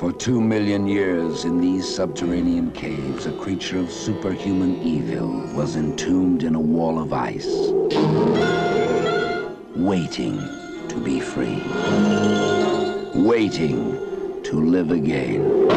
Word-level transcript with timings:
For 0.00 0.10
two 0.10 0.40
million 0.40 0.86
years 0.86 1.44
in 1.44 1.60
these 1.60 1.86
subterranean 1.86 2.70
caves, 2.70 3.26
a 3.26 3.32
creature 3.32 3.78
of 3.78 3.92
superhuman 3.92 4.80
evil 4.82 5.28
was 5.54 5.76
entombed 5.76 6.42
in 6.42 6.54
a 6.54 6.58
wall 6.58 6.98
of 6.98 7.12
ice, 7.12 7.44
waiting 9.76 10.38
to 10.88 10.98
be 11.04 11.20
free, 11.20 11.62
waiting 13.14 13.92
to 14.44 14.56
live 14.58 14.90
again. 14.90 15.68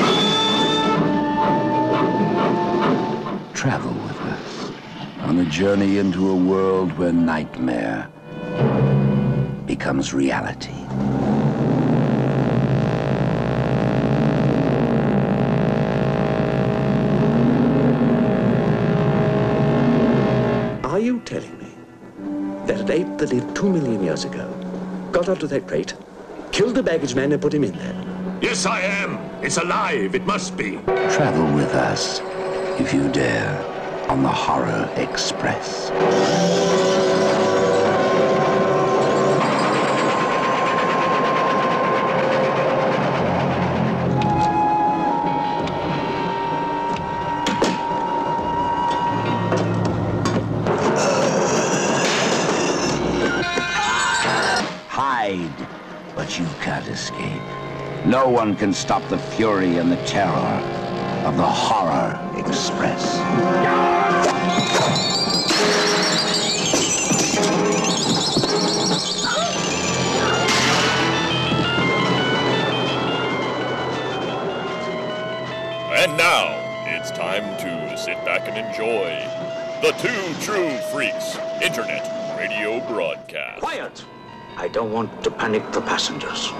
Travel 3.53 3.91
with 3.91 4.21
us 4.21 4.71
on 5.23 5.39
a 5.39 5.45
journey 5.49 5.97
into 5.97 6.29
a 6.29 6.35
world 6.37 6.97
where 6.97 7.11
nightmare 7.11 8.09
becomes 9.65 10.13
reality. 10.13 10.71
That 23.23 23.31
an 23.31 23.39
ape 23.39 23.43
that 23.43 23.47
lived 23.47 23.55
two 23.55 23.69
million 23.69 24.03
years 24.03 24.25
ago 24.25 24.47
got 25.11 25.29
onto 25.29 25.47
that 25.47 25.67
crate, 25.67 25.93
killed 26.51 26.75
the 26.75 26.83
baggage 26.83 27.15
man, 27.15 27.31
and 27.31 27.41
put 27.41 27.53
him 27.53 27.63
in 27.63 27.71
there? 27.77 28.39
Yes, 28.41 28.65
I 28.65 28.81
am. 28.81 29.17
It's 29.43 29.57
alive. 29.57 30.15
It 30.15 30.25
must 30.25 30.57
be. 30.57 30.77
Travel 31.11 31.53
with 31.53 31.73
us, 31.73 32.19
if 32.79 32.93
you 32.93 33.09
dare, 33.11 33.57
on 34.09 34.23
the 34.23 34.29
Horror 34.29 34.89
Express. 34.97 35.91
No 58.13 58.29
one 58.29 58.55
can 58.55 58.73
stop 58.73 59.01
the 59.09 59.17
fury 59.17 59.77
and 59.77 59.91
the 59.91 59.97
terror 60.05 60.29
of 61.25 61.35
the 61.35 61.43
Horror 61.43 62.13
Express. 62.37 63.17
And 75.97 76.15
now, 76.15 76.53
it's 76.85 77.09
time 77.09 77.57
to 77.61 77.97
sit 77.97 78.23
back 78.23 78.47
and 78.47 78.55
enjoy 78.55 79.09
the 79.81 79.91
Two 79.97 80.45
True 80.45 80.77
Freaks 80.91 81.35
Internet 81.63 82.37
Radio 82.37 82.79
Broadcast. 82.87 83.61
Quiet! 83.61 84.05
I 84.55 84.67
don't 84.67 84.91
want 84.91 85.23
to 85.23 85.31
panic 85.31 85.71
the 85.71 85.81
passengers. 85.81 86.51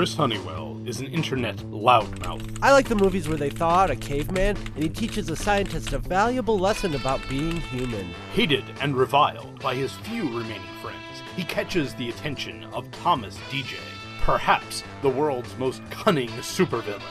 Chris 0.00 0.14
Honeywell 0.14 0.80
is 0.86 1.00
an 1.00 1.08
internet 1.08 1.56
loudmouth. 1.56 2.58
I 2.62 2.72
like 2.72 2.88
the 2.88 2.94
movies 2.94 3.28
where 3.28 3.36
they 3.36 3.50
thaw 3.50 3.80
out 3.80 3.90
a 3.90 3.96
caveman 3.96 4.56
and 4.74 4.82
he 4.82 4.88
teaches 4.88 5.28
a 5.28 5.36
scientist 5.36 5.92
a 5.92 5.98
valuable 5.98 6.58
lesson 6.58 6.94
about 6.94 7.20
being 7.28 7.58
human. 7.60 8.14
Hated 8.32 8.64
and 8.80 8.96
reviled 8.96 9.60
by 9.60 9.74
his 9.74 9.92
few 9.96 10.22
remaining 10.22 10.62
friends, 10.80 11.22
he 11.36 11.44
catches 11.44 11.92
the 11.92 12.08
attention 12.08 12.64
of 12.72 12.90
Thomas 12.92 13.38
Deja, 13.50 13.76
perhaps 14.22 14.84
the 15.02 15.10
world's 15.10 15.54
most 15.58 15.82
cunning 15.90 16.30
supervillain. 16.30 17.02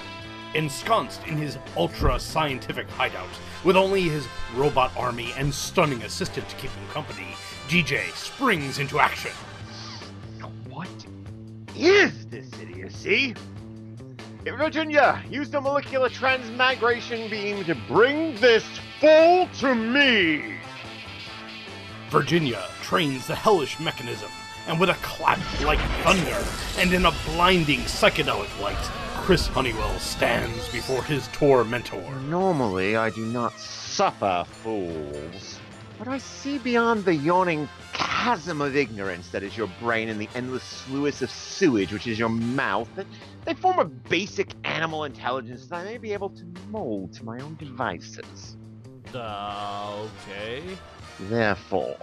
Ensconced 0.56 1.22
in 1.28 1.38
his 1.38 1.60
ultra 1.78 2.20
scientific 2.20 2.90
hideout, 2.90 3.30
with 3.64 3.76
only 3.76 4.10
his 4.10 4.28
robot 4.56 4.92
army 4.98 5.32
and 5.38 5.54
stunning 5.54 6.02
assistant 6.02 6.50
to 6.50 6.56
keep 6.56 6.72
him 6.72 6.88
company, 6.88 7.36
Deja 7.68 8.02
springs 8.16 8.80
into 8.80 9.00
action. 9.00 9.30
Is 11.80 12.28
this 12.28 12.52
idiocy? 12.60 13.34
Virginia, 14.44 15.24
use 15.30 15.50
the 15.50 15.62
molecular 15.62 16.10
transmigration 16.10 17.30
beam 17.30 17.64
to 17.64 17.76
bring 17.88 18.36
this 18.36 18.66
fool 19.00 19.48
to 19.60 19.74
me! 19.74 20.58
Virginia 22.10 22.66
trains 22.82 23.28
the 23.28 23.36
hellish 23.36 23.80
mechanism, 23.80 24.30
and 24.68 24.78
with 24.78 24.90
a 24.90 24.96
clap 24.96 25.40
like 25.62 25.80
thunder 26.04 26.46
and 26.80 26.92
in 26.92 27.06
a 27.06 27.14
blinding 27.28 27.80
psychedelic 27.84 28.60
light, 28.60 28.76
Chris 29.24 29.48
Honeywell 29.48 29.98
stands 30.00 30.68
before 30.74 31.02
his 31.04 31.30
tormentor. 31.30 32.04
Normally, 32.28 32.98
I 32.98 33.10
do 33.10 33.26
not 33.26 33.58
suffer 33.58 34.44
fools, 34.64 35.58
but 35.98 36.10
I 36.10 36.18
see 36.18 36.58
beyond 36.58 37.06
the 37.06 37.16
yawning 37.16 37.70
chasm 38.20 38.60
of 38.60 38.76
ignorance 38.76 39.30
that 39.30 39.44
is 39.44 39.56
your 39.56 39.68
brain 39.80 40.10
and 40.10 40.20
the 40.20 40.28
endless 40.36 40.64
sluice 40.64 41.22
of 41.22 41.32
sewage 41.32 41.94
which 41.94 42.06
is 42.06 42.20
your 42.20 42.28
mouth. 42.28 42.90
That 42.96 43.08
they 43.46 43.54
form 43.54 43.80
a 43.80 43.86
basic 43.86 44.50
animal 44.66 45.06
intelligence 45.06 45.68
that 45.68 45.78
I 45.78 45.84
may 45.86 45.98
be 45.98 46.12
able 46.12 46.30
to 46.32 46.46
mold 46.70 47.14
to 47.14 47.24
my 47.24 47.40
own 47.40 47.56
devices. 47.56 48.58
Uh, 49.16 50.06
okay. 50.28 50.62
Therefore, 51.22 51.96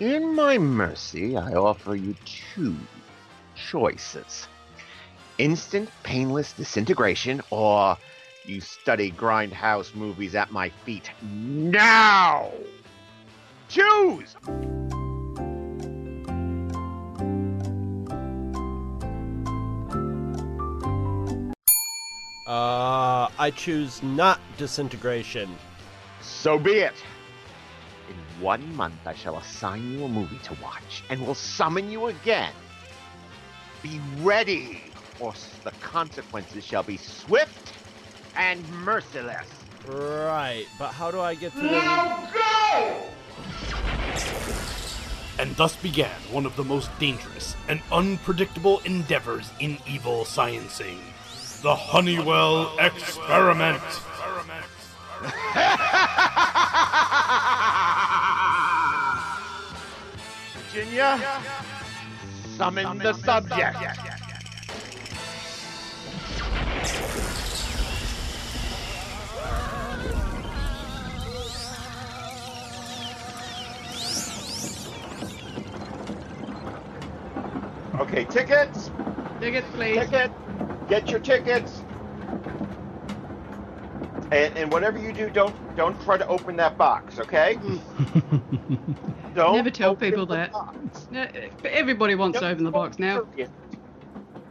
in 0.00 0.34
my 0.34 0.58
mercy, 0.58 1.36
I 1.36 1.52
offer 1.52 1.94
you 1.94 2.16
two 2.24 2.76
choices 3.54 4.48
instant, 5.38 5.88
painless 6.02 6.52
disintegration, 6.52 7.40
or 7.50 7.96
you 8.44 8.60
study 8.60 9.12
grindhouse 9.12 9.94
movies 9.94 10.34
at 10.34 10.50
my 10.50 10.70
feet 10.84 11.08
now! 11.22 12.50
Choose! 13.70 14.34
Uh, 22.48 23.28
I 23.38 23.52
choose 23.54 24.02
not 24.02 24.40
disintegration. 24.58 25.54
So 26.20 26.58
be 26.58 26.80
it. 26.80 26.94
In 28.08 28.42
one 28.42 28.74
month, 28.74 28.96
I 29.06 29.14
shall 29.14 29.36
assign 29.38 29.92
you 29.92 30.02
a 30.02 30.08
movie 30.08 30.40
to 30.42 30.56
watch 30.60 31.04
and 31.08 31.24
will 31.24 31.36
summon 31.36 31.92
you 31.92 32.06
again. 32.06 32.52
Be 33.84 34.00
ready, 34.18 34.80
or 35.20 35.32
the 35.62 35.70
consequences 35.80 36.64
shall 36.64 36.82
be 36.82 36.96
swift 36.96 37.72
and 38.34 38.68
merciless. 38.84 39.46
Right, 39.86 40.66
but 40.76 40.88
how 40.88 41.12
do 41.12 41.20
I 41.20 41.36
get 41.36 41.52
to 41.52 41.60
the... 41.60 43.19
And 45.38 45.56
thus 45.56 45.74
began 45.76 46.20
one 46.30 46.44
of 46.44 46.54
the 46.56 46.64
most 46.64 46.90
dangerous 46.98 47.56
and 47.68 47.80
unpredictable 47.90 48.80
endeavors 48.84 49.50
in 49.58 49.78
evil 49.86 50.24
sciencing 50.24 50.98
the 51.62 51.74
Honeywell 51.74 52.74
Experiment. 52.78 53.82
Virginia, 60.72 61.20
summon 62.56 62.98
the 62.98 63.12
subject. 63.12 64.19
Okay, 78.00 78.24
tickets. 78.24 78.90
Tickets, 79.40 79.66
please. 79.74 79.98
Ticket. 79.98 80.32
Get 80.88 81.10
your 81.10 81.20
tickets. 81.20 81.82
And, 84.32 84.56
and 84.56 84.72
whatever 84.72 84.98
you 84.98 85.12
do, 85.12 85.28
don't 85.28 85.54
don't 85.76 86.00
try 86.02 86.16
to 86.16 86.26
open 86.26 86.56
that 86.56 86.78
box, 86.78 87.18
okay? 87.18 87.58
don't 89.34 89.54
Never 89.54 89.70
tell 89.70 89.90
open 89.90 90.10
people 90.10 90.24
that. 90.26 90.50
No, 91.10 91.26
but 91.60 91.72
everybody 91.72 92.14
wants 92.14 92.38
to 92.38 92.48
open 92.48 92.64
the 92.64 92.70
box 92.70 92.98
now. 92.98 93.26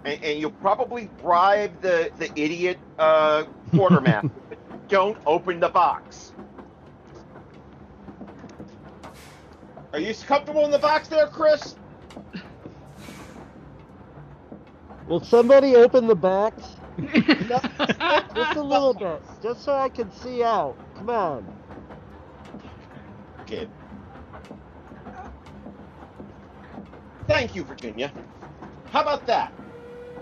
And, 0.06 0.24
and 0.24 0.40
you'll 0.40 0.52
probably 0.52 1.10
bribe 1.20 1.82
the 1.82 2.12
the 2.20 2.30
idiot 2.40 2.78
uh, 3.00 3.46
quartermaster. 3.72 4.30
don't 4.90 5.18
open 5.26 5.60
the 5.60 5.70
box. 5.70 6.34
Are 9.92 10.00
you 10.00 10.14
comfortable 10.14 10.66
in 10.66 10.72
the 10.72 10.78
box 10.78 11.08
there, 11.08 11.26
Chris? 11.28 11.76
Will 15.10 15.24
somebody 15.24 15.76
open 15.76 16.06
the 16.06 16.16
box? 16.16 16.76
Just 17.00 18.56
a 18.56 18.62
little 18.62 18.94
bit, 18.94 19.24
just 19.42 19.64
so 19.64 19.74
I 19.74 19.90
can 19.90 20.12
see 20.12 20.44
out. 20.44 20.78
Come 20.94 21.10
on. 21.10 21.50
Kid. 23.48 23.72
Thank 27.28 27.56
you, 27.56 27.64
Virginia. 27.64 28.14
How 28.92 29.02
about 29.02 29.26
that? 29.26 29.56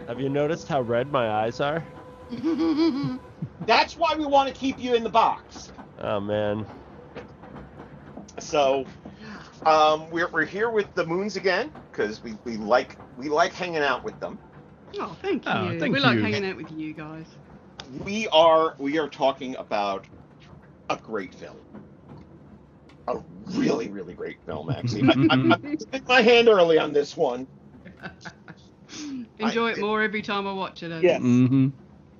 Have 0.07 0.21
you 0.21 0.29
noticed 0.29 0.69
how 0.69 0.81
red 0.81 1.11
my 1.11 1.29
eyes 1.29 1.59
are? 1.59 1.83
That's 3.65 3.97
why 3.97 4.15
we 4.17 4.25
want 4.25 4.47
to 4.47 4.55
keep 4.55 4.79
you 4.79 4.95
in 4.95 5.03
the 5.03 5.09
box. 5.09 5.73
Oh 5.99 6.21
man. 6.21 6.65
So, 8.39 8.85
um, 9.65 10.09
we're, 10.11 10.29
we're 10.31 10.45
here 10.45 10.69
with 10.69 10.93
the 10.93 11.05
Moons 11.05 11.35
again 11.35 11.73
because 11.91 12.23
we, 12.23 12.37
we 12.45 12.55
like 12.55 12.97
we 13.17 13.27
like 13.27 13.51
hanging 13.53 13.83
out 13.83 14.05
with 14.05 14.17
them. 14.19 14.39
Oh, 14.99 15.15
thank 15.21 15.45
you. 15.45 15.51
Oh, 15.51 15.79
thank 15.79 15.93
we 15.93 15.99
like 15.99 16.17
hanging 16.19 16.45
out 16.45 16.57
with 16.57 16.71
you 16.71 16.93
guys. 16.93 17.25
We 18.03 18.27
are 18.29 18.75
we 18.79 18.97
are 18.99 19.07
talking 19.07 19.55
about 19.57 20.05
a 20.89 20.97
great 20.97 21.33
film, 21.35 21.57
a 23.07 23.17
really 23.55 23.89
really 23.89 24.13
great 24.13 24.37
film. 24.45 24.69
Actually, 24.69 25.03
I, 25.03 25.35
I, 25.35 25.57
I 25.63 25.75
stick 25.79 26.07
my 26.07 26.21
hand 26.21 26.47
early 26.47 26.77
on 26.79 26.93
this 26.93 27.15
one. 27.15 27.47
Enjoy 29.39 29.69
I- 29.69 29.71
it 29.73 29.79
more 29.79 30.01
every 30.01 30.21
time 30.21 30.47
I 30.47 30.53
watch 30.53 30.83
it. 30.83 30.91
I 30.91 30.99
Yeah. 30.99 31.19
think. 31.19 31.49
hmm 31.49 31.67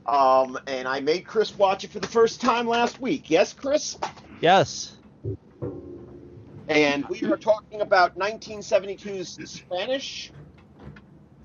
Um, 0.06 0.58
and 0.68 0.88
I 0.88 1.00
made 1.00 1.26
Chris 1.26 1.58
watch 1.58 1.84
it 1.84 1.92
for 1.92 2.00
the 2.00 2.08
first 2.08 2.40
time 2.42 2.68
last 2.68 3.00
week. 3.02 3.30
Yes, 3.30 3.54
Chris. 3.54 3.98
Yes. 4.42 4.94
And 6.70 7.06
we 7.10 7.24
are 7.24 7.38
talking 7.38 7.82
about 7.82 8.18
1972's 8.18 9.38
Spanish 9.50 10.32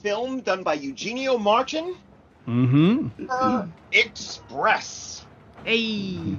film 0.03 0.41
done 0.41 0.63
by 0.63 0.75
Eugenio 0.75 1.39
Martin, 1.39 1.95
Mm 2.47 2.69
hmm 3.17 3.27
uh, 3.31 3.67
Express. 3.93 5.25
Hey, 5.65 6.37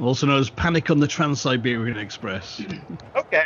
Also 0.00 0.26
known 0.26 0.40
as 0.40 0.48
Panic 0.48 0.90
on 0.90 0.98
the 0.98 1.06
Trans-Siberian 1.06 1.98
Express. 1.98 2.62
Okay. 3.14 3.42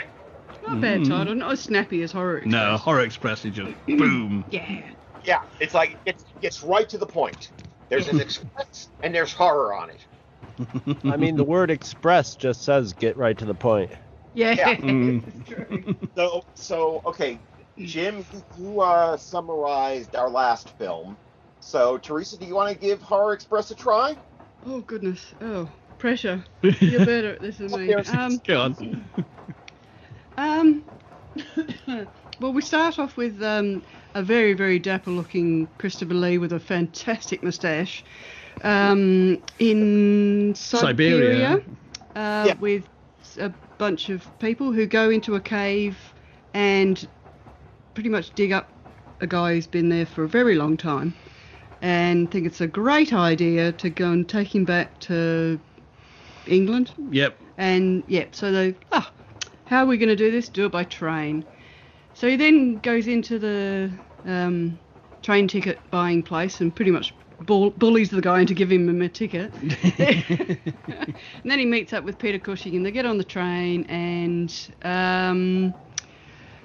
not 0.62 0.78
a 0.78 0.80
bad 0.80 1.00
Mhm. 1.00 1.08
title. 1.08 1.34
Not 1.34 1.52
as 1.52 1.60
snappy 1.60 2.02
as 2.02 2.12
horror. 2.12 2.38
Express. 2.38 2.52
No, 2.52 2.76
Horror 2.78 3.00
Express 3.00 3.44
is 3.44 3.54
just 3.54 3.74
boom. 3.86 4.44
Yeah. 4.48 4.80
Yeah, 5.24 5.40
it's 5.58 5.74
like 5.74 5.98
it's 6.06 6.24
gets 6.40 6.62
right 6.62 6.88
to 6.88 6.96
the 6.98 7.06
point. 7.06 7.50
There's 7.88 8.08
an 8.08 8.20
express 8.20 8.88
and 9.02 9.14
there's 9.14 9.32
horror 9.32 9.74
on 9.74 9.90
it. 9.90 10.06
I 11.04 11.16
mean, 11.16 11.34
the 11.36 11.44
word 11.44 11.70
express 11.70 12.36
just 12.36 12.62
says 12.62 12.92
get 12.92 13.16
right 13.16 13.36
to 13.38 13.44
the 13.44 13.54
point. 13.54 13.90
Yeah. 14.32 14.52
Yeah. 14.52 14.74
Mm. 14.80 15.22
So, 16.14 16.44
so 16.54 17.02
okay, 17.06 17.40
Jim, 17.78 18.24
you- 18.30 18.44
you 18.54 18.80
uh, 18.80 19.16
summarized 19.16 20.14
our 20.14 20.30
last 20.30 20.70
film. 20.78 21.16
So, 21.60 21.98
Teresa, 21.98 22.38
do 22.38 22.44
you 22.46 22.54
want 22.54 22.72
to 22.72 22.78
give 22.78 23.00
Horror 23.02 23.32
Express 23.32 23.70
a 23.70 23.74
try? 23.74 24.16
Oh 24.66 24.80
goodness. 24.80 25.34
Oh, 25.40 25.68
pressure. 25.98 26.44
You're 26.62 27.04
better 27.06 27.34
at 27.34 27.40
this 27.40 27.58
than 27.58 27.70
me. 27.72 27.94
Um, 27.94 28.38
Go 28.46 28.60
on. 28.60 29.04
Um, 30.36 30.84
well, 32.40 32.52
we 32.52 32.62
start 32.62 32.98
off 32.98 33.16
with 33.16 33.42
um, 33.42 33.82
a 34.14 34.22
very, 34.22 34.52
very 34.54 34.78
dapper-looking 34.78 35.68
Christopher 35.78 36.14
Lee 36.14 36.38
with 36.38 36.52
a 36.52 36.60
fantastic 36.60 37.42
moustache 37.42 38.04
um, 38.62 39.42
in 39.58 40.54
Siberia, 40.54 40.82
Siberia. 40.82 41.62
Uh, 42.16 42.44
Yeah. 42.46 42.54
with 42.60 42.88
a 43.38 43.52
bunch 43.78 44.08
of 44.10 44.26
people 44.38 44.72
who 44.72 44.86
go 44.86 45.10
into 45.10 45.34
a 45.34 45.40
cave 45.40 45.98
and 46.52 47.06
pretty 47.94 48.08
much 48.10 48.34
dig 48.34 48.52
up 48.52 48.68
a 49.20 49.26
guy 49.26 49.54
who's 49.54 49.66
been 49.66 49.88
there 49.88 50.06
for 50.06 50.24
a 50.24 50.28
very 50.28 50.54
long 50.56 50.76
time 50.76 51.14
and 51.80 52.30
think 52.30 52.46
it's 52.46 52.60
a 52.60 52.66
great 52.66 53.12
idea 53.12 53.72
to 53.72 53.88
go 53.90 54.10
and 54.10 54.28
take 54.28 54.54
him 54.54 54.64
back 54.64 54.98
to 55.00 55.58
England 56.46 56.92
Yep. 57.10 57.38
and 57.56 58.02
yep, 58.06 58.34
so 58.34 58.50
they, 58.52 58.74
ah, 58.92 59.10
how 59.66 59.82
are 59.84 59.86
we 59.86 59.96
going 59.96 60.08
to 60.08 60.16
do 60.16 60.30
this? 60.30 60.48
Do 60.48 60.66
it 60.66 60.72
by 60.72 60.84
train. 60.84 61.44
So 62.12 62.28
he 62.28 62.36
then 62.36 62.78
goes 62.78 63.06
into 63.06 63.38
the 63.38 63.90
um, 64.26 64.78
train 65.22 65.48
ticket 65.48 65.80
buying 65.90 66.22
place 66.22 66.60
and 66.60 66.74
pretty 66.74 66.90
much 66.90 67.14
bull- 67.40 67.70
bullies 67.70 68.10
the 68.10 68.20
guy 68.20 68.40
into 68.40 68.54
giving 68.54 68.88
him 68.88 69.02
a 69.02 69.08
ticket. 69.08 69.52
and 69.98 71.14
then 71.44 71.58
he 71.58 71.64
meets 71.64 71.92
up 71.92 72.04
with 72.04 72.18
Peter 72.18 72.38
Cushing 72.38 72.76
and 72.76 72.84
they 72.84 72.90
get 72.90 73.06
on 73.06 73.18
the 73.18 73.24
train 73.24 73.84
and 73.86 74.52
um, 74.82 75.74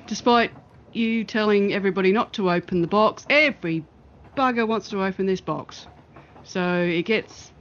despite 0.08 0.52
you 0.96 1.24
telling 1.24 1.74
everybody 1.74 2.12
not 2.12 2.34
to 2.34 2.52
open 2.52 2.82
the 2.82 2.88
box, 2.88 3.26
every 3.30 3.86
bugger 4.36 4.68
wants 4.68 4.90
to 4.90 5.04
open 5.04 5.26
this 5.26 5.42
box. 5.42 5.88
So 6.44 6.82
it 6.82 7.04
gets, 7.04 7.52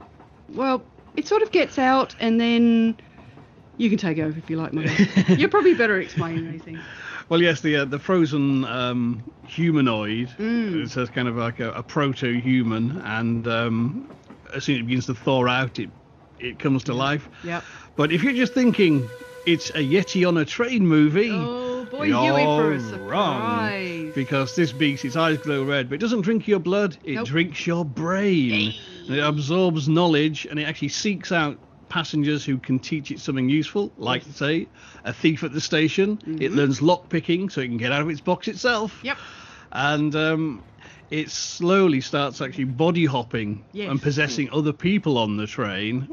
well, 0.49 0.81
it 1.15 1.27
sort 1.27 1.41
of 1.41 1.51
gets 1.51 1.77
out 1.77 2.15
and 2.19 2.39
then 2.39 2.97
you 3.77 3.89
can 3.89 3.97
take 3.97 4.19
over 4.19 4.37
if 4.37 4.49
you 4.49 4.57
like, 4.57 4.73
Mike. 4.73 4.89
You're 5.29 5.49
probably 5.49 5.73
better 5.73 5.97
at 5.97 6.03
explaining 6.03 6.51
these 6.51 6.61
things. 6.61 6.79
Well, 7.29 7.41
yes, 7.41 7.61
the 7.61 7.77
uh, 7.77 7.85
the 7.85 7.99
frozen 7.99 8.65
um, 8.65 9.23
humanoid. 9.47 10.29
Mm. 10.39 10.83
It's 10.83 10.97
a 10.97 11.05
kind 11.05 11.27
of 11.27 11.37
like 11.37 11.59
a, 11.59 11.71
a 11.73 11.83
proto-human, 11.83 13.01
and 13.01 13.47
um, 13.47 14.09
as 14.55 14.63
soon 14.63 14.75
as 14.75 14.81
it 14.81 14.85
begins 14.87 15.05
to 15.05 15.13
thaw 15.13 15.47
out, 15.47 15.77
it 15.77 15.91
it 16.39 16.57
comes 16.57 16.83
to 16.85 16.93
life. 16.95 17.29
Yep. 17.43 17.63
But 17.95 18.11
if 18.11 18.23
you're 18.23 18.33
just 18.33 18.55
thinking 18.55 19.07
it's 19.45 19.69
a 19.69 19.73
Yeti 19.73 20.27
on 20.27 20.37
a 20.37 20.45
train 20.45 20.87
movie, 20.87 21.29
Oh 21.31 21.58
boy, 21.99 22.05
you're 22.05 22.39
you 22.39 22.89
for 22.89 22.95
a 22.95 22.99
wrong. 22.99 24.11
Because 24.15 24.55
this 24.55 24.71
beast, 24.71 25.05
its 25.05 25.15
eyes 25.15 25.37
glow 25.37 25.63
red, 25.63 25.89
but 25.89 25.95
it 25.95 25.99
doesn't 25.99 26.21
drink 26.21 26.47
your 26.47 26.59
blood, 26.59 26.97
it 27.03 27.15
Nope. 27.15 27.27
drinks 27.27 27.65
your 27.67 27.85
brain. 27.85 28.73
And 29.07 29.15
it 29.15 29.19
absorbs 29.23 29.87
knowledge 29.87 30.45
and 30.49 30.59
it 30.59 30.63
actually 30.63 30.89
seeks 30.89 31.31
out 31.31 31.57
passengers 31.89 32.45
who 32.45 32.57
can 32.59 32.77
teach 32.79 33.09
it 33.11 33.19
something 33.19 33.49
useful, 33.49 33.91
like, 33.97 34.23
say, 34.23 34.67
a 35.05 35.13
thief 35.13 35.43
at 35.43 35.51
the 35.53 35.61
station. 35.61 36.19
It 36.39 36.51
learns 36.51 36.81
lock 36.81 37.09
picking 37.09 37.49
so 37.49 37.61
it 37.61 37.67
can 37.67 37.77
get 37.77 37.91
out 37.91 38.01
of 38.01 38.09
its 38.09 38.21
box 38.21 38.47
itself. 38.47 38.93
Mm-hmm. 38.97 39.05
Yep. 39.07 39.17
And 39.71 40.15
um, 40.15 40.63
it 41.09 41.29
slowly 41.31 42.01
starts 42.01 42.41
actually 42.41 42.65
body 42.65 43.05
hopping 43.05 43.63
Yes. 43.71 43.89
and 43.89 44.01
possessing 44.01 44.49
other 44.51 44.73
people 44.73 45.17
on 45.17 45.37
the 45.37 45.47
train. 45.47 46.07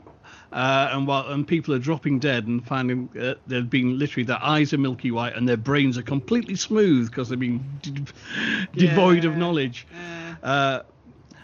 Uh, 0.52 0.88
and 0.92 1.06
while 1.06 1.26
and 1.28 1.46
people 1.46 1.74
are 1.74 1.78
dropping 1.78 2.18
dead 2.18 2.46
and 2.46 2.64
finding 2.66 3.10
uh, 3.20 3.34
they've 3.46 3.68
been 3.68 3.98
literally 3.98 4.24
their 4.24 4.42
eyes 4.42 4.72
are 4.72 4.78
milky 4.78 5.10
white 5.10 5.34
and 5.34 5.48
their 5.48 5.56
brains 5.56 5.98
are 5.98 6.02
completely 6.02 6.54
smooth 6.54 7.10
because 7.10 7.28
they've 7.28 7.38
been 7.38 7.78
d- 7.82 8.04
devoid 8.72 9.24
of 9.24 9.36
knowledge. 9.36 9.86
Uh, 10.42 10.80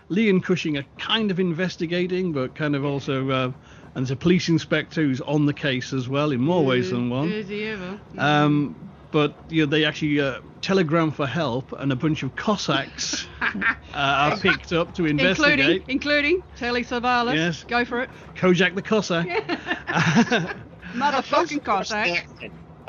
Lee 0.09 0.29
and 0.29 0.45
Cushing 0.45 0.77
are 0.77 0.85
kind 0.99 1.31
of 1.31 1.41
investigating, 1.41 2.33
but 2.33 2.55
kind 2.55 2.77
of 2.77 2.85
also, 2.85 3.31
uh, 3.31 3.45
and 3.45 3.55
there's 3.95 4.11
a 4.11 4.17
police 4.17 4.49
inspector 4.49 5.01
who's 5.03 5.21
on 5.23 5.47
the 5.47 5.55
case 5.55 5.93
as 5.93 6.09
well 6.09 6.33
in 6.33 6.41
more 6.41 6.65
ways 6.65 6.91
than 6.91 7.09
one. 7.11 7.33
Is 7.33 7.49
he 7.49 7.65
ever? 7.65 7.99
Um, 8.19 8.92
but 9.13 9.37
you 9.49 9.65
know, 9.65 9.71
they 9.71 9.85
actually 9.85 10.21
uh, 10.21 10.41
telegram 10.61 11.13
for 11.13 11.27
help, 11.27 11.71
and 11.73 11.93
a 11.93 11.97
bunch 11.97 12.25
of 12.25 12.35
Cossacks 12.35 13.27
uh, 13.41 13.63
are 13.95 14.37
picked 14.39 14.73
up 14.73 14.95
to 14.97 15.07
investigate. 15.07 15.61
including, 15.61 15.85
including 15.89 16.43
Telly 16.57 16.83
Savalas. 16.85 17.35
Yes. 17.37 17.63
Go 17.65 17.85
for 17.85 18.01
it. 18.03 18.11
Kojak 18.35 18.75
the 18.75 18.83
Cossack. 18.83 19.27
Motherfucking 20.95 21.63
Cossack. 21.65 22.27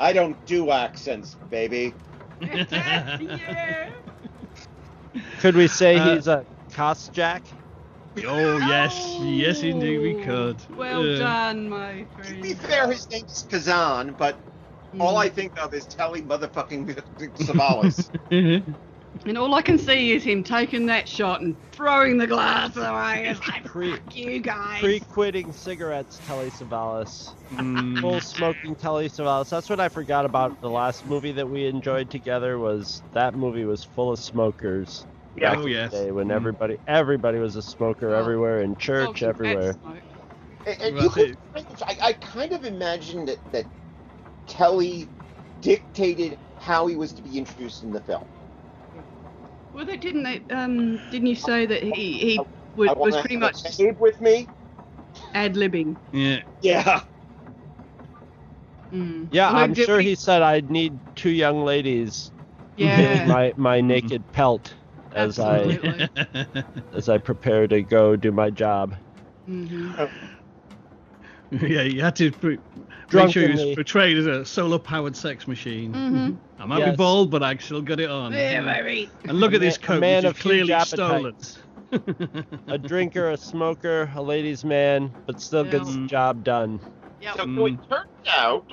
I 0.00 0.12
don't 0.12 0.44
do 0.46 0.70
accents, 0.72 1.36
baby. 1.50 1.94
yeah. 2.40 3.90
Could 5.40 5.54
we 5.54 5.68
say 5.68 5.96
Uh, 5.96 6.14
he's 6.16 6.26
a 6.26 6.44
Cosjack? 6.72 7.42
oh 8.26 8.58
yes, 8.58 9.16
yes 9.20 9.62
indeed 9.62 9.98
we 9.98 10.14
could. 10.24 10.56
Well 10.76 11.14
Uh, 11.14 11.18
done, 11.18 11.68
my 11.68 12.04
friend. 12.16 12.36
To 12.36 12.42
be 12.42 12.54
fair, 12.54 12.90
his 12.90 13.08
name's 13.10 13.46
Kazan, 13.50 14.14
but 14.18 14.38
all 15.00 15.16
I 15.16 15.28
think 15.28 15.58
of 15.58 15.74
is 15.74 15.86
Telly 15.86 16.22
motherfucking 16.22 16.94
Savalas. 17.38 18.10
And 19.26 19.38
all 19.38 19.54
I 19.54 19.62
can 19.62 19.78
see 19.78 20.10
is 20.12 20.24
him 20.24 20.42
taking 20.42 20.86
that 20.86 21.08
shot 21.08 21.40
and 21.40 21.56
throwing 21.72 22.18
the 22.18 22.26
glass 22.26 22.76
away. 22.76 23.26
It's 23.28 23.46
like, 23.48 23.64
Pre- 23.64 23.92
fuck 23.92 24.16
you 24.16 24.40
guys. 24.40 24.80
Pre-quitting 24.80 25.52
cigarettes, 25.52 26.20
Telly 26.26 26.50
Savalas. 26.50 27.32
mm, 27.52 28.00
Full 28.00 28.20
smoking 28.20 28.74
Telly 28.74 29.08
Savalas. 29.08 29.48
That's 29.48 29.70
what 29.70 29.78
I 29.78 29.88
forgot 29.88 30.24
about 30.24 30.60
the 30.60 30.68
last 30.68 31.06
movie 31.06 31.30
that 31.32 31.48
we 31.48 31.66
enjoyed 31.66 32.10
together. 32.10 32.58
Was 32.58 33.02
that 33.12 33.34
movie 33.36 33.64
was 33.64 33.84
full 33.84 34.12
of 34.12 34.18
smokers? 34.18 35.06
Yeah. 35.36 35.54
oh 35.58 35.66
yes. 35.66 35.92
Day 35.92 36.10
when 36.12 36.28
Mm. 36.28 36.32
everybody 36.34 36.78
everybody 36.86 37.38
was 37.38 37.56
a 37.56 37.62
smoker 37.62 38.14
Oh. 38.14 38.20
everywhere 38.20 38.62
in 38.62 38.76
church 38.76 39.20
Smoking 39.20 39.28
everywhere. 39.28 39.72
pet 39.74 39.82
smoke. 39.82 39.96
And, 40.66 40.82
and 40.82 40.94
Well, 40.96 41.04
you 41.04 41.10
could, 41.10 41.30
it- 41.30 41.38
kind 41.54 41.66
of- 41.70 41.82
I, 41.82 41.96
I 42.08 42.12
kind 42.14 42.52
of 42.52 42.64
imagined 42.64 43.28
that, 43.28 43.52
that 43.52 43.66
Telly 44.46 45.08
dictated 45.60 46.38
how 46.58 46.86
he 46.86 46.96
was 46.96 47.12
to 47.14 47.22
be 47.22 47.38
introduced 47.38 47.82
in 47.82 47.92
the 47.92 48.00
film. 48.00 48.24
Well, 49.72 49.84
they 49.86 49.96
didn't. 49.96 50.22
They, 50.22 50.42
um, 50.54 50.98
didn't 51.10 51.26
you 51.26 51.34
say 51.34 51.66
that 51.66 51.82
he 51.82 52.18
he 52.18 52.38
I 52.38 52.42
was, 52.76 52.90
wanna 52.90 53.00
was 53.00 53.16
pretty 53.16 53.36
much 53.36 53.64
a 53.64 53.92
with 53.98 54.20
me. 54.20 54.48
ad 55.34 55.54
libbing? 55.54 55.96
Yeah. 56.12 56.40
Yeah. 56.60 57.00
Mm. 58.92 59.28
Yeah, 59.32 59.50
Well, 59.52 59.64
I'm 59.64 59.74
sure 59.74 59.98
we- 59.98 60.04
he 60.04 60.14
said 60.14 60.42
I'd 60.42 60.70
need 60.70 61.00
two 61.16 61.30
young 61.30 61.64
ladies 61.64 62.30
Yeah. 62.76 63.26
my 63.26 63.52
my 63.56 63.80
naked 63.80 64.30
pelt. 64.32 64.74
as 65.12 65.38
Absolutely. 65.38 66.08
I 66.16 66.64
as 66.92 67.08
I 67.08 67.18
prepare 67.18 67.66
to 67.68 67.82
go 67.82 68.16
do 68.16 68.32
my 68.32 68.50
job. 68.50 68.96
hmm 69.46 69.92
yeah, 71.50 71.82
you 71.82 72.00
had 72.02 72.16
to 72.16 72.32
pre- 72.32 72.58
make 73.12 73.30
sure 73.32 73.42
he 73.42 73.48
Drunkenly. 73.48 73.66
was 73.68 73.74
portrayed 73.74 74.18
as 74.18 74.26
a 74.26 74.44
solar-powered 74.44 75.16
sex 75.16 75.46
machine. 75.46 75.92
hmm 75.92 76.30
I 76.58 76.66
might 76.66 76.78
be 76.78 76.82
Yes. 76.82 76.96
bald, 76.96 77.30
but 77.30 77.42
I 77.42 77.56
still 77.56 77.82
got 77.82 77.98
it 78.00 78.08
on. 78.10 78.32
Yeah, 78.32 78.62
baby. 78.62 79.10
And 79.24 79.40
look 79.40 79.54
at 79.54 79.60
this 79.60 79.76
coat, 79.78 80.00
man 80.00 80.22
which 80.24 80.30
of 80.30 80.36
is 80.36 80.42
huge 80.42 80.66
clearly 80.68 80.84
stolen. 80.84 81.26
appetites. 81.26 81.58
A 82.68 82.78
drinker, 82.78 83.30
a 83.30 83.36
smoker, 83.36 84.10
a 84.14 84.22
ladies' 84.22 84.64
man, 84.64 85.12
but 85.26 85.40
still 85.40 85.64
gets 85.64 85.94
the 85.94 86.06
job 86.06 86.44
done. 86.44 86.80
Yep. 87.20 87.36
So, 87.36 87.44
so 87.44 87.66
it 87.66 87.74
turns 87.88 88.28
out 88.36 88.72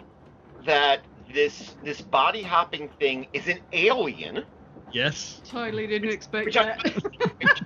that 0.65 1.01
this 1.33 1.75
this 1.83 2.01
body 2.01 2.41
hopping 2.43 2.89
thing 2.99 3.27
is 3.33 3.47
an 3.47 3.59
alien. 3.71 4.43
Yes. 4.91 5.41
Totally 5.49 5.87
didn't 5.87 6.09
expect 6.11 6.45
Which 6.45 6.57
I, 6.57 6.65
that. 6.65 7.03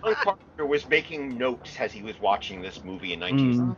John 0.04 0.16
Carpenter 0.16 0.66
was 0.66 0.88
making 0.88 1.38
notes 1.38 1.76
as 1.80 1.92
he 1.92 2.02
was 2.04 2.20
watching 2.20 2.62
this 2.62 2.84
movie 2.84 3.14
in 3.14 3.20
Mm. 3.20 3.76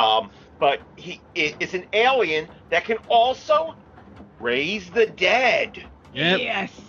1963. 0.00 0.26
Um, 0.26 0.30
but 0.58 0.80
he 0.96 1.20
is 1.34 1.74
an 1.74 1.86
alien 1.92 2.48
that 2.70 2.84
can 2.84 2.98
also 3.08 3.74
raise 4.40 4.90
the 4.90 5.06
dead. 5.06 5.82
Yep. 6.14 6.40
Yes. 6.40 6.80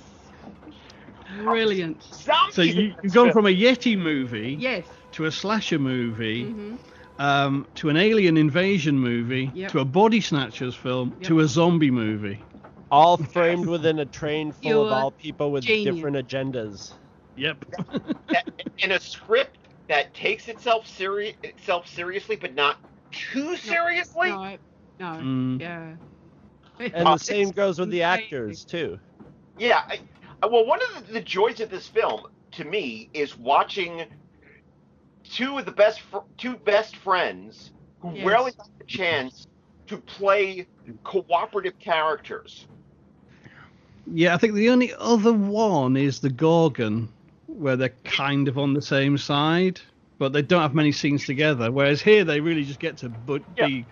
Brilliant. 1.43 2.03
Zombies 2.03 2.55
So 2.55 2.61
you, 2.61 2.73
this 2.89 2.95
you've 3.03 3.13
gone 3.13 3.31
from 3.31 3.45
a 3.45 3.49
Yeti 3.49 3.97
movie 3.97 4.57
Yes. 4.59 4.85
to 5.13 5.25
a 5.25 5.31
slasher 5.31 5.79
movie 5.79 6.43
hmm 6.43 6.75
um, 7.19 7.67
to 7.75 7.89
an 7.89 7.97
alien 7.97 8.35
invasion 8.35 8.97
movie 8.97 9.51
Yep. 9.53 9.71
to 9.71 9.79
a 9.81 9.85
body 9.85 10.21
snatchers 10.21 10.73
film 10.73 11.13
Yep. 11.19 11.27
to 11.27 11.39
a 11.41 11.47
zombie 11.47 11.91
movie. 11.91 12.39
All 12.89 13.15
framed 13.17 13.67
within 13.67 13.99
a 13.99 14.05
train 14.05 14.51
full 14.51 14.71
of 14.85 14.89
You're 14.89 14.93
all 14.97 15.11
people 15.11 15.51
with 15.51 15.63
genius. 15.63 15.95
different 15.95 16.17
agendas. 16.17 16.93
Yep. 17.37 17.63
that, 18.29 18.49
in 18.79 18.91
a 18.93 18.99
script 18.99 19.59
that 19.87 20.13
takes 20.15 20.47
itself 20.47 20.87
seri- 20.87 21.35
itself 21.43 21.87
seriously, 21.87 22.35
but 22.37 22.55
not 22.55 22.77
too 23.11 23.55
seriously. 23.57 24.29
No. 24.29 24.57
No. 24.99 25.05
Mm. 25.21 25.59
Yeah. 25.61 25.93
And 26.79 27.07
Uh, 27.07 27.13
the 27.13 27.17
same 27.19 27.49
goes 27.51 27.79
with 27.79 27.89
the 27.89 28.01
actors 28.03 28.63
too. 28.65 28.99
Yeah. 29.57 29.83
I, 29.87 29.99
I- 30.41 30.47
well, 30.47 30.65
one 30.65 30.79
of 30.81 31.07
the, 31.07 31.13
the 31.13 31.21
joys 31.21 31.59
of 31.59 31.69
this 31.69 31.87
film, 31.87 32.21
to 32.51 32.63
me, 32.65 33.09
is 33.13 33.37
watching 33.37 34.03
two 35.23 35.57
of 35.59 35.65
the 35.65 35.71
best 35.71 36.01
fr- 36.01 36.17
two 36.37 36.55
best 36.55 36.95
friends 36.97 37.71
who 38.01 38.13
Yes. 38.13 38.25
rarely 38.25 38.51
got 38.53 38.69
the 38.79 38.85
chance 38.85 39.47
to 39.87 39.97
play 39.97 40.65
cooperative 41.03 41.77
characters. 41.79 42.65
Yeah, 44.11 44.33
I 44.33 44.37
think 44.37 44.55
the 44.55 44.69
only 44.69 44.93
other 44.99 45.31
one 45.33 45.95
is 45.95 46.19
the 46.19 46.29
Gorgon, 46.31 47.07
where 47.47 47.75
they're 47.75 47.93
kind 48.03 48.47
of 48.47 48.57
on 48.57 48.73
the 48.73 48.81
same 48.81 49.17
side, 49.17 49.79
but 50.21 50.33
they 50.33 50.43
don't 50.43 50.61
have 50.61 50.75
many 50.75 50.91
scenes 50.91 51.25
together. 51.25 51.71
Whereas 51.71 51.99
here, 51.99 52.23
they 52.23 52.39
really 52.39 52.63
just 52.63 52.79
get 52.79 52.95
to 52.97 53.09
bu- 53.09 53.39
Yeah. 53.57 53.65
be 53.65 53.85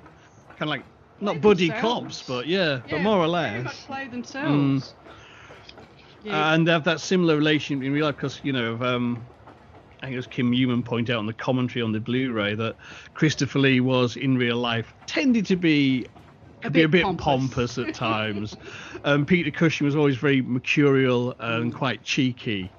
kind 0.51 0.61
of 0.61 0.67
like 0.67 0.83
not 1.19 1.31
Play 1.33 1.39
buddy 1.41 1.67
themselves. 1.69 2.17
cops, 2.19 2.27
but 2.27 2.45
yeah, 2.47 2.81
but 2.87 3.01
more 3.01 3.17
or 3.17 3.27
less. 3.27 3.85
play 3.87 4.07
themselves. 4.07 4.93
Yeah. 6.23 6.53
and 6.53 6.67
they 6.67 6.71
have 6.71 6.83
that 6.83 6.99
similar 7.01 7.35
relationship 7.35 7.83
in 7.83 7.93
real 7.93 8.05
life 8.05 8.15
because 8.17 8.41
you 8.43 8.51
know 8.53 8.77
um 8.83 9.25
I 10.01 10.05
think 10.05 10.13
it 10.13 10.17
was 10.17 10.27
Kim 10.27 10.51
Newman 10.51 10.83
point 10.83 11.09
out 11.09 11.17
on 11.17 11.25
the 11.25 11.33
commentary 11.33 11.81
on 11.81 11.91
the 11.93 11.99
Blu-ray 11.99 12.53
that 12.55 12.75
Christopher 13.15 13.57
Lee 13.59 13.79
was 13.79 14.17
in 14.17 14.37
real 14.37 14.57
life 14.57 14.93
tended 15.07 15.45
to 15.47 15.55
be 15.55 16.05
A 16.63 16.69
be 16.69 16.83
a 16.83 16.87
bit 16.89 17.03
pompous, 17.03 17.23
pompous. 17.23 17.77
at 17.79 17.93
times. 17.95 18.55
um, 19.03 19.25
Peter 19.25 19.49
Cushing 19.49 19.85
was 19.85 19.95
always 19.95 20.17
very 20.17 20.41
mercurial 20.43 21.33
Mm. 21.39 21.61
and 21.61 21.73
quite 21.73 22.03
cheeky. 22.03 22.69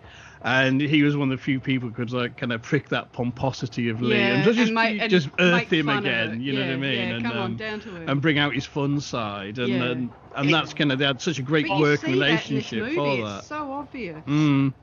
And 0.42 0.80
he 0.80 1.02
was 1.02 1.16
one 1.16 1.30
of 1.30 1.38
the 1.38 1.42
few 1.42 1.60
people 1.60 1.88
who 1.88 1.94
could 1.94 2.12
like 2.12 2.36
kind 2.36 2.52
of 2.52 2.62
prick 2.62 2.88
that 2.88 3.12
pomposity 3.12 3.90
of 3.90 4.00
Lee 4.00 4.16
Yeah, 4.16 4.26
and 4.42 4.44
just, 4.44 4.72
and 4.72 5.10
just, 5.10 5.28
and 5.38 5.60
earth 5.62 5.70
him 5.70 5.88
again. 5.88 6.40
it. 6.40 6.40
You 6.40 6.54
know 6.54 6.60
what 6.60 6.70
I 6.70 6.76
mean? 6.76 6.94
yeah, 6.94 7.14
and 7.16 7.24
come 7.24 7.32
on, 7.32 7.38
um, 7.44 7.56
down 7.56 7.80
to 7.80 7.90
earth. 7.96 8.08
and 8.08 8.22
bring 8.22 8.38
out 8.38 8.54
his 8.54 8.64
fun 8.64 9.00
side. 9.00 9.58
And 9.58 9.68
Yeah. 9.68 9.84
and, 9.84 10.10
and 10.34 10.52
that's 10.54 10.72
kind 10.72 10.92
of 10.92 10.98
they 10.98 11.04
had 11.04 11.20
such 11.20 11.38
a 11.38 11.42
great 11.42 11.68
But 11.68 11.74
you 11.74 11.80
working 11.82 12.14
see 12.14 12.18
that 12.20 12.48
in 12.50 12.56
this 12.56 12.72
relationship 12.72 12.78
movie, 12.84 12.94
for 12.94 13.18
it's 13.18 13.28
that. 13.30 13.44
so 13.44 13.72
obvious. 13.72 14.24
Mm. 14.26 14.74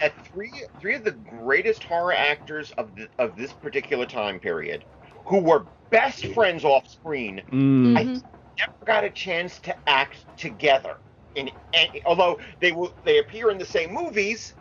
At 0.00 0.14
three 0.26 0.52
three 0.80 0.94
of 0.94 1.04
the 1.04 1.10
greatest 1.12 1.82
horror 1.84 2.12
actors 2.12 2.70
of 2.78 2.94
the, 2.94 3.08
of 3.18 3.34
this 3.36 3.52
particular 3.52 4.06
time 4.06 4.38
period, 4.38 4.84
who 5.26 5.38
were 5.40 5.66
best 5.90 6.26
friends 6.28 6.64
off 6.64 6.86
screen, 6.88 7.42
Mm. 7.52 7.98
I 7.98 8.04
never 8.04 8.22
got 8.86 9.04
a 9.04 9.10
chance 9.10 9.58
to 9.60 9.76
act 9.88 10.24
together. 10.36 10.94
In 11.34 11.50
any, 11.72 12.02
although 12.06 12.40
they 12.60 12.72
will 12.72 12.96
they 13.04 13.18
appear 13.18 13.50
in 13.50 13.58
the 13.58 13.64
same 13.64 13.92
movies, 13.92 14.54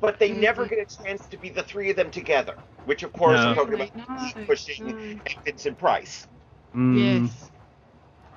but 0.00 0.18
they 0.18 0.32
never 0.32 0.66
get 0.66 0.78
a 0.78 1.02
chance 1.04 1.26
to 1.26 1.36
be 1.36 1.48
the 1.50 1.62
three 1.62 1.90
of 1.90 1.96
them 1.96 2.10
together. 2.10 2.54
Which 2.86 3.02
of 3.02 3.12
course 3.12 3.36
No. 3.38 3.48
I'm 3.48 3.54
talking 3.54 3.74
about 3.74 3.96
No, 3.96 4.30
Pete 4.34 4.46
Cushing 4.46 4.86
no. 4.86 4.96
and 4.96 5.20
Vincent 5.44 5.78
Price. 5.78 6.26
Mm. 6.74 6.98
Yes. 7.28 7.50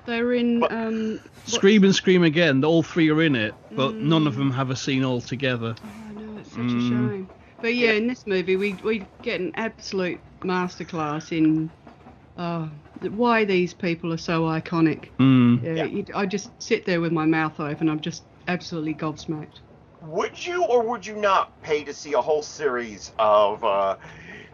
They're 0.06 0.32
in. 0.34 0.60
But- 0.60 0.72
Um, 0.72 1.20
Scream 1.46 1.84
and 1.84 1.94
Scream 1.94 2.22
again. 2.24 2.62
All 2.64 2.82
three 2.82 3.10
are 3.10 3.22
in 3.22 3.34
it, 3.36 3.54
but 3.72 3.92
Mm. 3.92 4.00
none 4.02 4.26
of 4.26 4.36
them 4.36 4.50
have 4.50 4.70
a 4.70 4.76
scene 4.76 5.04
all 5.04 5.20
together. 5.20 5.74
Oh, 5.82 5.88
I 6.10 6.20
know, 6.20 6.38
it's 6.38 6.50
such 6.50 6.58
Mm. 6.60 6.76
a 6.76 6.88
shame. 6.88 7.28
But 7.62 7.74
yeah, 7.74 7.92
in 7.92 8.06
this 8.06 8.26
movie, 8.26 8.56
we 8.56 8.74
we 8.84 9.06
get 9.22 9.40
an 9.40 9.52
absolute 9.54 10.20
masterclass 10.42 11.32
in 11.36 11.70
uh, 12.36 12.66
why 13.12 13.44
these 13.44 13.72
people 13.72 14.12
are 14.12 14.16
so 14.18 14.42
iconic. 14.42 15.04
Mm. 15.20 15.62
Yeah, 15.62 15.84
Yeah. 15.84 16.02
I 16.14 16.26
just 16.26 16.50
sit 16.60 16.84
there 16.84 17.00
with 17.00 17.12
my 17.12 17.24
mouth 17.24 17.58
open. 17.60 17.88
I'm 17.88 18.00
just 18.00 18.24
absolutely 18.48 18.94
gobsmacked. 18.94 19.60
Would 20.06 20.44
you 20.44 20.64
or 20.64 20.82
would 20.88 21.06
you 21.06 21.16
not 21.16 21.60
pay 21.62 21.84
to 21.84 21.92
see 21.94 22.12
a 22.12 22.20
whole 22.20 22.42
series 22.42 23.12
of, 23.18 23.64
uh, 23.64 23.96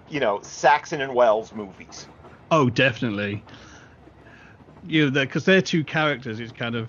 you 0.09 0.21
know, 0.21 0.41
Saxton 0.43 1.01
and 1.01 1.15
Wells 1.15 1.53
movies? 1.53 2.07
Oh, 2.51 2.71
definitely. 2.71 3.45
You 4.83 5.11
know, 5.11 5.21
because 5.23 5.45
they're 5.45 5.63
two 5.63 5.85
characters. 5.85 6.41
It's 6.41 6.53
kind 6.53 6.75
of 6.75 6.89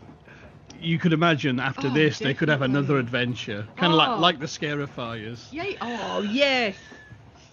you 0.76 0.98
could 0.98 1.14
imagine 1.14 1.60
after 1.60 1.88
Oh, 1.88 1.94
this 1.94 2.20
they 2.20 2.34
could 2.34 2.50
have 2.50 2.62
another 2.62 2.98
adventure, 2.98 3.68
kind 3.76 3.92
of 3.94 3.98
like 3.98 4.10
Oh. 4.10 4.20
like 4.20 4.40
the 4.40 4.46
Scarifiers. 4.46 5.52
Yay! 5.52 5.78
Oh 5.82 6.22
yes. 6.22 6.78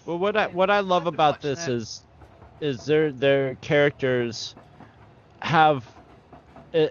Well, 0.05 0.17
what 0.17 0.37
I 0.37 0.47
what 0.47 0.69
I 0.69 0.79
love 0.79 1.03
to 1.03 1.09
about 1.09 1.41
this 1.41 1.65
that. 1.65 1.71
is 1.71 2.05
is 2.61 2.85
their 2.85 3.11
their 3.11 3.55
characters 3.55 4.55
have, 5.41 5.85
e- 6.73 6.87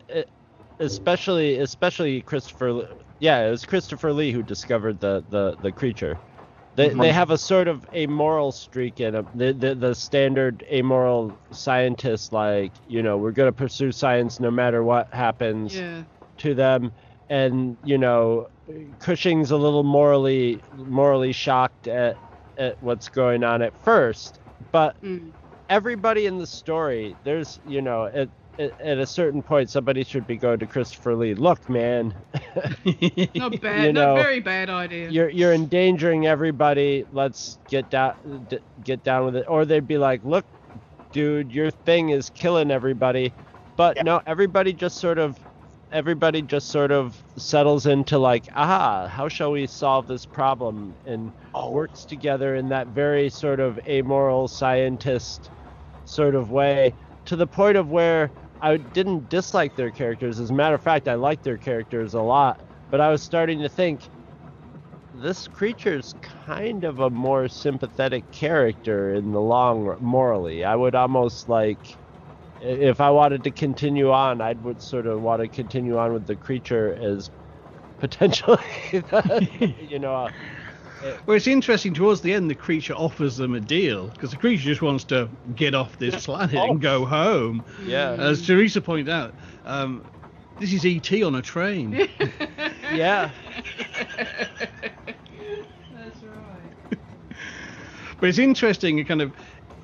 especially 0.79 1.59
especially 1.59 2.23
Christopher. 2.23 2.87
Lee- 3.21 3.27
Yeah, 3.27 3.47
it 3.47 3.51
was 3.51 3.65
Christopher 3.67 4.13
Lee 4.13 4.33
who 4.33 4.43
discovered 4.43 5.01
the 5.01 5.25
the 5.29 5.57
the 5.61 5.73
creature. 5.73 6.17
They 6.75 6.91
they 6.91 7.13
have 7.13 7.31
a 7.31 7.39
sort 7.39 7.67
of 7.69 7.85
amoral 7.95 8.53
streak 8.53 9.01
in 9.01 9.15
them. 9.15 9.29
The, 9.35 9.53
the 9.53 9.75
the 9.75 9.95
standard 9.95 10.65
amoral 10.71 11.41
scientist, 11.53 12.33
like 12.33 12.73
you 12.87 13.03
know, 13.03 13.19
we're 13.19 13.33
gonna 13.33 13.53
pursue 13.53 13.93
science 13.93 14.39
no 14.41 14.51
matter 14.51 14.83
what 14.85 15.13
happens 15.13 15.75
Yeah. 15.75 16.05
to 16.39 16.55
them 16.55 16.93
and 17.29 17.77
you 17.83 17.99
know 17.99 18.47
cushing's 19.01 19.51
a 19.51 19.57
little 19.57 19.83
morally 19.85 20.63
morally 20.73 21.33
shocked 21.33 21.87
at 21.89 22.17
at 22.57 22.77
what's 22.81 23.09
going 23.09 23.45
on 23.45 23.61
at 23.63 23.75
first 23.83 24.39
but 24.73 24.97
Mm. 25.03 25.33
everybody 25.69 26.27
in 26.27 26.39
the 26.39 26.47
story 26.47 27.17
there's 27.23 27.59
you 27.65 27.83
know 27.83 28.07
at 28.07 28.31
at, 28.59 28.81
at 28.81 28.99
a 28.99 29.07
certain 29.07 29.43
point 29.43 29.71
somebody 29.71 30.03
should 30.05 30.27
be 30.27 30.37
going 30.37 30.59
to 30.59 30.67
christopher 30.67 31.15
lee 31.15 31.35
look 31.35 31.69
man 31.69 32.15
Not 33.35 33.61
bad. 33.61 33.85
You 33.87 33.93
know, 33.93 34.15
not 34.15 34.23
very 34.23 34.41
bad 34.41 34.71
idea. 34.71 35.11
you're 35.11 35.29
you're 35.31 35.53
endangering 35.53 36.27
everybody 36.27 37.05
let's 37.13 37.59
get 37.69 37.91
down 37.91 38.15
d- 38.49 38.59
get 38.83 39.03
down 39.05 39.25
with 39.27 39.37
it 39.37 39.45
or 39.49 39.65
they'd 39.65 39.87
be 39.87 39.99
like 39.99 40.23
look 40.25 40.45
dude 41.13 41.53
your 41.53 41.71
thing 41.71 42.11
is 42.11 42.31
killing 42.31 42.71
everybody 42.71 43.33
but 43.77 43.97
Yeah. 43.97 44.03
no 44.03 44.21
everybody 44.27 44.73
just 44.73 44.99
sort 44.99 45.19
of 45.19 45.39
everybody 45.91 46.43
just 46.43 46.69
sort 46.69 46.91
of 46.93 47.17
settles 47.39 47.87
into 47.87 48.19
like 48.19 48.45
aha 48.55 49.09
how 49.09 49.29
shall 49.29 49.53
we 49.53 49.67
solve 49.67 50.07
this 50.07 50.27
problem 50.27 50.95
and 51.07 51.33
Oh. 51.55 51.71
works 51.71 52.05
together 52.05 52.55
in 52.57 52.69
that 52.69 52.89
very 52.89 53.31
sort 53.31 53.59
of 53.59 53.81
amoral 53.89 54.49
scientist 54.49 55.51
sort 56.05 56.35
of 56.35 56.51
way 56.51 56.95
to 57.25 57.37
the 57.37 57.47
point 57.47 57.77
of 57.77 57.91
where 57.91 58.31
I 58.61 58.77
didn't 58.79 59.29
dislike 59.29 59.75
their 59.77 59.93
characters. 59.93 60.41
As 60.41 60.51
a 60.51 60.55
matter 60.55 60.75
of 60.77 60.83
fact, 60.83 61.09
I 61.09 61.15
liked 61.15 61.45
their 61.45 61.59
characters 61.59 62.15
a 62.15 62.21
lot. 62.23 62.61
But 62.91 63.01
I 63.01 63.11
was 63.11 63.23
starting 63.23 63.61
to 63.63 63.69
think 63.69 64.09
this 65.13 65.49
creature's 65.49 66.15
kind 66.23 66.85
of 66.85 66.99
a 66.99 67.11
more 67.11 67.49
sympathetic 67.49 68.31
character 68.31 69.15
in 69.15 69.33
the 69.33 69.41
long 69.41 69.83
run, 69.83 69.99
morally. 70.03 70.65
I 70.65 70.77
would 70.77 70.95
almost 70.95 71.49
like 71.49 71.99
if 72.61 73.01
I 73.01 73.11
wanted 73.11 73.45
to 73.45 73.53
continue 73.53 74.13
on, 74.13 74.41
I 74.43 74.55
would 74.55 74.83
sort 74.83 75.07
of 75.07 75.21
want 75.23 75.43
to 75.43 75.51
continue 75.51 75.99
on 75.99 76.13
with 76.15 76.27
the 76.27 76.37
creature 76.39 76.95
as 76.95 77.31
potentially, 78.01 78.59
the, 78.93 79.49
you 79.81 79.99
know, 80.01 80.31
Well, 81.27 81.37
it's 81.37 81.47
interesting. 81.47 81.95
Towards 81.95 82.21
the 82.21 82.33
end, 82.33 82.51
the 82.51 82.55
creature 82.55 82.95
offers 82.95 83.37
them 83.37 83.55
a 83.55 83.61
deal 83.61 84.09
because 84.09 84.31
the 84.31 84.37
creature 84.37 84.65
just 84.65 84.83
wants 84.83 85.05
to 85.05 85.29
get 85.55 85.75
off 85.75 85.99
this 85.99 86.25
planet 86.27 86.57
and 86.57 86.81
go 86.81 87.05
home. 87.05 87.65
yeah, 87.85 88.13
As 88.13 88.47
Teresa 88.47 88.81
pointed 88.81 89.09
out, 89.09 89.35
um, 89.65 90.05
this 90.59 90.73
is 90.73 90.85
ET 90.85 91.23
on 91.23 91.35
a 91.35 91.43
train. 91.43 91.93
yeah. 92.93 93.31
That's 95.93 96.23
right. 96.23 96.99
But 98.21 98.29
it's 98.29 98.39
interesting, 98.39 99.05
kind 99.05 99.23
of, 99.23 99.33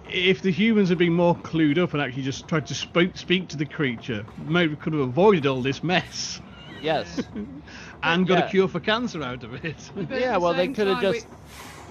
if 0.04 0.42
the 0.42 0.50
humans 0.50 0.88
had 0.88 0.98
been 0.98 1.12
more 1.12 1.36
clued 1.36 1.78
up 1.78 1.92
and 1.92 2.02
actually 2.02 2.22
just 2.22 2.48
tried 2.48 2.66
to 2.66 2.74
speak, 2.74 3.16
speak 3.16 3.48
to 3.50 3.56
the 3.56 3.66
creature, 3.66 4.26
maybe 4.36 4.70
we 4.70 4.76
could 4.76 4.92
have 4.92 5.02
avoided 5.02 5.46
all 5.46 5.62
this 5.62 5.82
mess 5.82 6.40
Yes. 6.84 7.20
and 8.04 8.26
got 8.26 8.38
Yeah. 8.38 8.46
a 8.46 8.50
cure 8.50 8.68
for 8.68 8.80
cancer 8.80 9.22
out 9.22 9.42
of 9.44 9.64
it. 9.64 9.90
But 9.94 10.10
at 10.12 10.20
yeah, 10.20 10.32
the 10.34 10.40
well, 10.40 10.54
they 10.54 10.68
could 10.68 10.86
have 10.88 11.00
time, 11.00 11.02
just 11.14 11.26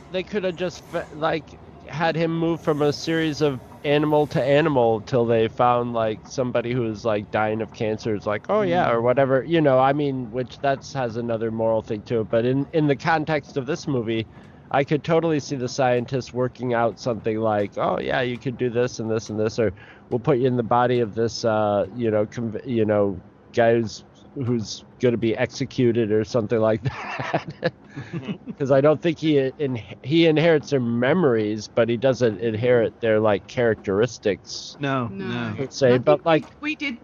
they 0.10 0.24
could 0.24 0.44
have 0.44 0.56
just 0.56 0.84
like 1.12 1.60
had 1.88 2.16
him 2.16 2.38
move 2.38 2.62
from 2.62 2.82
a 2.82 2.94
series 2.94 3.42
of 3.42 3.62
animal 3.84 4.28
to 4.28 4.42
animal 4.42 5.02
till 5.02 5.26
they 5.26 5.48
found 5.50 5.94
like 5.94 6.22
somebody 6.26 6.72
who 6.74 6.82
was 6.82 7.04
like 7.06 7.30
dying 7.32 7.62
of 7.62 7.74
cancer. 7.74 8.16
It's 8.16 8.26
like, 8.26 8.46
oh 8.50 8.62
yeah, 8.62 8.90
or 8.92 9.02
whatever. 9.02 9.44
You 9.44 9.62
know, 9.62 9.80
I 9.80 9.94
mean, 9.94 10.32
which 10.32 10.60
that's 10.60 10.94
has 10.94 11.18
another 11.18 11.52
moral 11.52 11.82
thing 11.82 12.04
to 12.04 12.22
it. 12.22 12.30
But 12.30 12.46
in 12.46 12.68
in 12.74 12.88
the 12.88 12.98
context 12.98 13.58
of 13.58 13.66
this 13.66 13.88
movie. 13.88 14.28
I 14.72 14.84
could 14.84 15.04
totally 15.04 15.40
see 15.40 15.56
the 15.56 15.70
scientists 15.70 16.34
working 16.34 16.74
out 16.74 16.98
something 17.00 17.38
like, 17.40 17.74
oh 17.78 18.00
yeah, 18.00 18.22
you 18.22 18.40
could 18.40 18.58
do 18.58 18.72
this 18.72 19.00
and 19.00 19.10
this 19.12 19.30
and 19.30 19.40
this, 19.40 19.60
or 19.60 19.72
we'll 20.10 20.20
put 20.20 20.40
you 20.40 20.48
in 20.48 20.56
the 20.58 20.64
body 20.64 21.00
of 21.00 21.14
this, 21.14 21.46
uh, 21.46 21.86
you 21.94 22.10
know, 22.10 22.26
conv- 22.26 22.66
you 22.66 22.84
know, 22.86 23.22
guy 23.54 23.74
who's 23.76 24.04
who's 24.36 24.84
going 25.02 25.14
to 25.14 25.18
be 25.18 25.36
executed 25.36 26.12
or 26.12 26.24
something 26.24 26.60
like 26.60 26.82
that. 26.84 27.74
Mm-hmm. 27.98 28.36
Because 28.58 28.72
I 28.72 28.82
don't 28.82 29.02
think 29.02 29.20
he 29.20 29.38
in, 29.58 29.80
he 30.04 30.26
inherits 30.28 30.70
their 30.70 30.80
memories, 30.80 31.68
but 31.68 31.90
he 31.90 31.98
doesn't 31.98 32.40
inherit 32.40 32.96
their 33.02 33.20
like 33.20 33.48
characteristics. 33.48 34.78
No, 34.80 35.08
No. 35.08 35.26
no. 35.28 35.58
I'd 35.58 35.74
say, 35.74 35.96
I 35.96 35.98
but 35.98 36.26
like 36.26 36.46
we, 36.62 36.70
we 36.70 36.76
did. 36.76 37.00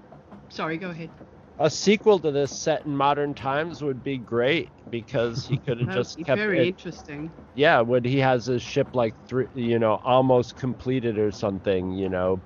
Sorry, 0.50 0.78
go 0.78 0.90
ahead. 0.90 1.12
a 1.60 1.70
sequel 1.70 2.20
to 2.20 2.32
this 2.32 2.54
set 2.54 2.86
in 2.86 2.96
modern 2.96 3.36
times 3.36 3.84
would 3.84 4.02
be 4.02 4.18
great 4.18 4.72
because 4.90 5.46
he 5.46 5.60
could 5.60 5.80
have 5.88 5.90
just 5.90 6.16
be 6.16 6.24
kept 6.24 6.40
very 6.40 6.60
it. 6.64 6.70
interesting. 6.70 7.34
Yeah, 7.54 7.82
when 7.82 8.04
he 8.06 8.20
has 8.20 8.46
his 8.48 8.64
ship 8.64 8.90
like 8.94 9.16
three, 9.28 9.48
you 9.54 9.80
know, 9.80 9.96
almost 10.04 10.58
completed 10.58 11.18
or 11.20 11.32
something, 11.32 11.92
you 11.92 12.10
know, 12.10 12.44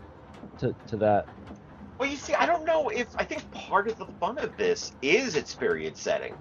to 0.60 0.76
to 0.88 0.98
that. 0.98 1.28
Well, 2.04 2.12
you 2.12 2.18
see, 2.18 2.34
I 2.34 2.46
don't 2.46 2.66
know 2.66 2.90
if 2.90 3.08
I 3.16 3.24
think 3.24 3.50
part 3.54 3.88
of 3.88 3.98
the 3.98 4.08
fun 4.20 4.38
of 4.38 4.58
this 4.58 4.92
is 5.02 5.38
its 5.38 5.56
period 5.56 5.96
setting. 5.96 6.34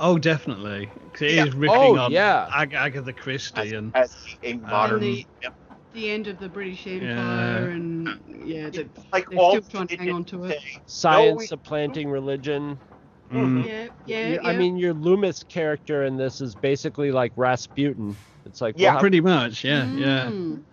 Oh, 0.00 0.16
definitely. 0.16 0.86
'Cause 1.12 1.20
it 1.20 1.30
is 1.32 1.36
Yeah. 1.36 1.44
riffing 1.52 1.68
Oh, 1.68 1.98
on 1.98 2.10
yeah. 2.10 2.48
Ag- 2.50 2.72
Agatha 2.72 3.12
Christie 3.12 3.60
As, 3.60 3.72
and 3.72 3.92
as 3.94 4.16
a 4.42 4.52
um, 4.54 4.62
modern, 4.62 5.00
the- 5.00 5.26
Yep. 5.42 5.54
The 5.92 6.10
end 6.10 6.28
of 6.28 6.38
the 6.38 6.48
British 6.48 6.86
Empire, 6.86 7.08
Yeah. 7.08 7.74
and 7.74 8.08
yeah, 8.26 8.70
the, 8.70 8.88
like 9.12 9.28
they're 9.28 9.38
all 9.38 9.50
still 9.60 9.62
trying 9.64 9.88
to 9.88 9.96
hang 9.98 10.12
on 10.12 10.24
to 10.24 10.44
it. 10.44 10.52
say, 10.52 10.80
Science 10.86 11.38
we- 11.40 11.46
supplanting 11.46 12.08
religion. 12.08 12.80
Mm. 13.30 13.66
yeah, 13.66 13.88
yeah, 14.06 14.28
yeah. 14.32 14.48
I 14.48 14.56
mean, 14.56 14.78
your 14.78 14.94
Loomis 14.94 15.42
character 15.42 16.04
in 16.04 16.16
this 16.16 16.40
is 16.40 16.54
basically 16.54 17.12
like 17.12 17.32
Rasputin. 17.36 18.16
It's 18.46 18.62
like, 18.62 18.76
Yeah, 18.78 18.92
well, 18.92 19.00
Pretty 19.00 19.20
much, 19.20 19.62
yeah, 19.62 19.84
yeah. 19.94 20.30
Mm. 20.30 20.64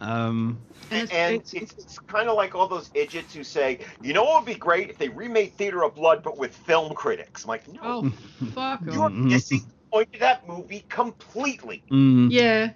Mm. 0.00 0.04
Um, 0.06 0.58
And, 0.90 1.10
and 1.12 1.34
it's, 1.36 1.52
it's, 1.54 1.72
it's, 1.74 1.84
it's 1.84 1.98
kind 2.00 2.28
of 2.28 2.36
like 2.36 2.54
all 2.54 2.68
those 2.68 2.90
idiots 2.94 3.34
who 3.34 3.42
say, 3.44 3.80
you 4.02 4.12
know 4.12 4.24
what 4.24 4.44
would 4.44 4.52
be 4.52 4.58
great 4.58 4.90
if 4.90 4.98
they 4.98 5.08
remade 5.08 5.52
Theater 5.54 5.82
of 5.84 5.94
Blood 5.94 6.22
but 6.22 6.36
with 6.36 6.54
film 6.54 6.94
critics. 6.94 7.44
I'm 7.44 7.48
like, 7.48 7.66
no, 7.72 7.80
oh, 7.82 8.10
fuck 8.52 8.80
you're 8.86 9.04
off. 9.04 9.12
missing 9.12 9.60
the 9.60 9.74
point 9.90 10.08
of 10.14 10.20
that 10.20 10.46
movie 10.48 10.84
completely. 10.88 11.82
mm, 11.90 12.28
Yeah, 12.30 12.70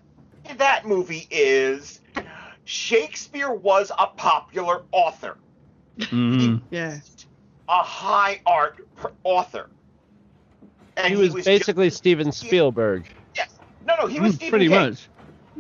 That 0.57 0.87
movie 0.87 1.27
is 1.31 2.01
Shakespeare 2.65 3.51
was 3.53 3.91
a 3.99 4.07
popular 4.07 4.83
author, 4.93 5.37
mm. 5.99 6.61
yeah. 6.71 6.99
a 7.69 7.83
high 7.83 8.41
art 8.47 8.87
author. 9.25 9.69
And 10.97 11.15
he 11.15 11.17
was 11.21 11.35
just- 11.35 11.47
basically 11.47 11.91
Steven 11.91 12.33
Spielberg. 12.33 13.05
yes. 13.37 13.59
No, 13.87 13.95
no, 14.01 14.07
he 14.07 14.19
was 14.21 14.33
Mm, 14.33 14.37
Stephen 14.37 14.51
pretty 14.51 14.69
King. 14.69 14.81
much. 14.81 15.09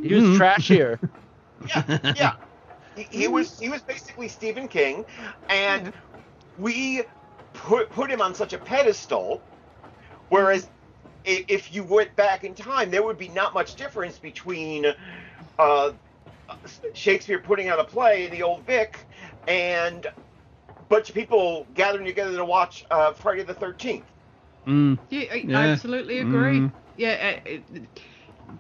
He 0.03 0.15
was 0.15 0.25
Mhm. 0.25 0.39
trashier. 0.39 1.11
Yeah, 1.67 1.85
yeah. 2.15 2.33
He, 2.95 3.03
he 3.11 3.29
was 3.29 3.59
he 3.59 3.69
was 3.69 3.83
basically 3.83 4.29
Stephen 4.29 4.69
King, 4.69 5.05
and 5.49 5.93
we 6.57 7.03
put 7.55 7.91
put 7.91 8.11
him 8.11 8.21
on 8.21 8.35
such 8.35 8.53
a 8.53 8.59
pedestal. 8.59 9.45
Whereas, 10.29 10.69
if 11.25 11.73
you 11.73 11.85
went 11.85 12.15
back 12.17 12.45
in 12.45 12.55
time, 12.55 12.91
there 12.91 13.03
would 13.03 13.19
be 13.19 13.29
not 13.29 13.55
much 13.55 13.77
difference 13.77 14.19
between 14.19 14.87
uh, 15.59 15.93
Shakespeare 16.95 17.39
putting 17.39 17.69
out 17.69 17.79
a 17.79 17.85
play, 17.85 18.29
The 18.29 18.43
Old 18.43 18.67
Vic, 18.67 19.07
and 19.47 20.05
a 20.05 20.13
bunch 20.89 21.09
of 21.09 21.15
people 21.15 21.67
gathering 21.75 22.05
together 22.05 22.37
to 22.37 22.45
watch 22.45 22.85
uh, 22.91 23.13
Friday 23.13 23.45
the 23.45 23.55
Thirteenth. 23.55 24.07
Mm, 24.67 24.99
Yeah, 25.11 25.25
I 25.33 25.37
Yeah. 25.37 25.59
absolutely 25.59 26.19
agree. 26.19 26.61
Mm. 26.61 26.73
Yeah, 26.97 27.37
uh, 27.37 27.49
it, 27.49 28.01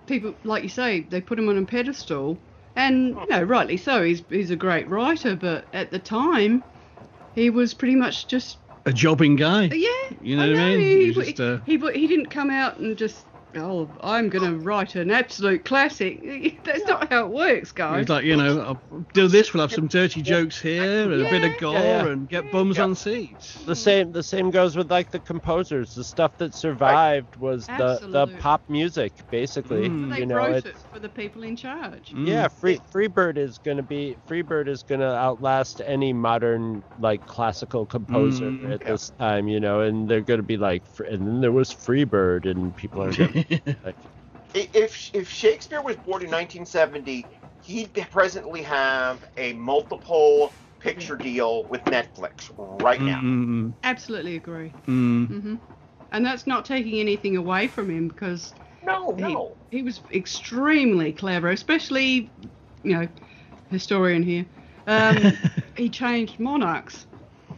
people 0.06 0.34
like 0.44 0.62
you 0.62 0.68
say, 0.68 1.00
they 1.00 1.20
put 1.20 1.38
him 1.38 1.48
on 1.48 1.58
a 1.58 1.66
pedestal, 1.66 2.38
and 2.78 3.08
you 3.08 3.26
know, 3.26 3.42
rightly 3.42 3.76
so. 3.76 4.02
He's 4.02 4.22
he's 4.30 4.50
a 4.50 4.56
great 4.56 4.88
writer, 4.88 5.36
but 5.36 5.66
at 5.72 5.90
the 5.90 5.98
time, 5.98 6.62
he 7.34 7.50
was 7.50 7.74
pretty 7.74 7.96
much 7.96 8.28
just 8.28 8.58
a 8.86 8.92
jobbing 8.92 9.36
guy. 9.36 9.64
yeah. 9.64 9.88
You 10.22 10.36
know 10.36 10.44
I 10.44 10.48
what 10.48 10.58
I 10.58 10.76
mean? 10.76 10.80
He, 10.80 11.06
he, 11.06 11.12
just, 11.12 11.40
uh, 11.40 11.58
he, 11.66 11.76
he 11.76 12.06
didn't 12.06 12.30
come 12.30 12.50
out 12.50 12.78
and 12.78 12.96
just. 12.96 13.24
Oh, 13.56 13.88
I'm 14.02 14.28
going 14.28 14.44
to 14.44 14.58
write 14.58 14.94
an 14.94 15.11
absolute 15.11 15.64
classic. 15.64 16.22
That's 16.64 16.84
not 16.87 17.11
how 17.11 17.24
it 17.24 17.30
works, 17.32 17.72
guys. 17.72 18.00
He's 18.00 18.08
like, 18.11 18.24
you 18.24 18.37
know, 18.37 18.61
I'll 18.61 19.04
do 19.14 19.26
this. 19.26 19.54
We'll 19.54 19.62
have 19.62 19.72
some 19.72 19.87
dirty 19.88 20.20
jokes 20.20 20.61
here 20.61 21.04
and 21.11 21.14
a 21.26 21.30
bit 21.30 21.44
of 21.44 21.58
gore 21.58 21.72
yeah, 21.74 22.04
yeah. 22.04 22.06
and 22.08 22.28
get 22.28 22.52
bums 22.52 22.76
Yeah. 22.76 22.84
on 22.84 22.94
seats. 22.94 23.54
The 23.64 23.74
same 23.74 24.12
the 24.12 24.22
same 24.22 24.50
goes 24.50 24.76
with 24.76 24.90
like 24.90 25.11
the 25.11 25.18
composers. 25.20 25.94
The 25.94 26.04
stuff 26.04 26.37
that 26.38 26.52
survived 26.54 27.37
was 27.37 27.66
the 27.66 27.98
the 28.02 28.26
pop 28.38 28.68
music 28.68 29.12
basically. 29.30 29.88
Mm. 29.88 30.11
they 30.12 30.18
You 30.20 30.26
know, 30.26 30.37
wrote 30.37 30.56
it's, 30.56 30.66
it 30.66 30.76
for 30.92 30.98
the 31.00 31.08
people 31.08 31.42
in 31.42 31.56
charge. 31.56 32.11
Mm. 32.12 32.26
yeah, 32.28 32.48
Free 32.48 32.78
Freebird 32.92 33.38
is 33.38 33.56
gonna 33.58 33.82
be 33.82 34.16
Freebird 34.28 34.68
is 34.68 34.82
gonna 34.82 35.11
outlast 35.14 35.80
any 35.87 36.12
modern 36.12 36.82
like 36.98 37.24
classical 37.26 37.87
composer 37.87 38.50
Mm, 38.50 38.72
at 38.74 38.84
this 38.84 39.11
time. 39.18 39.48
You 39.48 39.61
know, 39.61 39.80
and 39.80 40.08
they're 40.08 40.20
gonna 40.20 40.42
be 40.42 40.56
like, 40.58 40.82
and 40.98 41.26
then 41.26 41.40
there 41.40 41.52
was 41.52 41.70
Freebird, 41.72 42.44
and 42.50 42.76
people 42.76 43.02
are 43.02 43.12
gonna 43.12 43.28
like, 43.28 43.37
I- 43.37 43.38
If 44.55 45.11
if 45.14 45.29
Shakespeare 45.31 45.83
was 45.83 45.96
born 45.96 46.22
in 46.24 46.31
1970, 46.31 47.29
he'd 47.61 47.94
presently 48.11 48.62
have 48.62 49.24
a 49.37 49.53
multiple 49.55 50.57
picture 50.81 51.16
deal 51.16 51.68
with 51.68 51.85
Netflix 51.85 52.51
right 52.57 53.05
now. 53.05 53.20
Mm, 53.24 53.74
Absolutely 53.83 54.37
agree. 54.37 54.74
mm, 54.87 55.27
hmm 55.29 55.55
And 56.12 56.24
that's 56.24 56.46
not 56.46 56.64
taking 56.64 56.98
anything 57.01 57.37
away 57.37 57.68
from 57.68 57.90
him 57.90 58.09
because 58.09 58.55
No, 58.83 59.14
he, 59.16 59.22
no. 59.22 59.57
he 59.70 59.83
was 59.83 60.03
extremely 60.12 61.12
clever, 61.12 61.51
especially, 61.51 62.33
you 62.83 62.92
know, 62.96 63.09
historian 63.70 64.22
here. 64.22 64.46
Um, 64.87 65.38
he 65.77 65.90
changed 65.90 66.38
monarchs 66.40 67.07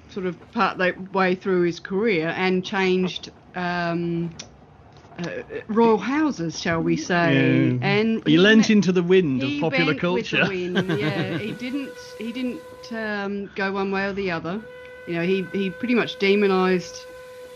sort 0.08 0.26
of 0.26 0.50
part 0.50 0.78
way 1.12 1.34
through 1.34 1.62
his 1.62 1.80
career 1.80 2.28
and 2.28 2.64
changed 2.64 3.30
um, 3.54 4.30
uh, 5.18 5.42
royal 5.68 5.98
houses, 5.98 6.58
shall 6.60 6.82
we 6.82 6.96
say? 6.96 7.76
Yeah. 7.76 7.78
And 7.80 8.22
He 8.24 8.38
lent 8.38 8.68
me- 8.68 8.70
into 8.70 8.92
the 8.92 9.02
wind 9.02 9.42
of 9.44 9.56
popular 9.56 9.94
went 9.94 10.10
with 10.10 10.30
the 10.30 10.38
culture. 10.38 10.42
wind, 10.42 10.90
yeah, 10.90 11.34
he 11.38 11.52
didn't. 11.52 12.14
He 12.18 12.32
didn't 12.32 12.64
um, 12.92 13.48
go 13.48 13.72
one 13.72 13.90
way 13.90 14.06
or 14.06 14.12
the 14.12 14.30
other. 14.30 14.62
You 15.06 15.16
know, 15.16 15.22
he 15.22 15.48
he 15.52 15.70
pretty 15.70 15.94
much 15.94 16.18
demonised 16.18 17.06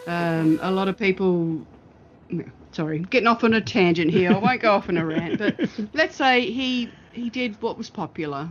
um, 0.06 0.58
a 0.62 0.70
lot 0.70 0.88
of 0.88 0.96
people. 0.98 1.66
Sorry, 2.72 2.98
getting 3.00 3.26
off 3.28 3.44
on 3.44 3.54
a 3.54 3.60
tangent 3.60 4.10
here. 4.10 4.32
I 4.32 4.38
won't 4.38 4.60
go 4.60 4.72
off 4.72 4.88
on 4.88 4.96
a 4.96 5.06
rant, 5.06 5.38
but 5.38 5.58
let's 5.94 6.16
say 6.16 6.50
he 6.50 6.94
he 7.12 7.30
did 7.30 7.60
what 7.62 7.78
was 7.78 7.90
popular. 7.90 8.50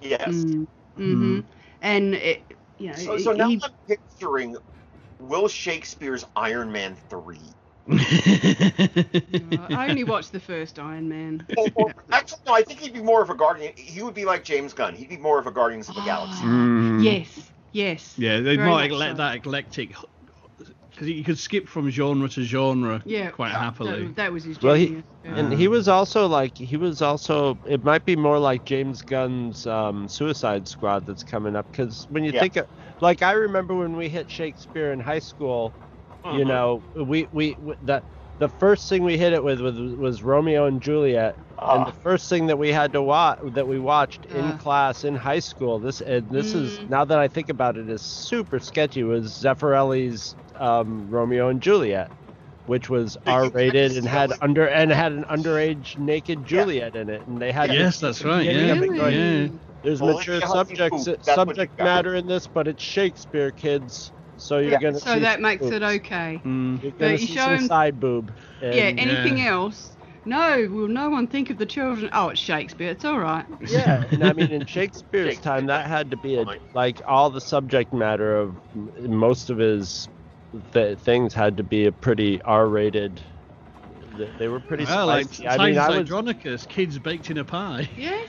Yes. 0.00 0.44
Mm, 0.44 0.66
hmm 0.96 1.40
And 1.80 2.14
it, 2.14 2.52
you 2.78 2.90
know, 2.90 2.96
So, 2.96 3.18
so 3.18 3.32
now 3.32 3.48
he, 3.48 3.62
I'm 3.62 3.70
picturing 3.86 4.56
Will 5.18 5.48
Shakespeare's 5.48 6.24
Iron 6.36 6.72
Man 6.72 6.96
3. 7.88 7.98
I 9.70 9.86
only 9.88 10.04
watched 10.04 10.32
the 10.32 10.40
first 10.40 10.78
Iron 10.78 11.08
Man. 11.08 11.46
Or, 11.56 11.66
or, 11.76 11.92
actually, 12.12 12.38
no, 12.46 12.54
I 12.54 12.62
think 12.62 12.80
he'd 12.80 12.92
be 12.94 13.02
more 13.02 13.22
of 13.22 13.30
a 13.30 13.34
Guardian. 13.34 13.72
He 13.76 14.02
would 14.02 14.14
be 14.14 14.24
like 14.24 14.44
James 14.44 14.72
Gunn. 14.72 14.94
He'd 14.94 15.08
be 15.08 15.16
more 15.16 15.38
of 15.38 15.46
a 15.46 15.50
Guardians 15.52 15.88
of 15.88 15.94
the 15.94 16.02
Galaxy. 16.02 16.42
Mm. 16.44 17.02
Yes, 17.04 17.50
yes. 17.72 18.14
Yeah, 18.18 18.40
they 18.40 18.56
very 18.56 18.68
might 18.68 18.90
much 18.90 18.98
let 18.98 19.10
so. 19.12 19.16
that 19.18 19.36
eclectic 19.36 19.94
because 20.90 21.08
you 21.10 21.24
could 21.24 21.38
skip 21.38 21.68
from 21.68 21.90
genre 21.90 22.26
to 22.30 22.42
genre 22.42 23.02
Yeah, 23.04 23.30
quite 23.30 23.52
that- 23.52 23.58
happily. 23.60 24.06
That, 24.16 24.32
was 24.32 24.44
his 24.44 24.60
Well, 24.62 24.74
he- 24.74 24.94
yeah. 25.24 25.34
And 25.34 25.52
he 25.52 25.66
was 25.66 25.88
also 25.88 26.26
like 26.28 26.56
he 26.56 26.76
was 26.76 27.02
also 27.02 27.58
it 27.66 27.82
might 27.82 28.04
be 28.04 28.14
more 28.14 28.38
like 28.38 28.64
James 28.64 29.02
Gunn's 29.02 29.66
um, 29.66 30.08
Suicide 30.08 30.68
Squad 30.68 31.04
that's 31.04 31.24
coming 31.24 31.56
up 31.56 31.66
because 31.72 32.06
when 32.08 32.22
you 32.22 32.30
Yeah. 32.30 32.40
think 32.42 32.54
of 32.56 32.66
like 33.00 33.22
I 33.22 33.32
remember 33.32 33.74
when 33.74 33.96
we 33.96 34.08
hit 34.08 34.30
Shakespeare 34.30 34.92
in 34.92 35.00
high 35.00 35.18
school, 35.18 35.74
you 36.34 36.44
Mhm. 36.44 36.48
know 36.48 36.82
we 36.94 37.26
we 37.32 37.54
w- 37.54 37.76
the 37.82 38.02
the 38.38 38.48
first 38.48 38.88
thing 38.88 39.02
we 39.02 39.16
hit 39.16 39.32
it 39.32 39.42
with 39.42 39.60
was, 39.60 39.78
was 39.96 40.22
Romeo 40.22 40.66
and 40.66 40.82
Juliet, 40.82 41.36
and 41.38 41.46
Ah. 41.58 41.84
the 41.84 41.92
first 41.92 42.28
thing 42.28 42.46
that 42.48 42.58
we 42.58 42.70
had 42.70 42.92
to 42.92 43.00
watch 43.02 43.38
that 43.54 43.66
we 43.66 43.78
watched 43.78 44.26
in 44.26 44.44
Uh. 44.44 44.58
class 44.58 45.04
in 45.04 45.14
high 45.14 45.38
school. 45.38 45.78
This 45.78 46.00
and 46.02 46.28
this 46.30 46.52
is 46.54 46.78
Mm. 46.80 46.90
now 46.90 47.04
that 47.06 47.18
I 47.18 47.28
think 47.28 47.48
about 47.48 47.76
it 47.78 47.88
is 47.88 48.02
super 48.02 48.58
sketchy 48.58 49.04
was 49.04 49.32
Zeffirelli's 49.32 50.36
um, 50.58 51.08
Romeo 51.10 51.48
and 51.48 51.60
Juliet. 51.62 52.10
which 52.66 52.90
was 52.90 53.16
R-rated 53.28 53.96
and 53.96 54.04
had 54.08 54.32
under 54.42 54.66
and 54.66 54.90
had 54.90 55.12
an 55.12 55.22
underage 55.30 55.96
naked 55.98 56.44
Juliet 56.44 56.96
in 56.96 57.08
it, 57.08 57.24
and 57.28 57.38
they 57.38 57.52
had 57.52 57.72
Yes, 57.72 58.00
that's 58.00 58.24
right. 58.24 58.44
Yeah, 58.44 58.72
of 58.72 58.80
going, 58.80 59.14
yeah. 59.14 59.48
There's 59.84 60.00
Well, 60.02 60.14
mature 60.16 60.40
yeah, 60.40 60.46
subjects, 60.48 61.04
Poop, 61.04 61.18
that's 61.22 61.28
what 61.38 61.46
subject 61.48 61.78
matter 61.78 62.16
in 62.16 62.26
this, 62.26 62.48
but 62.48 62.66
it's 62.66 62.82
Shakespeare, 62.82 63.52
kids. 63.52 64.10
So 64.36 64.58
you're 64.58 64.72
Yeah. 64.72 64.78
gonna 64.80 64.98
So 65.00 65.18
that 65.18 65.40
makes 65.40 65.64
it 65.64 65.82
okay. 65.82 66.40
Mm. 66.44 66.82
You're 66.82 66.92
But 66.92 66.98
gonna 66.98 67.12
you 67.12 67.18
see 67.18 67.34
show 67.34 67.40
some 67.42 67.54
him- 67.54 67.66
side 67.66 68.00
boob. 68.00 68.32
Yeah, 68.60 68.68
anything 68.68 69.38
Yeah. 69.38 69.52
else? 69.52 69.96
No, 70.24 70.66
will 70.70 70.88
no 70.88 71.08
one 71.08 71.28
think 71.28 71.50
of 71.50 71.58
the 71.58 71.66
children? 71.66 72.10
Oh, 72.12 72.30
it's 72.30 72.40
Shakespeare. 72.40 72.90
It's 72.90 73.04
all 73.04 73.18
right. 73.18 73.44
Yeah, 73.60 74.04
and 74.10 74.24
I 74.24 74.32
mean, 74.32 74.50
in 74.50 74.66
Shakespeare's 74.66 75.38
time, 75.38 75.66
that 75.66 75.86
had 75.86 76.10
to 76.10 76.16
be 76.16 76.34
a 76.36 76.44
like 76.74 77.00
all 77.06 77.30
the 77.30 77.40
subject 77.40 77.92
matter 77.92 78.36
of 78.36 78.56
most 78.74 79.50
of 79.50 79.58
his 79.58 80.08
th- 80.72 80.98
things 80.98 81.32
had 81.32 81.56
to 81.58 81.62
be 81.62 81.86
a 81.86 81.92
pretty 81.92 82.42
R-rated. 82.42 83.22
They 84.38 84.48
were 84.48 84.60
pretty 84.60 84.84
Well, 84.84 85.06
like 85.06 85.26
spicy. 85.32 85.46
I 85.46 85.50
mean, 85.66 85.74
Titus 85.74 85.78
I 85.78 85.88
was 85.90 85.98
Andronicus, 85.98 86.66
kids 86.66 86.98
baked 86.98 87.30
in 87.30 87.38
a 87.38 87.44
pie. 87.44 87.88
Yes, 87.96 88.28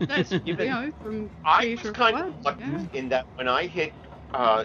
that's 0.00 0.32
you 0.44 0.54
know 0.56 0.92
from 1.02 1.30
I 1.44 1.62
Theatre 1.62 1.88
was 1.88 1.96
kind 1.96 2.16
of 2.16 2.34
lucky 2.44 2.60
yeah. 2.64 2.86
in 2.92 3.08
that 3.08 3.26
when 3.34 3.48
I 3.48 3.66
hit, 3.66 3.94
uh, 4.34 4.64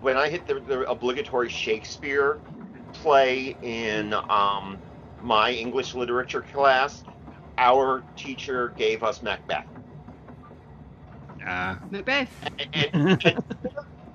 when 0.00 0.16
I 0.16 0.28
hit 0.28 0.46
the, 0.46 0.54
the 0.60 0.88
obligatory 0.88 1.48
Shakespeare 1.48 2.38
play 2.92 3.56
in 3.62 4.14
um, 4.28 4.78
my 5.20 5.52
English 5.52 5.94
literature 5.94 6.42
class, 6.42 7.04
our 7.58 8.04
teacher 8.16 8.74
gave 8.76 9.02
us 9.02 9.22
Macbeth, 9.22 9.66
Ah. 11.44 11.78
Macbeth. 11.90 12.30
and, 12.72 12.90
and, 12.94 13.42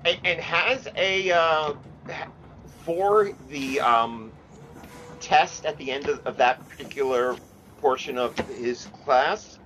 and, 0.04 0.18
and 0.24 0.40
has 0.40 0.88
a 0.96 1.30
uh, 1.32 1.74
for 2.84 3.30
the 3.48 3.80
um, 3.80 4.32
test 5.20 5.64
at 5.64 5.76
the 5.78 5.90
end 5.90 6.08
of, 6.08 6.20
of 6.26 6.36
that 6.36 6.66
particular 6.68 7.36
portion 7.78 8.18
of 8.18 8.36
his 8.38 8.86
class. 9.04 9.58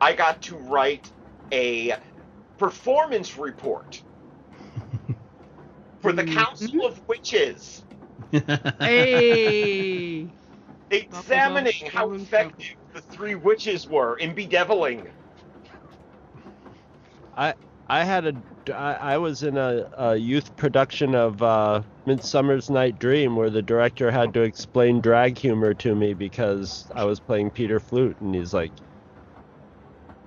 I 0.00 0.12
got 0.14 0.42
to 0.42 0.56
write 0.56 1.10
a 1.52 1.94
performance 2.58 3.36
report 3.38 4.02
for 6.04 6.12
the 6.12 6.24
Council 6.24 6.86
of 6.86 7.00
Witches, 7.08 7.84
Hey. 8.82 10.34
examining 10.90 11.86
how 11.92 12.12
effective 12.12 12.76
the 12.94 13.02
three 13.02 13.34
witches 13.34 13.88
were 13.88 14.16
in 14.18 14.34
bedeviling. 14.34 15.08
I 17.36 17.54
I 17.88 18.04
had 18.04 18.26
a 18.26 18.74
I, 18.74 19.14
I 19.14 19.18
was 19.18 19.42
in 19.42 19.56
a, 19.58 19.88
a 19.98 20.16
youth 20.16 20.56
production 20.56 21.14
of 21.14 21.42
uh, 21.42 21.82
Midsummer's 22.06 22.70
Night 22.70 22.98
Dream 22.98 23.36
where 23.36 23.50
the 23.50 23.62
director 23.62 24.10
had 24.10 24.34
to 24.34 24.42
explain 24.42 25.00
drag 25.02 25.38
humor 25.38 25.74
to 25.74 25.94
me 25.96 26.14
because 26.14 26.90
I 26.94 27.04
was 27.04 27.20
playing 27.20 27.52
Peter 27.52 27.80
Flute 27.80 28.18
and 28.20 28.34
he's 28.34 28.54
like, 28.54 28.74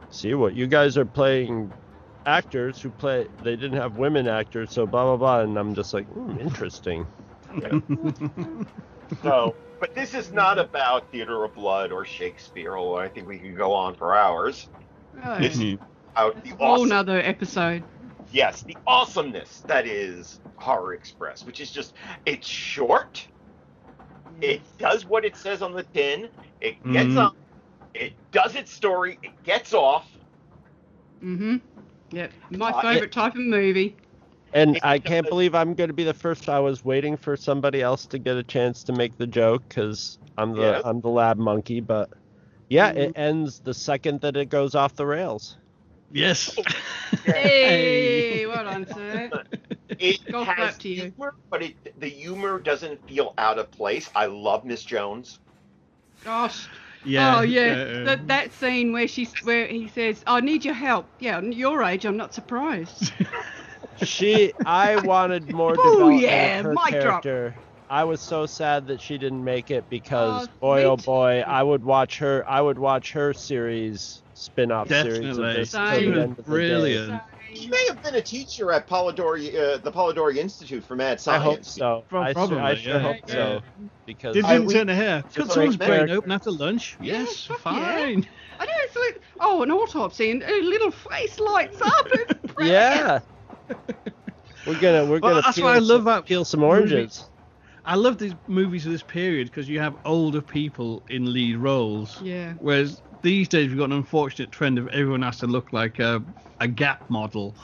"See 0.10 0.34
what 0.36 0.56
you 0.56 0.68
guys 0.68 0.98
are 0.98 1.06
playing." 1.06 1.74
Actors 2.28 2.82
who 2.82 2.90
play 2.90 3.28
they 3.44 3.56
didn't 3.56 3.78
have 3.78 3.98
women 3.98 4.28
actors 4.28 4.72
so 4.74 4.86
blah 4.86 5.04
blah 5.06 5.18
blah 5.18 5.40
and 5.42 5.58
i'm 5.58 5.74
just 5.74 5.94
like 5.94 6.06
hmm, 6.08 6.38
interesting 6.40 7.08
So, 9.24 9.56
but 9.80 9.96
this 9.96 10.13
is 10.13 10.32
not 10.32 10.60
about 10.60 11.10
Theater 11.12 11.44
of 11.44 11.54
Blood 11.54 11.92
or 11.92 12.06
Shakespeare, 12.06 12.78
although 12.78 13.00
I 13.00 13.10
think 13.10 13.28
we 13.28 13.40
could 13.40 13.58
go 13.58 13.74
on 13.74 13.96
for 13.96 14.16
hours. 14.16 14.70
This 15.40 15.56
is 15.60 15.76
about 16.16 16.44
the 16.44 16.52
whole 16.52 16.74
awesome, 16.74 16.90
nother 16.90 17.20
episode. 17.20 17.84
yes, 18.32 18.63
the 18.63 18.78
awesomeness 18.86 19.63
that 19.68 19.88
is 19.88 20.40
Horror 20.58 20.94
Express, 20.94 21.46
which 21.46 21.60
is 21.60 21.72
just 21.72 21.94
it's 22.26 22.48
short. 22.48 23.28
It 24.42 24.62
does 24.78 25.06
what 25.06 25.26
it 25.26 25.36
says 25.38 25.62
on 25.62 25.74
the 25.74 25.84
tin. 25.84 26.30
It 26.62 26.76
gets 26.92 27.16
Mhm. 27.16 27.18
up. 27.18 27.34
It 27.94 28.13
does 28.32 28.56
its 28.56 28.72
story. 28.72 29.18
It 29.24 29.32
gets 29.44 29.74
off. 29.74 30.08
Mm-hmm. 31.24 31.56
Yep. 32.12 32.32
My 32.52 32.72
Uh, 32.72 32.82
favourite 32.82 33.12
type 33.12 33.34
of 33.36 33.41
movie. 33.41 33.96
and 34.54 34.80
i 34.82 34.98
can't 34.98 35.28
believe 35.28 35.54
i'm 35.54 35.74
going 35.74 35.89
to 35.89 35.93
be 35.93 36.06
the 36.06 36.13
first 36.13 36.48
i 36.48 36.58
was 36.60 36.84
waiting 36.86 37.17
for 37.17 37.36
somebody 37.36 37.82
else 37.82 38.06
to 38.06 38.17
get 38.17 38.38
a 38.38 38.43
chance 38.43 38.82
to 38.86 38.93
make 38.93 39.17
the 39.17 39.28
joke 39.28 39.62
because 39.67 40.17
i'm 40.38 40.54
the 40.54 40.62
Yes. 40.62 40.82
i'm 40.86 41.02
the 41.02 41.10
lab 41.10 41.38
monkey 41.38 41.82
but 41.82 42.10
yeah 42.70 42.89
it 42.91 43.12
ends 43.17 43.60
the 43.60 43.74
second 43.74 44.22
that 44.22 44.38
it 44.38 44.48
goes 44.50 44.74
off 44.74 44.96
the 44.96 45.06
rails 45.06 45.58
Yes. 46.13 46.58
Hey, 47.26 48.46
well 48.46 48.63
done, 48.63 48.88
sir. 48.88 49.30
It 50.00 50.20
Golf 50.32 50.48
has 50.48 50.56
clap 50.56 50.78
to 50.80 50.89
you. 50.89 51.02
humor, 51.17 51.34
but 51.50 51.62
it, 51.63 52.00
the 52.00 52.08
humor 52.08 52.60
doesn't 52.60 53.06
feel 53.10 53.34
out 53.38 53.58
of 53.60 53.70
place. 53.72 54.10
I 54.15 54.28
love 54.28 54.63
Miss 54.63 54.84
Jones. 54.84 55.39
Gosh. 56.24 56.67
Yeah. 57.03 57.38
oh 57.38 57.41
yeah, 57.41 57.62
uh, 57.73 58.03
that 58.05 58.27
that 58.27 58.53
scene 58.53 58.91
where 58.91 59.07
she's 59.07 59.33
where 59.43 59.67
he 59.67 59.88
says, 59.88 60.23
"I 60.27 60.41
need 60.41 60.65
your 60.65 60.73
help." 60.73 61.07
Yeah, 61.19 61.41
your 61.41 61.83
age, 61.83 62.05
I'm 62.05 62.17
not 62.17 62.33
surprised. 62.33 63.12
she 63.95 64.53
i 64.65 64.95
wanted 64.97 65.51
more 65.51 65.75
Oh, 65.77 65.91
development 65.91 66.23
yeah, 66.23 66.60
of 66.60 66.65
her 66.65 66.73
mic 66.73 67.01
drop. 67.01 67.23
character 67.23 67.55
i 67.89 68.03
was 68.03 68.21
so 68.21 68.45
sad 68.45 68.88
that 68.88 69.01
she 69.01 69.17
didn't 69.17 69.43
make 69.43 69.71
it 69.71 69.89
because 69.89 70.47
Oh, 70.47 70.47
boy 70.60 70.83
oh 70.83 70.97
boy 70.97 71.43
i 71.47 71.63
would 71.63 71.83
watch 71.83 72.19
her 72.19 72.43
i 72.47 72.62
would 72.62 72.77
watch 72.77 73.13
her 73.13 73.33
series 73.33 74.23
spin-off 74.33 74.88
series 74.89 75.38
of 75.38 75.49
Definitely. 75.49 75.53
this 75.53 75.71
till 75.71 75.79
Same. 75.89 76.13
the 76.13 76.21
end 76.21 76.39
of 76.39 76.45
the 76.45 76.51
day. 76.60 76.67
Brilliant. 76.67 77.21
She 77.58 77.67
may 77.70 77.86
have 77.88 78.02
been 78.04 78.15
a 78.15 78.22
teacher 78.22 78.72
at 78.72 78.88
Polidori, 78.88 79.50
uh, 79.56 79.78
the 79.78 79.91
Polidori 79.91 80.38
Institute 80.38 80.84
for 80.84 80.96
Mad 80.96 81.20
Science. 81.20 81.41
i 81.41 81.46
Science. 81.46 81.67
hope 81.67 82.04
so 82.04 82.06
Pro- 82.10 82.22
I, 82.22 82.34
probably, 82.34 82.58
sure, 82.58 82.63
I 82.65 82.76
sure 82.76 82.93
yeah. 82.93 83.00
hope 83.00 83.15
Yeah. 83.28 83.34
so 83.34 83.62
because 84.06 84.34
Did 84.36 84.46
I- 84.46 84.54
didn't 84.54 84.67
we- 84.67 84.74
turn 84.74 84.88
her 84.88 84.96
hair. 84.96 85.24
Cut 85.34 85.52
someone's 85.52 85.78
brain 85.78 86.10
open 86.10 86.32
after 86.32 86.52
lunch. 86.52 86.98
Yes, 87.02 87.46
fuck 87.46 87.60
yeah. 87.65 87.98
fine. 87.98 88.28
I 88.60 88.65
know 88.65 88.72
it's 88.78 88.96
like, 88.96 89.22
oh, 89.39 89.62
an 89.63 89.72
autopsy, 89.72 90.32
and 90.32 90.43
a 90.43 90.62
little 90.62 90.91
face 90.91 91.39
lights 91.39 91.82
up. 91.82 92.08
It's 92.20 92.54
yeah 92.62 93.20
we're 94.65 94.80
gonna 94.80 95.04
we're 95.06 95.20
Well, 95.20 95.32
gonna 95.34 95.41
that's 95.41 95.58
peel, 95.58 95.65
why 95.65 95.76
I 95.76 95.80
love 95.80 96.00
some, 96.00 96.06
that 96.06 96.26
peel 96.26 96.46
some 96.46 96.60
movie. 96.62 96.70
oranges 96.72 97.30
I 97.86 97.96
love 97.96 98.17
these 98.17 98.34
movies 98.48 98.86
of 98.86 98.91
this 98.91 99.04
period 99.04 99.48
because 99.48 99.70
you 99.70 99.80
have 99.80 99.96
older 100.04 100.41
people 100.41 101.04
in 101.10 101.32
lead 101.32 101.56
roles. 101.56 102.22
Yeah. 102.22 102.54
Whereas 102.60 103.02
these 103.21 103.47
days 103.47 103.69
we've 103.69 103.77
got 103.77 103.86
an 103.86 103.93
unfortunate 103.93 104.51
trend 104.51 104.77
of 104.77 104.88
everyone 104.89 105.21
has 105.23 105.38
to 105.39 105.47
look 105.47 105.73
like 105.73 105.99
a, 105.99 106.23
a 106.60 106.67
gap 106.67 107.01
model, 107.10 107.56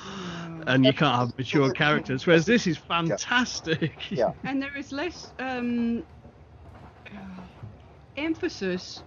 and 0.67 0.85
you 0.85 0.93
can't 0.93 1.15
have 1.15 1.37
mature 1.37 1.71
characters. 1.71 2.25
Whereas 2.25 2.45
this 2.45 2.67
is 2.67 2.77
fantastic. 2.77 3.93
Yeah. 4.11 4.31
And 4.43 4.61
there 4.61 4.75
is 4.77 4.91
less 4.91 5.31
um, 5.39 6.03
emphasis 8.17 9.03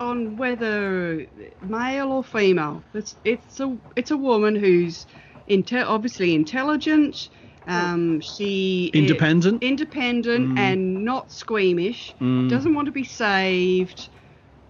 on 0.00 0.36
whether 0.36 1.26
male 1.62 2.12
or 2.12 2.22
female. 2.24 2.82
It's 2.94 3.16
it's 3.24 3.60
a 3.60 3.76
it's 3.96 4.10
a 4.10 4.16
woman 4.16 4.54
who's 4.54 5.06
inte- 5.48 5.84
obviously 5.86 6.34
intelligent. 6.34 7.30
Um, 7.66 8.20
she 8.22 8.90
Independent. 8.94 9.62
independent, 9.62 10.54
Mm. 10.54 10.58
and 10.58 11.04
not 11.04 11.30
squeamish. 11.30 12.14
Mm. 12.18 12.48
Doesn't 12.48 12.74
want 12.74 12.86
to 12.86 12.92
be 12.92 13.04
saved. 13.04 14.08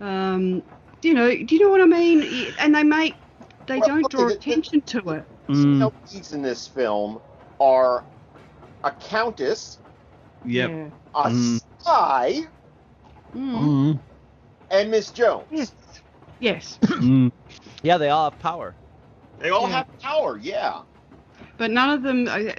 Um, 0.01 0.63
you 1.03 1.15
know, 1.15 1.29
do 1.31 1.55
you 1.55 1.61
know 1.61 1.71
what 1.71 1.81
I 1.81 1.87
mean? 1.87 2.53
And 2.59 2.75
they 2.75 2.83
make 2.85 3.15
they 3.67 3.79
Well, 3.79 3.89
don't 3.89 4.05
okay, 4.07 4.17
draw 4.17 4.29
the- 4.29 4.35
the- 4.35 4.39
attention 4.41 4.81
to 4.83 4.99
it. 5.11 5.25
Mm. 5.49 5.55
Female 5.63 5.93
leads 6.13 6.33
in 6.33 6.43
this 6.43 6.67
film 6.67 7.21
are 7.61 8.05
a 8.85 8.91
countess, 8.93 9.79
Yep. 10.45 10.71
Yeah. 10.71 10.89
a 11.15 11.29
Mm. 11.31 11.61
spy, 11.81 12.41
Mm. 13.35 13.59
Mm. 13.61 14.01
and 14.71 14.91
Miss 14.91 15.11
Jones. 15.11 15.45
Yes. 15.51 15.73
Yes. 16.41 16.79
Mm. 16.83 17.33
yeah 17.83 17.99
they 17.99 18.09
all 18.11 18.31
have 18.31 18.39
power 18.39 18.75
They 19.39 19.51
all 19.51 19.69
Yeah. 19.69 19.77
have 19.79 19.99
power, 20.01 20.39
yeah. 20.39 20.81
But 21.59 21.71
none 21.71 21.91
of 21.91 22.03
them. 22.03 22.27
uh, 22.29 22.53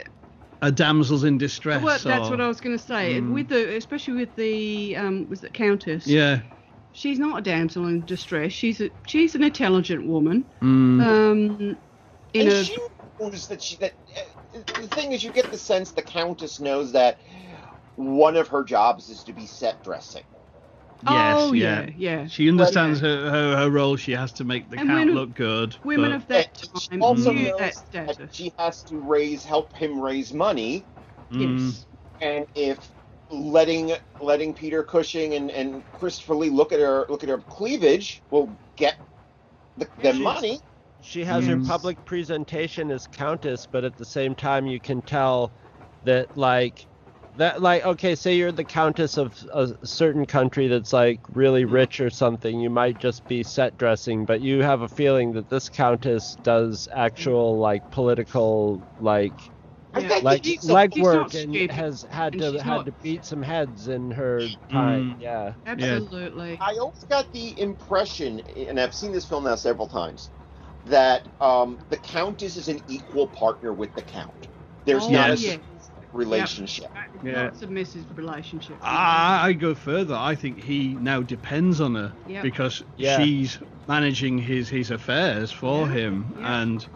A 0.61 0.71
damsels 0.71 1.23
in 1.23 1.37
distress. 1.37 1.81
Well, 1.81 1.97
that's 2.03 2.27
or- 2.27 2.31
what 2.31 2.41
I 2.41 2.47
was 2.47 2.59
going 2.61 2.77
to 2.77 2.83
say. 2.83 3.19
Mm. 3.21 3.33
With 3.33 3.47
the, 3.49 3.75
especially 3.77 4.13
with 4.15 4.35
the, 4.35 4.95
um, 4.97 5.27
was 5.29 5.43
it 5.43 5.53
Countess? 5.53 6.05
Yeah. 6.07 6.39
She's 6.91 7.19
not 7.19 7.39
a 7.39 7.41
damsel 7.41 7.87
in 7.87 8.05
distress. 8.05 8.51
She's 8.51 8.81
a, 8.81 8.89
she's 9.05 9.35
an 9.35 9.43
intelligent 9.43 10.07
woman. 10.07 10.45
Mm. 10.61 11.05
Um, 11.05 11.77
in 12.33 12.41
and 12.41 12.49
a, 12.49 12.63
she 12.63 12.77
knows 13.19 13.47
that 13.47 13.61
she 13.61 13.75
that 13.77 13.93
uh, 14.55 14.59
the 14.81 14.87
thing 14.87 15.11
is 15.11 15.23
you 15.23 15.31
get 15.31 15.51
the 15.51 15.57
sense 15.57 15.91
the 15.91 16.01
countess 16.01 16.59
knows 16.59 16.91
that 16.93 17.19
one 17.95 18.35
of 18.35 18.47
her 18.49 18.63
jobs 18.63 19.09
is 19.09 19.23
to 19.25 19.33
be 19.33 19.45
set 19.45 19.83
dressing 19.83 20.23
Yes. 21.09 21.35
oh 21.39 21.53
yeah. 21.53 21.81
yeah, 21.81 21.89
yeah. 21.95 22.27
She 22.27 22.49
understands 22.49 22.99
her, 22.99 23.29
her, 23.29 23.55
her 23.57 23.69
role. 23.69 23.95
She 23.95 24.11
has 24.11 24.33
to 24.33 24.43
make 24.43 24.69
the 24.69 24.77
And 24.79 24.89
count 24.89 24.99
women- 24.99 25.15
look 25.15 25.33
good. 25.33 25.77
Women 25.85 26.11
but- 26.11 26.15
of 26.17 26.27
that 26.27 26.47
And 26.73 26.81
she 26.81 26.87
time 26.89 27.01
also 27.01 27.31
knew 27.31 27.49
knows 27.57 27.83
that 27.93 28.17
that 28.17 28.35
she 28.35 28.53
has 28.57 28.83
to 28.83 28.99
raise 28.99 29.43
help 29.45 29.73
him 29.75 29.99
raise 30.01 30.33
money 30.33 30.87
Mm. 31.31 31.59
Yes. 31.69 31.85
and 32.21 32.45
if 32.55 32.91
letting 33.29 33.93
letting 34.19 34.53
peter 34.53 34.83
cushing 34.83 35.35
and, 35.35 35.51
and 35.51 35.83
christopher 35.93 36.35
lee 36.35 36.49
look 36.49 36.71
at 36.71 36.79
her 36.79 37.05
look 37.09 37.23
at 37.23 37.29
her 37.29 37.39
cleavage 37.49 38.23
will 38.31 38.57
get 38.77 38.95
the, 39.77 39.87
the 40.01 40.13
money 40.13 40.59
she 41.01 41.23
has 41.23 41.45
her 41.45 41.57
Mm. 41.57 41.67
public 41.67 42.03
presentation 42.05 42.91
as 42.91 43.07
countess 43.07 43.67
but 43.71 43.83
at 43.85 43.97
the 43.97 44.05
same 44.05 44.35
time 44.35 44.67
you 44.67 44.79
can 44.81 45.01
tell 45.01 45.53
that 46.03 46.29
like 46.35 46.87
that 47.35 47.61
like 47.61 47.85
okay, 47.85 48.15
say 48.15 48.35
you're 48.35 48.51
the 48.51 48.65
countess 48.65 49.17
of 49.17 49.35
a 49.53 49.69
certain 49.85 50.25
country 50.25 50.67
that's 50.67 50.93
like 50.93 51.21
really 51.33 51.65
rich 51.65 51.99
or 52.01 52.09
something, 52.09 52.59
you 52.59 52.69
might 52.69 52.97
just 52.97 53.27
be 53.27 53.43
set 53.43 53.77
dressing, 53.77 54.25
but 54.25 54.41
you 54.41 54.61
have 54.63 54.81
a 54.81 54.89
feeling 54.89 55.33
that 55.33 55.49
this 55.49 55.69
countess 55.69 56.35
does 56.43 56.87
actual 56.93 57.59
like 57.59 57.83
political 57.91 58.83
like 58.99 59.51
I 59.93 60.07
think 60.07 60.23
like 60.23 60.43
she's 60.45 60.63
legwork 60.65 61.33
and 61.33 61.51
stupid, 61.53 61.71
has 61.71 62.05
had 62.09 62.33
and 62.33 62.41
to 62.43 62.63
had 62.63 62.67
not- 62.77 62.85
to 62.85 62.91
beat 62.91 63.25
some 63.25 63.41
heads 63.41 63.87
in 63.87 64.11
her 64.11 64.41
time. 64.71 65.15
Mm. 65.15 65.21
Yeah. 65.21 65.53
Absolutely. 65.65 66.57
I 66.61 66.77
always 66.79 67.03
got 67.09 67.31
the 67.33 67.59
impression, 67.59 68.39
and 68.41 68.79
I've 68.79 68.93
seen 68.93 69.11
this 69.11 69.25
film 69.25 69.45
now 69.45 69.55
several 69.55 69.87
times, 69.87 70.29
that 70.85 71.27
um, 71.41 71.79
the 71.89 71.97
Countess 71.97 72.55
is 72.55 72.67
an 72.67 72.81
equal 72.87 73.27
partner 73.27 73.73
with 73.73 73.93
the 73.95 74.01
Count. 74.03 74.47
There's 74.85 75.03
Oh, 75.05 75.09
not 75.11 75.31
a 75.31 75.35
yeah. 75.35 75.57
relationship. 76.13 76.91
Yeah. 77.23 77.43
Not 77.43 77.57
submissive 77.57 78.05
relationship. 78.15 78.77
I, 78.81 79.47
I 79.49 79.53
go 79.53 79.73
further. 79.75 80.15
I 80.15 80.35
think 80.35 80.63
he 80.63 80.95
now 80.99 81.21
depends 81.21 81.81
on 81.81 81.95
her 81.95 82.13
Yep. 82.27 82.43
because 82.43 82.83
Yeah. 82.95 83.17
she's 83.19 83.59
managing 83.87 84.37
his 84.37 84.69
his 84.69 84.91
affairs 84.91 85.51
for 85.51 85.87
Yeah, 85.87 85.93
him, 85.93 86.35
yeah. 86.39 86.61
and 86.61 86.87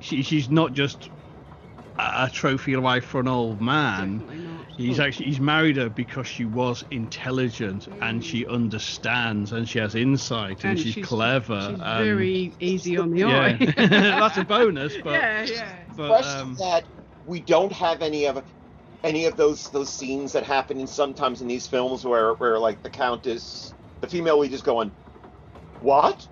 she, 0.00 0.22
she's 0.22 0.48
not 0.48 0.72
just 0.72 1.10
a, 1.98 2.24
a 2.26 2.30
trophy 2.32 2.76
wife 2.76 3.04
for 3.04 3.20
an 3.20 3.28
old 3.28 3.60
man. 3.60 4.22
He's 4.76 5.00
actually 5.00 5.26
he's 5.26 5.40
married 5.40 5.76
her 5.76 5.90
because 5.90 6.26
she 6.26 6.44
was 6.44 6.84
intelligent 6.90 7.88
and 8.00 8.24
she 8.24 8.46
understands 8.46 9.52
and 9.52 9.68
she 9.68 9.78
has 9.80 9.94
insight 9.94 10.64
and, 10.64 10.78
she's, 10.78 11.04
clever. 11.04 11.60
She's 11.60 11.80
and, 11.80 11.82
very 11.82 12.56
easy 12.60 12.98
on 12.98 13.10
the 13.10 13.20
yeah, 13.20 13.56
eye. 13.60 13.74
that's 13.76 14.36
a 14.38 14.44
bonus. 14.44 14.96
But 15.02 15.14
yeah, 15.14 15.44
yeah. 15.44 15.84
but 15.96 16.08
Question 16.08 16.40
um, 16.40 16.56
that 16.60 16.84
we 17.24 17.40
don't 17.40 17.72
have 17.72 18.02
any 18.02 18.26
of 18.26 18.44
any 19.02 19.26
of 19.26 19.36
those 19.36 19.68
those 19.70 19.92
scenes 19.92 20.32
that 20.32 20.44
happen 20.44 20.78
in 20.78 20.86
sometimes 20.86 21.40
in 21.40 21.48
these 21.48 21.66
films 21.66 22.04
where 22.04 22.34
where 22.34 22.58
like 22.58 22.82
the 22.82 22.90
Countess, 22.90 23.74
the 24.00 24.08
female 24.08 24.38
lead 24.38 24.52
is 24.52 24.62
going, 24.62 24.92
what? 25.80 26.26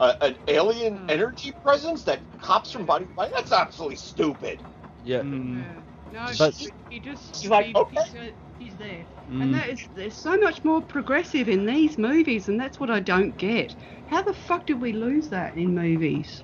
Uh, 0.00 0.14
an 0.20 0.36
alien 0.48 0.98
Hmm. 0.98 1.10
energy 1.10 1.52
presence 1.62 2.02
that 2.04 2.24
hops 2.38 2.72
from 2.72 2.86
body 2.86 3.06
to 3.06 3.12
body? 3.12 3.30
That's 3.36 3.52
absolutely 3.52 3.96
stupid. 3.96 4.64
Yeah. 5.04 5.20
mm, 5.20 5.56
Yeah. 5.58 5.82
No, 6.10 6.34
But- 6.38 6.54
he, 6.54 6.70
he 6.88 7.00
just 7.00 7.36
She's 7.40 7.50
like, 7.50 7.66
he, 7.66 7.74
okay. 7.74 7.96
he's, 8.02 8.14
uh, 8.14 8.30
he's 8.58 8.76
there, 8.76 9.06
mm. 9.30 9.42
and 9.42 9.54
that 9.54 9.68
is 9.70 9.88
there's 9.94 10.16
so 10.16 10.36
much 10.36 10.62
more 10.64 10.82
progressive 10.82 11.48
in 11.48 11.64
these 11.66 11.98
movies, 11.98 12.48
and 12.48 12.60
that's 12.60 12.78
what 12.80 12.90
I 12.90 13.00
don't 13.00 13.36
get. 13.36 13.74
How 14.06 14.22
the 14.22 14.34
fuck 14.34 14.66
did 14.66 14.80
we 14.80 14.92
lose 14.92 15.30
that 15.30 15.56
in 15.56 15.74
movies? 15.74 16.42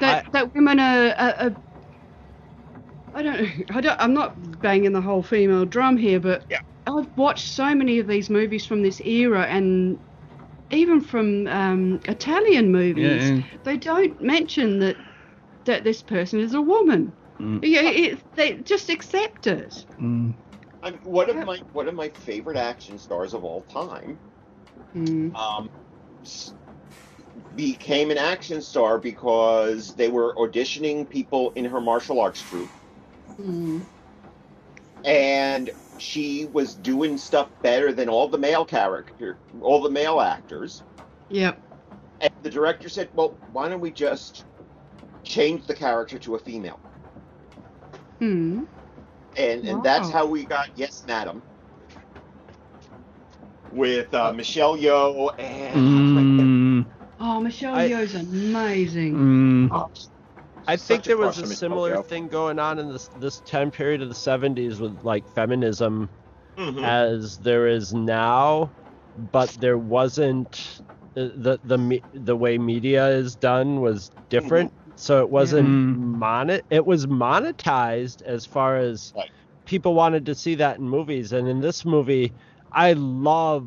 That 0.00 0.26
that 0.32 0.54
women 0.54 0.80
are, 0.80 1.08
are, 1.18 1.34
are 1.40 1.56
I 3.14 3.22
don't 3.22 3.48
I 3.74 3.80
don't 3.80 4.00
I'm 4.00 4.14
not 4.14 4.60
banging 4.60 4.92
the 4.92 5.02
whole 5.02 5.22
female 5.22 5.66
drum 5.66 5.96
here, 5.96 6.20
but 6.20 6.44
Yeah. 6.48 6.60
I've 6.86 7.08
watched 7.16 7.48
so 7.48 7.74
many 7.74 7.98
of 7.98 8.06
these 8.06 8.30
movies 8.30 8.66
from 8.66 8.82
this 8.82 9.00
era 9.00 9.42
and. 9.46 10.00
Even 10.72 11.00
from 11.00 11.46
um, 11.48 12.00
Italian 12.06 12.72
movies, 12.72 13.30
Yeah, 13.30 13.36
yeah. 13.36 13.42
they 13.64 13.76
don't 13.76 14.20
mention 14.20 14.78
that 14.80 14.96
that 15.66 15.84
this 15.84 16.02
person 16.02 16.40
is 16.40 16.54
a 16.54 16.62
woman. 16.62 17.12
Mm. 17.40 17.60
Yeah, 17.62 17.88
it, 17.88 18.24
they 18.34 18.56
just 18.56 18.90
accept 18.90 19.46
it. 19.46 19.86
mm. 19.98 20.34
I 20.82 20.90
mean, 20.90 21.00
one 21.02 21.30
of 21.30 21.36
my 21.46 21.58
one 21.72 21.88
of 21.88 21.94
my 21.94 22.08
favorite 22.10 22.56
action 22.56 22.98
stars 22.98 23.34
of 23.34 23.44
all 23.44 23.62
time 23.62 24.20
Mm. 24.94 25.34
um, 25.36 25.70
became 27.54 28.10
an 28.10 28.18
action 28.18 28.60
star 28.60 28.98
because 28.98 29.94
they 29.94 30.08
were 30.08 30.34
auditioning 30.34 31.08
people 31.08 31.52
in 31.54 31.64
her 31.64 31.80
martial 31.80 32.20
arts 32.20 32.42
troupe, 32.42 32.72
Mm. 33.38 33.86
and 35.04 35.70
she 35.96 36.46
was 36.46 36.74
doing 36.74 37.18
stuff 37.18 37.50
better 37.62 37.92
than 37.92 38.08
all 38.08 38.28
the 38.28 38.38
male 38.38 38.64
character, 38.64 39.40
all 39.60 39.80
the 39.82 39.90
male 39.90 40.20
actors. 40.20 40.82
Yep. 41.28 41.62
And 42.20 42.30
the 42.42 42.50
director 42.50 42.88
said, 42.88 43.10
"Well, 43.14 43.38
why 43.46 43.68
don't 43.68 43.80
we 43.80 43.92
just 43.92 44.44
change 45.22 45.66
the 45.66 45.74
character 45.74 46.18
to 46.20 46.34
a 46.34 46.38
female?" 46.38 46.80
Mm. 48.22 48.66
And 49.36 49.64
and 49.66 49.82
that's 49.82 50.10
how 50.10 50.26
we 50.26 50.46
got 50.46 50.68
Yes, 50.74 51.04
Madam 51.06 51.42
with 53.70 54.12
uh, 54.14 54.32
Michelle 54.32 54.76
Yeoh 54.76 55.30
and 55.38 55.74
Mm, 55.74 56.90
Oh, 57.18 57.40
Michelle 57.40 57.76
I- 57.76 57.88
Yeoh's 57.90 58.14
amazing. 58.14 59.14
mm. 59.14 59.90
I 60.66 60.76
think 60.76 61.04
there 61.04 61.16
was 61.18 61.36
a 61.38 61.42
on 61.44 61.48
Michelle 61.48 61.56
similar 61.58 62.02
thing 62.02 62.28
going 62.28 62.58
on 62.58 62.78
in 62.78 62.88
this 62.92 63.08
this 63.08 63.40
time 63.40 63.70
period 63.70 64.02
of 64.02 64.08
the 64.08 64.14
70s 64.14 64.80
with 64.80 65.02
like 65.02 65.26
feminism 65.28 66.10
Mhm. 66.58 66.84
as 66.84 67.38
there 67.38 67.68
is 67.68 67.92
now, 67.94 68.74
but 69.16 69.50
there 69.60 69.78
wasn't 69.78 70.80
uh, 71.16 71.28
the 71.36 71.60
the 71.62 72.02
the 72.12 72.36
way 72.36 72.58
media 72.58 73.08
is 73.08 73.36
done 73.36 73.80
was 73.80 74.10
different. 74.28 74.72
So 75.00 75.22
it 75.22 75.30
wasn't 75.30 75.66
Mm. 75.66 75.96
monet 75.96 76.62
it 76.70 76.84
was 76.86 77.06
monetized 77.06 78.22
as 78.22 78.44
far 78.46 78.76
as 78.76 79.14
Right. 79.16 79.30
people 79.64 79.94
wanted 79.94 80.26
to 80.26 80.34
see 80.34 80.54
that 80.56 80.78
in 80.78 80.88
movies 80.88 81.32
and 81.32 81.48
in 81.48 81.60
this 81.60 81.84
movie 81.84 82.34
I 82.72 82.92
love 82.94 83.66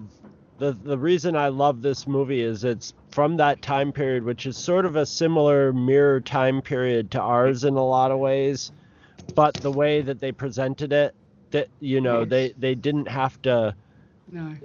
the 0.60 0.74
the 0.74 0.98
reason 0.98 1.36
I 1.36 1.50
love 1.50 1.82
this 1.82 2.06
movie 2.08 2.42
is 2.42 2.64
it's 2.64 2.94
from 3.12 3.38
that 3.38 3.62
time 3.62 3.92
period 3.92 4.24
which 4.24 4.46
is 4.46 4.58
sort 4.58 4.86
of 4.86 4.96
a 4.96 5.06
similar 5.06 5.74
mirror 5.74 6.22
time 6.22 6.62
period 6.62 7.12
to 7.12 7.22
ours 7.22 7.64
in 7.64 7.76
a 7.76 7.86
lot 7.86 8.12
of 8.12 8.20
ways 8.20 8.72
but 9.36 9.60
the 9.62 9.72
way 9.72 10.02
that 10.02 10.20
they 10.20 10.32
presented 10.32 10.94
it 10.94 11.16
that 11.52 11.70
you 11.80 12.02
know 12.02 12.22
Yes. 12.22 12.30
they 12.30 12.54
they 12.58 12.76
didn't 12.76 13.08
have 13.08 13.42
to 13.44 13.76
No. 14.28 14.56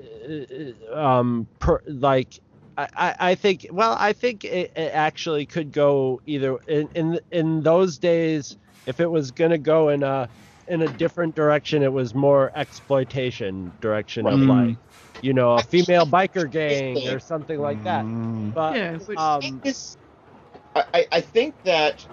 uh, 0.94 0.96
um 0.98 1.48
per, 1.58 1.80
like 1.86 2.38
I, 2.78 2.88
I 2.96 3.16
I 3.32 3.36
think 3.36 3.66
well 3.72 3.96
I 4.00 4.14
think 4.14 4.44
it, 4.44 4.72
it 4.76 4.92
actually 4.94 5.46
could 5.46 5.72
go 5.72 6.22
either 6.26 6.58
in, 6.68 6.90
in 6.96 7.20
in 7.32 7.64
those 7.64 7.98
days 7.98 8.58
if 8.86 9.00
it 9.00 9.08
was 9.10 9.32
gonna 9.32 9.58
go 9.58 9.90
in 9.90 10.04
a 10.04 10.30
in 10.68 10.82
a 10.82 10.90
different 10.90 11.36
direction 11.36 11.84
it 11.84 11.92
was 11.92 12.14
more 12.14 12.52
exploitation 12.56 13.74
direction 13.80 14.30
of 14.30 14.46
Right. 14.48 14.68
like 14.68 14.78
you 15.22 15.34
know 15.34 15.54
a 15.58 15.64
female 15.64 16.06
biker 16.06 16.50
gang 16.50 17.08
or 17.08 17.20
something 17.20 17.60
like 17.60 17.82
that 17.84 18.06
Mm. 18.06 18.54
but 18.54 18.74
Yeah, 18.76 18.98
um 19.16 19.62
I, 20.76 20.84
I- 20.94 21.08
I 21.12 21.22
think 21.22 21.56
that 21.64 22.06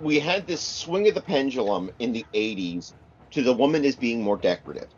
we 0.00 0.20
had 0.20 0.46
this 0.46 0.62
swing 0.64 1.08
of 1.08 1.14
the 1.16 1.22
pendulum 1.22 1.90
in 2.00 2.12
the 2.12 2.28
80s 2.34 2.94
to 3.32 3.42
the 3.42 3.54
woman 3.54 3.84
as 3.86 3.96
being 3.96 4.22
more 4.22 4.38
decorative. 4.38 4.90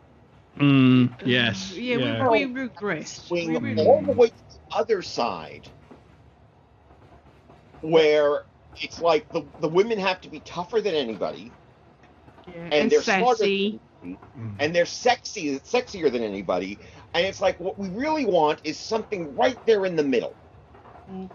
Mm, 0.59 1.19
yes. 1.25 1.71
Yeah, 1.71 1.97
yeah. 1.97 2.29
We, 2.29 2.45
we 2.45 2.67
regressed. 2.67 3.31
We 3.31 3.45
Swing 3.45 3.63
really- 3.63 3.85
all 3.85 4.01
the 4.01 4.11
way 4.11 4.27
to 4.29 4.33
the 4.51 4.77
other 4.77 5.01
side, 5.01 5.67
where 7.81 8.41
it's 8.75 8.99
like 9.01 9.27
the, 9.31 9.49
the 9.59 9.67
women 9.67 9.97
have 9.99 10.21
to 10.21 10.29
be 10.29 10.39
tougher 10.41 10.81
than 10.81 10.95
anybody, 10.95 11.53
yeah, 12.47 12.53
and, 12.55 12.73
and 12.73 12.91
they're 12.91 13.01
smarter 13.01 13.37
sassy. 13.37 13.81
than 14.01 14.17
anybody, 14.35 14.63
and 14.63 14.75
they're 14.75 14.85
sexy, 14.85 15.59
sexier 15.59 16.11
than 16.11 16.23
anybody. 16.23 16.79
And 17.13 17.25
it's 17.25 17.41
like 17.41 17.59
what 17.59 17.77
we 17.77 17.89
really 17.89 18.25
want 18.25 18.61
is 18.63 18.79
something 18.79 19.35
right 19.35 19.59
there 19.65 19.85
in 19.85 19.95
the 19.95 20.03
middle. 20.03 20.35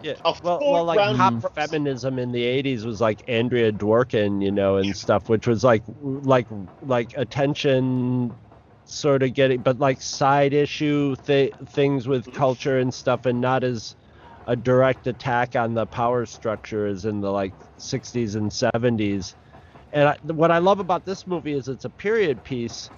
Yeah. 0.01 0.15
Well, 0.41 0.59
well, 0.61 0.83
like 0.85 0.97
round 0.97 1.17
pop 1.17 1.53
feminism 1.53 2.17
in 2.19 2.31
the 2.31 2.43
'80s 2.43 2.85
was 2.85 2.99
like 2.99 3.21
Andrea 3.27 3.71
Dworkin, 3.71 4.43
you 4.43 4.51
know, 4.51 4.77
and 4.77 4.95
stuff, 4.97 5.29
which 5.29 5.45
was 5.45 5.63
like, 5.63 5.83
like, 5.87 6.47
like 6.81 7.13
attention, 7.15 8.35
sort 8.89 9.23
of 9.23 9.33
getting, 9.33 9.61
but 9.61 9.79
like 9.79 10.01
side 10.01 10.53
issue 10.53 11.15
th- 11.25 11.53
things 11.69 12.07
with 12.07 12.31
culture 12.33 12.79
and 12.79 12.93
stuff, 12.93 13.25
and 13.25 13.39
not 13.41 13.63
as 13.63 13.95
a 14.47 14.55
direct 14.55 15.07
attack 15.07 15.55
on 15.55 15.73
the 15.73 15.85
power 15.87 16.25
structure 16.25 16.85
as 16.87 17.05
in 17.05 17.21
the 17.21 17.31
like 17.31 17.55
'60s 17.77 18.35
and 18.35 18.51
'70s. 18.51 19.35
And 19.91 20.09
I, 20.09 20.17
what 20.23 20.51
I 20.51 20.59
love 20.59 20.79
about 20.79 21.05
this 21.05 21.25
movie 21.27 21.53
is 21.53 21.67
it's 21.67 21.85
a 21.85 21.89
period 21.89 22.43
piece, 22.43 22.91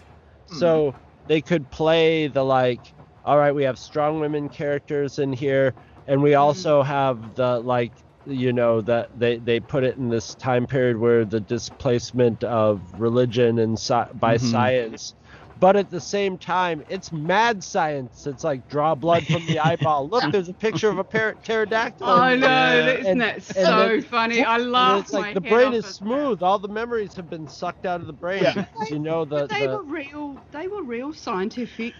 so 0.45 0.95
they 1.25 1.41
could 1.41 1.69
play 1.71 2.27
the 2.27 2.43
like, 2.43 2.93
all 3.23 3.37
right, 3.37 3.53
we 3.55 3.63
have 3.63 3.79
strong 3.79 4.19
women 4.19 4.49
characters 4.49 5.19
in 5.19 5.33
here, 5.33 5.75
and 6.07 6.21
we 6.21 6.35
also 6.35 6.81
have 6.83 7.35
the 7.35 7.59
like, 7.59 7.93
you 8.25 8.53
know, 8.53 8.81
that 8.81 9.09
they 9.13 9.37
they 9.39 9.59
put 9.59 9.83
it 9.83 9.97
in 9.97 10.09
this 10.09 10.35
time 10.35 10.65
period 10.67 10.97
where 10.97 11.25
the 11.25 11.41
displacement 11.41 12.43
of 12.43 12.83
religion 12.93 13.59
and 13.59 13.77
sci- 13.77 14.11
by 14.15 14.35
Mhm. 14.37 14.39
science. 14.39 15.15
But 15.61 15.75
at 15.77 15.91
the 15.91 16.01
same 16.01 16.37
time, 16.39 16.83
it's 16.89 17.11
mad 17.11 17.63
science. 17.63 18.25
It's 18.25 18.43
like 18.43 18.67
draw 18.67 18.95
blood 18.95 19.27
from 19.27 19.45
the 19.45 19.59
eyeball. 19.67 20.09
Look, 20.09 20.31
there's 20.31 20.49
a 20.49 20.53
picture 20.53 20.89
of 20.89 20.97
a 20.97 21.03
par- 21.03 21.35
pterodactyl. 21.43 22.05
I 22.07 22.35
know, 22.35 22.47
Yeah. 22.47 22.85
isn't 22.93 23.05
And- 23.05 23.21
that 23.21 23.43
so 23.43 23.61
then- 23.61 24.01
funny? 24.01 24.43
I 24.43 24.57
love 24.57 24.71
laughed 24.71 25.01
it's 25.05 25.13
like 25.13 25.35
my 25.35 25.39
the 25.39 25.47
head 25.47 25.53
brain 25.53 25.73
is 25.73 25.85
at 25.85 25.89
that. 25.89 25.93
smooth. 25.93 26.41
All 26.41 26.57
the 26.59 26.67
memories 26.67 27.13
have 27.13 27.29
been 27.29 27.47
sucked 27.47 27.85
out 27.85 28.01
of 28.01 28.07
the 28.07 28.13
brain. 28.13 28.41
Yeah. 28.43 28.65
You 28.89 28.97
know 28.99 29.23
the, 29.23 29.45
they 29.47 29.67
the 29.67 29.77
were 29.77 29.83
real. 29.83 30.37
They 30.51 30.67
were 30.67 30.81
real 30.83 31.13
scientific 31.13 31.93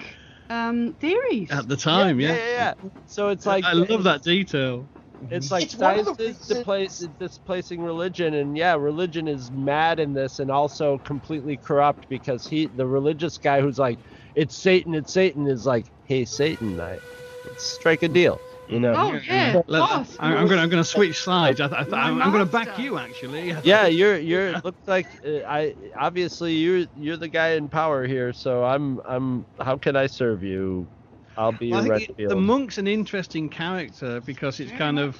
um, 0.50 0.94
theories. 1.00 1.52
At 1.52 1.68
the 1.70 1.78
time, 1.78 2.20
yeah. 2.20 2.30
yeah, 2.30 2.36
yeah, 2.36 2.74
yeah. 2.84 2.90
So 3.06 3.30
it's 3.30 3.46
like 3.46 3.64
I 3.64 3.74
love 3.74 4.04
that 4.06 4.24
detail. 4.24 4.88
It's 5.30 5.52
like 5.52 5.64
It's 5.64 5.76
one 5.76 5.98
of 6.00 6.06
science 6.06 6.18
the 6.18 6.30
is 6.30 6.38
displace, 6.38 6.98
displacing 7.20 7.82
religion, 7.82 8.34
and 8.34 8.58
yeah, 8.58 8.76
religion 8.76 9.28
is 9.28 9.52
mad 9.52 10.00
in 10.00 10.14
this, 10.14 10.40
and 10.40 10.50
also 10.52 11.00
completely 11.00 11.58
corrupt 11.58 12.08
because 12.10 12.46
he, 12.46 12.68
the 12.68 12.86
religious 12.88 13.38
guy 13.38 13.62
who's 13.62 13.80
like, 13.80 14.00
"It's 14.36 14.56
Satan, 14.56 14.94
it's 14.94 15.12
Satan," 15.14 15.48
is 15.48 15.66
like, 15.66 15.86
"Hey, 16.04 16.26
Satan, 16.26 16.80
I, 16.80 17.00
let's 17.46 17.64
strike 17.64 18.04
a 18.04 18.10
deal," 18.10 18.42
you 18.68 18.80
know? 18.80 18.94
Oh 18.96 19.14
yeah, 19.28 19.62
Let- 19.68 19.80
boss. 19.80 20.16
I'm, 20.20 20.38
I'm 20.38 20.48
gonna 20.48 20.62
I'm 20.62 20.70
gonna 20.70 20.84
switch 20.84 21.22
sides. 21.22 21.60
I, 21.62 21.66
I, 21.68 21.86
My 21.86 22.02
I'm, 22.02 22.22
I'm 22.22 22.32
gonna 22.32 22.46
back 22.46 22.78
you 22.78 22.98
actually. 22.98 23.54
Yeah, 23.64 23.88
you're 23.88 24.18
you're 24.18 24.54
looks 24.64 24.82
like 24.88 25.08
uh, 25.26 25.40
I 25.48 25.74
obviously 25.98 26.54
you're 26.54 26.86
you're 26.94 27.18
the 27.18 27.30
guy 27.30 27.50
in 27.52 27.70
power 27.70 28.06
here, 28.06 28.34
so 28.34 28.64
I'm 28.64 29.00
I'm 29.06 29.46
how 29.60 29.78
can 29.78 29.96
I 29.96 30.08
serve 30.08 30.44
you? 30.44 30.90
I'll 31.38 31.52
be 31.52 31.68
Well, 31.68 31.86
your 31.86 31.96
I 31.96 32.00
it- 32.02 32.30
the 32.30 32.36
monk's 32.36 32.78
an 32.78 32.88
interesting 32.88 33.50
character 33.50 34.22
because 34.22 34.60
it's 34.60 34.72
kind 34.72 35.00
of 35.00 35.18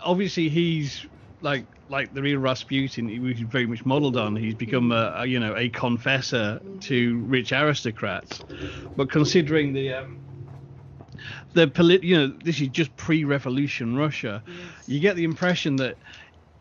obviously 0.00 0.48
he's 0.48 1.06
like 1.40 1.66
like 1.88 2.12
the 2.12 2.22
real 2.22 2.38
Rasputin, 2.38 3.08
he 3.08 3.18
was 3.20 3.38
very 3.40 3.66
much 3.66 3.84
modelled 3.84 4.16
on. 4.16 4.34
He's 4.36 4.54
become 4.54 4.92
a, 4.92 5.14
a 5.18 5.26
you 5.26 5.38
know 5.40 5.56
a 5.56 5.68
confessor 5.68 6.60
to 6.80 7.20
rich 7.24 7.52
aristocrats, 7.52 8.42
but 8.96 9.10
considering 9.10 9.72
the 9.72 9.92
um, 9.94 10.18
the 11.54 11.68
polit, 11.68 12.02
you 12.04 12.16
know, 12.16 12.34
this 12.44 12.60
is 12.60 12.68
just 12.68 12.94
pre-revolution 12.96 13.96
Russia. 13.96 14.42
You 14.86 15.00
get 15.00 15.16
the 15.16 15.24
impression 15.24 15.76
that 15.76 15.96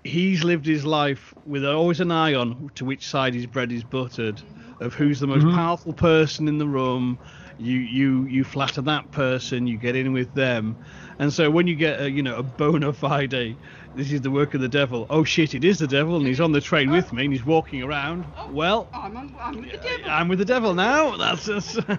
he's 0.04 0.44
lived 0.44 0.66
his 0.66 0.86
life 0.86 1.34
with 1.46 1.66
always 1.66 2.00
an 2.00 2.12
eye 2.12 2.36
on 2.36 2.70
to 2.76 2.86
which 2.86 3.06
side 3.08 3.34
his 3.34 3.46
bread 3.48 3.72
is 3.72 3.84
buttered, 3.84 4.42
of 4.80 4.94
who's 4.94 5.20
the 5.20 5.28
most 5.28 5.48
powerful 5.50 5.94
person 5.94 6.48
in 6.48 6.58
the 6.58 6.68
room. 6.68 7.20
You 7.58 7.80
you 7.80 8.26
you 8.26 8.44
flatter 8.44 8.82
that 8.82 9.12
person, 9.12 9.66
you 9.66 9.78
get 9.78 9.96
in 9.96 10.12
with 10.12 10.34
them, 10.34 10.78
and 11.20 11.32
so 11.32 11.50
when 11.50 11.68
you 11.68 11.76
get 11.76 12.02
a 12.02 12.12
you 12.12 12.22
know 12.22 12.36
a 12.36 12.44
bona 12.44 12.92
fide, 12.92 13.58
this 13.94 14.12
is 14.12 14.22
the 14.22 14.32
work 14.32 14.54
of 14.54 14.62
the 14.62 14.68
devil. 14.68 15.06
Oh 15.10 15.24
shit, 15.24 15.54
it 15.54 15.64
is 15.64 15.80
the 15.80 15.88
devil, 15.88 16.18
and 16.18 16.28
he's 16.28 16.42
on 16.42 16.52
the 16.52 16.60
train 16.60 16.92
with 16.92 17.14
me, 17.14 17.24
and 17.24 17.34
he's 17.34 17.46
walking 17.46 17.82
around. 17.82 18.26
Oh, 18.38 18.52
well, 18.52 18.90
I'm, 18.94 19.16
on, 19.16 19.36
I'm 19.40 19.62
with 19.62 19.72
the 19.72 19.78
devil. 19.78 20.10
I'm 20.10 20.28
with 20.28 20.40
the 20.40 20.46
devil 20.46 20.74
now. 20.74 21.16
That's 21.18 21.46
just. 21.46 21.80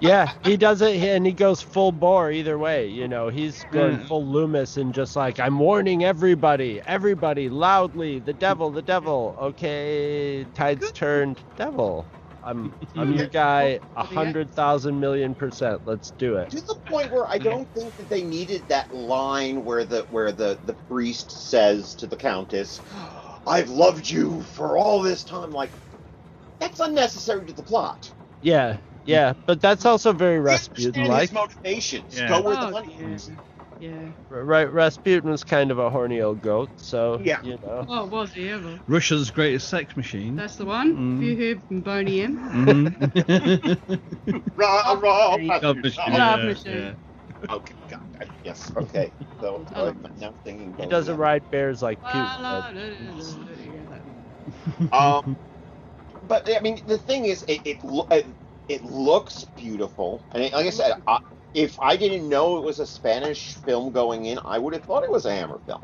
Yeah, 0.00 0.32
he 0.42 0.56
does 0.56 0.82
it, 0.82 0.96
and 0.96 1.24
he 1.24 1.32
goes 1.32 1.62
full 1.62 1.92
bore 1.92 2.32
either 2.32 2.58
way. 2.58 2.88
You 2.88 3.06
know, 3.06 3.28
he's 3.28 3.64
going 3.70 4.00
full 4.00 4.26
Loomis 4.26 4.76
and 4.76 4.92
just 4.92 5.14
like, 5.14 5.38
I'm 5.38 5.58
warning 5.58 6.04
everybody, 6.04 6.82
everybody, 6.86 7.48
loudly, 7.48 8.18
the 8.18 8.32
devil, 8.32 8.70
the 8.70 8.82
devil. 8.82 9.36
Okay, 9.40 10.44
tides 10.54 10.90
turned, 10.90 11.38
devil. 11.56 12.04
I'm, 12.42 12.74
I'm 12.96 13.12
your 13.12 13.28
guy, 13.28 13.80
a 13.96 14.04
hundred 14.04 14.52
thousand 14.54 15.00
million 15.00 15.34
percent. 15.36 15.82
Let's 15.84 16.12
do 16.18 16.36
it. 16.36 16.50
to 16.50 16.60
the 16.62 16.76
point 16.88 17.10
where 17.12 17.26
I 17.28 17.38
don't 17.38 17.68
think 17.74 17.96
that 17.96 18.08
they 18.08 18.24
needed 18.24 18.68
that 18.68 18.92
line 18.92 19.64
where 19.64 19.84
the 19.84 20.02
where 20.10 20.32
the 20.32 20.60
the 20.62 20.74
priest 20.88 21.48
says 21.50 21.96
to 21.96 22.06
the 22.08 22.16
countess, 22.16 22.80
"I've 23.46 23.70
loved 23.70 24.08
you 24.08 24.42
for 24.42 24.78
all 24.78 25.02
this 25.02 25.24
time." 25.24 25.52
Like 25.52 25.74
that's 26.60 26.80
unnecessary 26.80 27.46
to 27.46 27.54
the 27.54 27.64
plot. 27.64 28.12
Yeah, 28.42 28.78
yeah, 29.04 29.34
but 29.46 29.60
that's 29.60 29.86
also 29.86 30.12
very 30.12 30.38
We 30.38 30.42
Rasputin 30.44 30.92
understand 30.94 31.12
like. 31.12 31.22
his 31.22 31.32
motivations. 31.32 32.14
Yeah. 32.14 32.28
Go 32.28 32.42
where 32.42 32.56
the 32.56 32.66
Oh, 32.66 32.70
money 32.72 32.94
is. 32.94 33.28
Yeah. 33.28 33.36
Right, 34.28 34.72
Rasputin 34.72 35.30
was 35.30 35.42
kind 35.44 35.70
of 35.70 35.78
a 35.78 35.90
horny 35.90 36.20
old 36.20 36.40
goat, 36.40 36.70
so 36.76 37.20
Yeah. 37.24 37.40
you 37.42 37.58
know. 37.62 37.84
Oh, 37.88 38.06
was 38.06 38.32
he 38.32 38.48
ever? 38.48 38.80
Russia's 38.86 39.30
greatest 39.30 39.68
sex 39.68 39.96
machine. 39.96 40.36
That's 40.36 40.56
the 40.56 40.66
one. 40.66 40.96
Mm. 40.96 41.14
Have 41.14 41.22
you 41.22 41.36
heard 41.48 41.62
from 41.64 41.80
Boney 41.82 42.20
M? 42.22 42.50
Mhm. 43.00 43.80
Rah, 44.56 44.92
rah, 44.92 44.92
Love 44.92 45.02
rah, 45.02 45.36
Love 45.62 45.76
rah. 45.76 45.82
machine, 45.82 46.12
Love 46.14 46.40
yeah, 46.40 46.46
machine. 46.46 46.72
yeah. 46.78 46.94
Okay, 47.50 47.74
God, 47.88 48.00
I- 48.20 48.26
yes, 48.44 48.70
okay. 48.76 49.12
So 49.40 49.64
Oh. 49.74 49.86
I'm 49.88 50.06
now 50.16 50.34
thinking. 50.44 50.74
He 50.78 50.86
doesn't 50.86 51.14
that. 51.14 51.20
ride 51.20 51.42
bears 51.50 51.82
like 51.82 51.98
Putin. 52.00 52.38
Um, 54.92 55.38
but 56.22 56.48
I 56.54 56.60
mean, 56.60 56.80
the 56.86 56.98
thing 56.98 57.24
is, 57.24 57.42
it 57.48 57.62
it, 57.64 57.84
lo- 57.84 58.06
it, 58.70 58.80
it 58.80 58.84
looks 58.84 59.44
beautiful, 59.56 60.22
and 60.32 60.42
it, 60.44 60.52
like 60.52 60.66
I 60.66 60.70
said, 60.70 60.94
I, 61.06 61.18
if 61.54 61.78
I 61.80 61.96
didn't 61.96 62.28
know 62.28 62.58
it 62.58 62.64
was 62.64 62.78
a 62.78 62.86
Spanish 62.86 63.54
film 63.54 63.92
going 63.92 64.26
in, 64.26 64.38
I 64.44 64.58
would 64.58 64.74
have 64.74 64.84
thought 64.84 65.02
it 65.02 65.10
was 65.10 65.26
a 65.26 65.34
Hammer 65.34 65.60
film. 65.66 65.80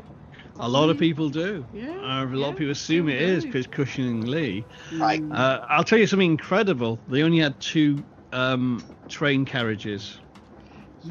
A 0.59 0.67
lot 0.67 0.89
of 0.89 0.97
people 0.97 1.29
do. 1.29 1.65
Yeah, 1.71 1.91
Uh, 2.03 2.25
a 2.25 2.35
lot 2.35 2.49
of 2.49 2.55
people 2.57 2.71
assume 2.71 3.09
it 3.09 3.19
they 3.19 3.25
is 3.25 3.43
do. 3.43 3.49
because 3.49 3.67
Cushing 3.67 4.07
and 4.07 4.29
Lee. 4.29 4.65
Right. 4.93 5.21
Uh, 5.31 5.59
I'll 5.69 5.83
tell 5.83 5.99
you 5.99 6.07
something 6.07 6.31
incredible. 6.31 6.99
They 7.07 7.21
only 7.21 7.37
had 7.39 7.59
two 7.59 8.03
um, 8.31 8.83
train 9.07 9.45
carriages 9.45 10.19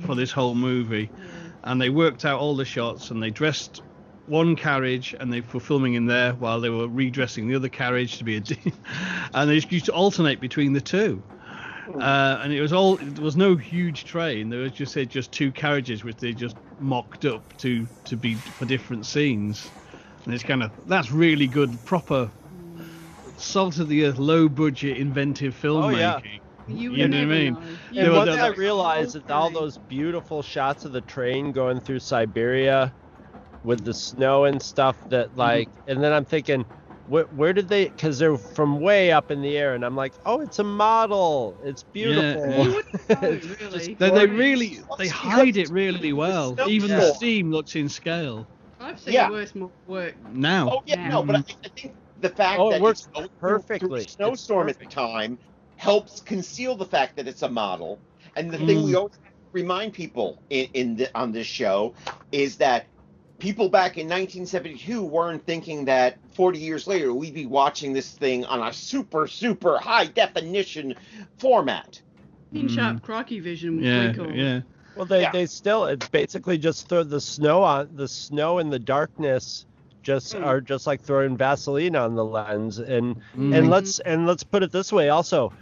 for 0.05 0.15
this 0.15 0.33
whole 0.33 0.55
movie, 0.55 1.11
and 1.65 1.81
they 1.81 1.91
worked 1.91 2.25
out 2.25 2.41
all 2.41 2.57
the 2.57 2.65
shots 2.65 3.11
and 3.11 3.23
they 3.23 3.31
dressed 3.31 3.83
one 4.27 4.57
carriage 4.57 5.15
and 5.21 5.33
they 5.33 5.41
were 5.41 5.61
filming 5.61 5.95
in 5.95 6.07
there 6.07 6.33
while 6.35 6.61
they 6.61 6.69
were 6.69 6.89
redressing 6.89 7.47
the 7.49 7.55
other 7.55 7.69
carriage 7.69 8.19
to 8.19 8.25
be 8.25 8.37
a 8.37 8.41
D- 8.41 8.59
and 9.35 9.49
they 9.49 9.55
just 9.55 9.71
used 9.71 9.87
to 9.87 9.93
alternate 9.93 10.41
between 10.41 10.73
the 10.73 10.81
two. 10.81 11.23
Uh, 11.95 12.41
and 12.43 12.53
it 12.53 12.61
was 12.61 12.73
all 12.73 12.97
there 12.97 13.23
was 13.25 13.37
no 13.37 13.57
huge 13.57 14.05
train. 14.05 14.49
There 14.51 14.61
was 14.61 14.73
just 14.73 14.93
said 14.93 15.09
just 15.09 15.33
two 15.33 15.53
carriages 15.53 16.05
which 16.05 16.17
they 16.17 16.33
just 16.33 16.57
mocked 16.79 17.25
up 17.25 17.57
to 17.59 17.87
to 18.05 18.17
be 18.17 18.43
for 18.59 18.65
different 18.67 19.07
scenes. 19.07 19.73
And 20.25 20.35
it's 20.35 20.45
kind 20.45 20.63
of 20.63 20.73
that's 20.87 21.11
really 21.13 21.47
good 21.47 21.83
proper 21.85 22.31
salt 23.37 23.79
of 23.79 23.89
the 23.89 24.05
earth, 24.05 24.19
low 24.19 24.49
budget, 24.49 24.97
inventive 24.99 25.55
filmmaking. 25.55 25.85
Oh, 25.85 25.99
yeah. 25.99 26.21
You, 26.69 26.93
You 26.95 27.07
know 27.09 27.19
what 27.19 27.23
I 27.23 27.27
mean? 27.27 27.55
know. 27.55 27.61
They 27.93 28.01
And 28.01 28.11
were- 28.11 28.19
once 28.19 28.31
I 28.31 28.49
realized 28.49 29.15
that 29.15 29.31
all 29.31 29.51
those 29.51 29.79
beautiful 29.79 30.43
shots 30.43 30.85
of 30.85 30.93
the 30.93 31.01
train 31.03 31.53
going 31.53 31.81
through 31.81 32.01
Siberia 32.01 32.93
with 33.63 33.85
the 33.85 33.95
snow 33.95 34.45
and 34.47 34.61
stuff 34.61 34.97
that 35.11 35.37
like, 35.37 35.69
and 35.87 36.03
then 36.03 36.13
I'm 36.13 36.25
thinking, 36.25 36.65
where, 37.09 37.25
where 37.25 37.53
did 37.53 37.69
they? 37.69 37.89
Because 37.89 38.19
they're 38.19 38.37
from 38.37 38.81
way 38.81 39.13
up 39.13 39.31
in 39.31 39.43
the 39.43 39.57
air, 39.57 39.75
and 39.75 39.85
I'm 39.85 39.97
like, 39.97 40.13
oh, 40.25 40.41
it's 40.41 40.59
a 40.59 40.65
model. 40.65 41.57
It's 41.65 41.83
beautiful. 41.83 42.49
Yeah. 42.49 42.63
You 42.65 42.83
It's 43.09 43.47
really. 43.61 43.71
just 43.87 43.99
They, 43.99 44.11
they 44.11 44.27
really 44.27 44.81
they 44.99 45.09
hide 45.09 45.57
it 45.57 45.71
really 45.71 46.13
well. 46.13 46.57
Even 46.69 46.91
the 46.91 47.13
steam 47.15 47.51
looks 47.51 47.75
in 47.77 47.89
scale 47.89 48.47
I've 48.81 49.01
seen 49.01 49.15
Yeah. 49.15 49.31
worse 49.31 49.55
work. 49.87 50.15
now. 50.33 50.69
Oh 50.71 50.83
yeah, 50.87 51.09
no, 51.09 51.23
but 51.23 51.37
I, 51.37 51.45
I 51.65 51.69
think 51.81 51.95
the 52.21 52.29
fact 52.29 52.61
Oh, 52.61 52.69
it 52.69 52.73
that 52.73 52.81
works 52.83 53.01
it's 53.01 53.19
through- 53.19 53.29
perfectly. 53.41 53.89
through 53.89 53.97
a 53.99 54.09
snowstorm 54.09 54.69
at 54.69 54.79
the 54.79 54.87
time 54.87 55.39
helps 55.77 56.21
conceal 56.21 56.77
the 56.77 56.85
fact 56.87 57.17
that 57.17 57.27
it's 57.29 57.43
a 57.43 57.49
model. 57.49 58.01
And 58.37 58.51
the 58.51 58.59
thing 58.59 58.83
we 58.83 58.93
Mm. 58.93 58.97
always 58.97 59.19
remind 59.53 59.93
people 59.95 60.43
in, 60.51 60.67
in 60.75 60.97
the, 60.97 61.09
on 61.19 61.33
this 61.33 61.47
show 61.47 61.95
is 62.33 62.57
that 62.59 62.87
people 63.39 63.69
back 63.69 63.99
in 63.99 64.07
1972 64.07 65.03
weren't 65.05 65.45
thinking 65.45 65.85
that 65.85 66.17
40 66.35 66.59
years 66.59 66.87
later 66.87 67.13
we'd 67.13 67.35
be 67.35 67.47
watching 67.47 67.93
this 67.93 68.11
thing 68.13 68.45
on 68.47 68.67
a 68.67 68.73
super 68.73 69.27
super 69.27 69.79
high 69.79 70.07
definition 70.07 70.95
format. 71.39 72.01
In 72.53 72.67
Mm. 72.67 72.71
sharp 72.71 73.03
crikey 73.03 73.41
vision 73.41 73.77
was 73.77 73.87
Yeah, 73.87 74.13
cool. 74.13 74.31
yeah. 74.33 74.61
Well, 74.95 75.05
they, 75.05 75.23
Yeah. 75.23 75.33
they 75.33 75.45
still 75.47 75.85
it's 75.87 76.09
basically 76.09 76.57
just 76.57 76.89
throw 76.89 77.03
the 77.03 77.21
snow 77.21 77.63
on 77.63 77.91
the 77.95 78.09
snow 78.09 78.59
and 78.59 78.73
the 78.73 78.79
darkness 78.79 79.67
just 80.03 80.35
Mm. 80.35 80.47
are 80.47 80.61
just 80.61 80.87
like 80.87 81.03
throwing 81.03 81.37
Vaseline 81.37 81.97
on 81.97 82.15
the 82.15 82.25
lens 82.25 82.79
and 82.79 83.17
Mm. 83.37 83.55
and 83.55 83.71
let's 83.71 83.99
and 84.01 84.27
let's 84.27 84.45
put 84.45 84.63
it 84.63 84.73
this 84.73 84.93
way 84.93 85.09
also 85.11 85.53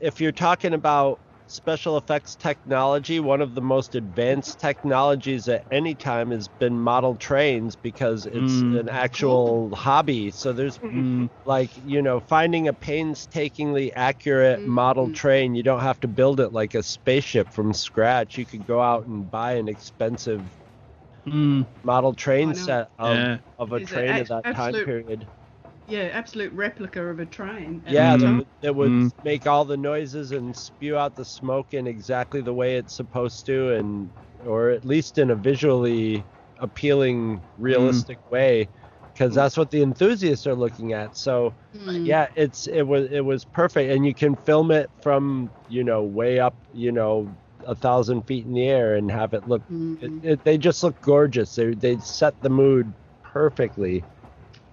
if 0.00 0.20
you're 0.20 0.32
talking 0.32 0.72
about 0.74 1.20
special 1.50 1.96
effects 1.96 2.36
technology 2.36 3.20
one 3.20 3.40
of 3.40 3.54
the 3.54 3.60
most 3.60 3.94
advanced 3.94 4.60
technologies 4.60 5.48
at 5.48 5.64
any 5.70 5.94
time 5.94 6.30
has 6.30 6.48
been 6.48 6.78
model 6.78 7.16
trains 7.16 7.76
because 7.76 8.26
it's 8.26 8.62
Mm. 8.62 8.80
an 8.80 8.88
actual 8.88 9.74
hobby 9.74 10.30
so 10.30 10.52
there's 10.52 10.78
Mm. 10.82 11.28
like 11.44 11.70
you 11.76 12.02
know 12.02 12.20
finding 12.20 12.68
a 12.68 12.72
painstakingly 12.74 13.92
accurate 13.94 14.64
model 14.64 15.08
Mhm. 15.08 15.14
train 15.14 15.54
you 15.54 15.62
don't 15.62 15.80
have 15.80 16.00
to 16.00 16.08
build 16.08 16.40
it 16.40 16.52
like 16.52 16.74
a 16.74 16.82
spaceship 16.82 17.52
from 17.52 17.72
scratch 17.72 18.36
you 18.38 18.46
could 18.46 18.64
go 18.66 18.80
out 18.80 19.06
and 19.06 19.30
buy 19.30 19.52
an 19.54 19.68
expensive 19.68 20.50
Mm. 21.26 21.66
model 21.82 22.14
train 22.14 22.54
set 22.54 22.88
of, 22.98 23.16
Yeah. 23.16 23.38
of 23.58 23.72
a 23.72 23.76
It's 23.76 23.90
train 23.90 24.18
of 24.18 24.28
that 24.28 24.44
time 24.50 24.74
period 24.82 25.28
Yeah, 25.90 26.04
absolute 26.12 26.52
replica 26.52 27.04
of 27.04 27.18
a 27.18 27.26
train. 27.26 27.82
yeah 27.86 28.16
the 28.16 28.24
that 28.26 28.36
would, 28.36 28.46
that 28.62 28.74
would 28.76 28.92
Mm. 28.92 29.10
make 29.24 29.46
all 29.46 29.64
the 29.64 29.76
noises 29.76 30.32
and 30.32 30.56
spew 30.56 30.96
out 30.96 31.14
the 31.16 31.24
smoke 31.24 31.74
in 31.74 31.86
exactly 31.86 32.40
the 32.40 32.54
way 32.54 32.76
it's 32.76 32.94
supposed 32.94 33.46
to 33.46 33.74
and 33.74 34.10
or 34.46 34.70
at 34.70 34.84
least 34.84 35.18
in 35.18 35.30
a 35.30 35.34
visually 35.34 36.24
appealing 36.58 37.42
realistic 37.58 38.18
way 38.30 38.68
because 39.12 39.34
that's 39.34 39.56
what 39.56 39.70
the 39.70 39.82
enthusiasts 39.82 40.46
are 40.46 40.54
looking 40.54 40.92
at. 40.92 41.16
So 41.16 41.54
Mm. 41.74 42.04
yeah 42.04 42.28
it's 42.36 42.66
it 42.66 42.82
was 42.82 43.10
it 43.10 43.24
was 43.24 43.44
perfect. 43.44 43.90
And 43.90 44.06
you 44.06 44.14
can 44.14 44.36
film 44.36 44.70
it 44.70 44.90
from 45.02 45.50
you 45.66 45.84
know 45.84 46.02
way 46.04 46.38
up 46.38 46.56
you 46.72 46.92
know 46.92 47.28
a 47.66 47.74
thousand 47.74 48.22
feet 48.26 48.46
in 48.46 48.54
the 48.54 48.66
air 48.68 48.94
and 48.96 49.10
have 49.10 49.34
it 49.34 49.46
look 49.46 49.62
it, 50.00 50.12
it, 50.22 50.44
they 50.44 50.56
just 50.58 50.82
look 50.82 51.00
gorgeous. 51.00 51.54
They 51.54 51.74
they 51.74 51.98
set 51.98 52.34
the 52.40 52.50
mood 52.50 52.94
perfectly 53.22 54.04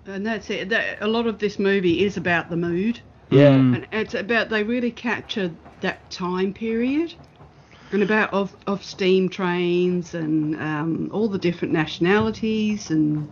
And 0.07 0.25
that's 0.25 0.49
it. 0.49 0.69
That, 0.69 0.97
a 1.01 1.07
lot 1.07 1.27
of 1.27 1.39
this 1.39 1.59
movie 1.59 2.03
is 2.03 2.17
about 2.17 2.49
the 2.49 2.57
mood, 2.57 3.01
yeah 3.29 3.57
Mm. 3.57 3.75
and 3.75 3.87
it's 3.91 4.13
about 4.15 4.49
they 4.49 4.63
really 4.63 4.91
capture 4.91 5.51
that 5.81 6.09
time 6.09 6.53
period. 6.53 7.13
and 7.91 8.03
about 8.03 8.33
of, 8.33 8.55
of 8.67 8.83
steam 8.83 9.29
trains 9.29 10.13
and 10.13 10.55
um, 10.55 11.09
all 11.13 11.29
the 11.29 11.37
different 11.37 11.73
nationalities 11.73 12.89
and 12.89 13.29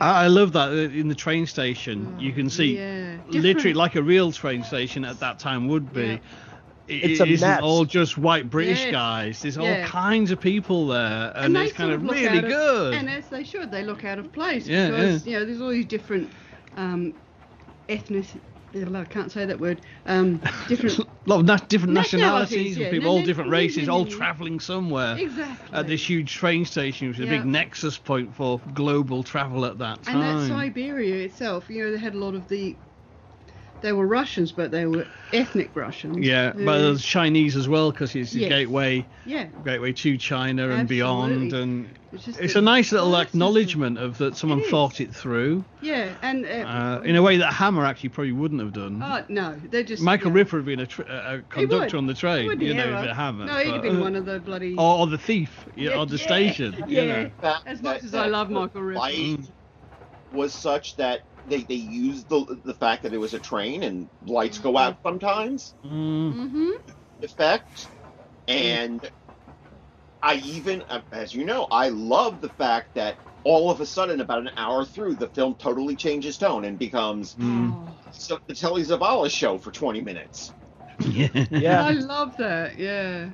I, 0.00 0.24
I 0.24 0.26
love 0.28 0.52
that 0.52 0.70
uh, 0.70 0.74
in 0.98 1.08
the 1.08 1.14
train 1.14 1.46
station. 1.46 2.14
you 2.18 2.32
can 2.32 2.50
see 2.50 2.76
yeah, 2.76 3.16
literally 3.28 3.74
like 3.74 3.96
a 3.96 4.02
real 4.02 4.32
train 4.32 4.62
station 4.62 5.04
at 5.04 5.20
that 5.20 5.38
time 5.38 5.68
would 5.68 5.92
be. 5.92 6.02
Yeah. 6.06 6.16
It, 6.90 7.10
It's 7.12 7.20
it 7.20 7.28
a 7.28 7.32
isn't 7.32 7.48
mess. 7.48 7.60
all 7.62 7.84
just 7.84 8.18
white 8.18 8.50
British 8.50 8.84
Yeah. 8.86 8.90
guys. 8.90 9.42
There's 9.42 9.56
all 9.58 9.82
kinds 9.84 10.30
of 10.32 10.40
people 10.40 10.88
there, 10.88 11.32
and, 11.36 11.54
they 11.54 11.64
it's 11.66 11.72
kind 11.72 11.92
of 11.92 12.02
really 12.02 12.38
of- 12.38 12.44
good. 12.44 12.94
and 12.94 13.08
as 13.08 13.28
they 13.28 13.44
should, 13.44 13.70
they 13.70 13.84
look 13.84 14.04
out 14.04 14.18
of 14.18 14.32
place 14.32 14.66
Yeah, 14.66 14.90
because 14.90 15.26
you 15.26 15.38
know 15.38 15.44
there's 15.44 15.60
all 15.60 15.68
these 15.70 15.86
different 15.86 16.28
um, 16.76 17.14
ethnic. 17.88 18.26
I 18.72 19.04
can't 19.04 19.32
say 19.32 19.44
that 19.46 19.58
word. 19.58 19.80
Um, 20.06 20.40
different. 20.68 20.98
a 21.00 21.06
lot 21.26 21.40
of 21.40 21.44
na- 21.46 21.56
different 21.56 21.92
Nationalities, 21.92 22.50
nationalities, 22.76 22.78
yeah. 22.78 22.84
and 22.86 22.92
people, 22.92 23.04
No, 23.06 23.10
all 23.14 23.18
no, 23.20 23.26
different 23.26 23.50
no, 23.50 23.56
no, 23.56 23.60
races, 23.62 23.86
no, 23.88 23.92
all 23.94 24.04
no. 24.04 24.10
travelling 24.10 24.60
somewhere 24.60 25.16
Exactly. 25.18 25.76
at 25.76 25.86
this 25.88 26.08
huge 26.08 26.32
train 26.32 26.64
station, 26.64 27.08
which 27.08 27.18
was 27.18 27.26
a 27.26 27.30
big 27.30 27.44
nexus 27.44 27.98
point 27.98 28.32
for 28.32 28.60
global 28.72 29.24
travel 29.24 29.64
at 29.66 29.78
that 29.78 30.04
time. 30.04 30.20
And 30.20 30.40
that 30.40 30.48
Siberia 30.48 31.24
itself, 31.24 31.68
you 31.68 31.84
know, 31.84 31.90
they 31.90 31.98
had 31.98 32.14
a 32.14 32.18
lot 32.18 32.34
of 32.36 32.46
the. 32.48 32.76
They 33.82 33.92
were 33.92 34.06
Russians, 34.06 34.52
but 34.52 34.70
they 34.70 34.84
were 34.86 35.06
ethnic 35.32 35.74
Russians. 35.74 36.18
yeah, 36.18 36.52
who- 36.52 36.64
but 36.66 36.78
there's 36.78 37.02
Chinese 37.04 37.56
as 37.56 37.68
well 37.68 37.90
because 37.92 38.14
it's 38.14 38.32
the 38.32 38.40
Yes. 38.40 38.48
gateway, 38.50 39.06
yeah, 39.24 39.46
gateway 39.64 39.92
to 39.92 40.18
China 40.18 40.68
and 40.70 40.86
beyond, 40.88 41.52
and 41.54 41.88
it's, 42.12 42.26
it's 42.28 42.52
the 42.54 42.58
a 42.58 42.62
nice 42.62 42.92
little 42.92 43.10
vastness 43.12 43.28
acknowledgement 43.34 43.96
of 43.98 44.18
that 44.18 44.36
someone 44.36 44.58
It 44.60 44.64
is. 44.64 44.70
thought 44.70 45.00
it 45.00 45.14
through 45.14 45.64
Yeah, 45.80 46.08
and 46.20 46.44
uh, 46.44 46.48
uh, 46.48 47.02
in 47.04 47.16
a 47.16 47.22
way 47.22 47.38
that 47.38 47.52
Hammer 47.54 47.86
actually 47.86 48.10
probably 48.10 48.32
wouldn't 48.32 48.60
have 48.60 48.72
done. 48.72 49.00
oh 49.02 49.24
no, 49.28 49.56
they're 49.70 49.82
just 49.84 50.02
Michael 50.02 50.30
yeah. 50.32 50.36
Ripper 50.38 50.56
would 50.56 50.60
have 50.60 50.66
been 50.66 50.80
a, 50.80 50.86
tr- 50.86 51.02
a 51.02 51.38
a 51.38 51.42
conductor 51.42 51.96
on 51.96 52.06
the 52.06 52.14
train, 52.14 52.60
you 52.60 52.74
know, 52.74 52.98
if 52.98 53.04
it 53.06 53.14
Hammer. 53.14 53.46
No, 53.46 53.56
he'd 53.56 53.66
have 53.66 53.74
but, 53.76 53.82
been 53.82 53.96
uh, 53.96 54.00
one 54.00 54.16
of 54.16 54.26
the 54.26 54.40
bloody. 54.40 54.74
or, 54.76 54.98
or 54.98 55.06
the 55.06 55.16
thief, 55.18 55.66
yeah, 55.74 55.90
Yeah, 55.90 55.96
or 55.98 56.06
the 56.06 56.16
yeah, 56.16 56.26
station. 56.26 56.74
yeah. 56.86 57.02
You 57.02 57.08
know. 57.08 57.30
fact 57.40 57.62
As 57.66 57.80
much 57.82 58.00
that- 58.00 58.06
as 58.06 58.14
I 58.14 58.26
love 58.26 58.50
Michael 58.50 58.82
Ripper. 58.82 58.98
light 58.98 59.14
Mm. 59.16 59.52
was 60.32 60.52
such 60.54 60.96
that 60.96 61.20
they, 61.50 61.62
they 61.64 61.74
used 61.74 62.28
the 62.28 62.60
the 62.64 62.74
fact 62.74 63.02
that 63.02 63.12
it 63.12 63.18
was 63.18 63.34
a 63.34 63.38
train 63.38 63.82
and 63.82 64.08
lights 64.26 64.58
go 64.58 64.76
out 64.78 64.96
sometimes 65.02 65.74
Mm. 65.84 66.34
Mm-hmm. 66.34 66.70
effect 67.22 67.88
and 68.48 69.10
I 70.22 70.36
even 70.36 70.82
uh, 70.88 71.00
as 71.12 71.34
you 71.34 71.44
know 71.44 71.66
I 71.70 71.88
love 71.88 72.40
the 72.40 72.48
fact 72.50 72.94
that 72.94 73.16
all 73.44 73.70
of 73.70 73.80
a 73.80 73.86
sudden 73.86 74.20
about 74.20 74.38
an 74.40 74.50
hour 74.56 74.84
through 74.84 75.14
the 75.16 75.28
film 75.28 75.54
totally 75.54 75.96
changes 75.96 76.38
tone 76.38 76.64
and 76.64 76.78
becomes 76.78 77.34
Mm. 77.34 77.88
So- 78.12 78.38
the 78.46 78.54
Telly 78.54 78.82
Savalas 78.82 79.30
show 79.30 79.58
for 79.58 79.70
20 79.70 80.00
minutes. 80.00 80.52
Yeah. 81.00 81.28
Yeah. 81.50 81.84
I 81.86 81.92
love 81.92 82.36
that. 82.38 82.78
Yeah. 82.78 83.30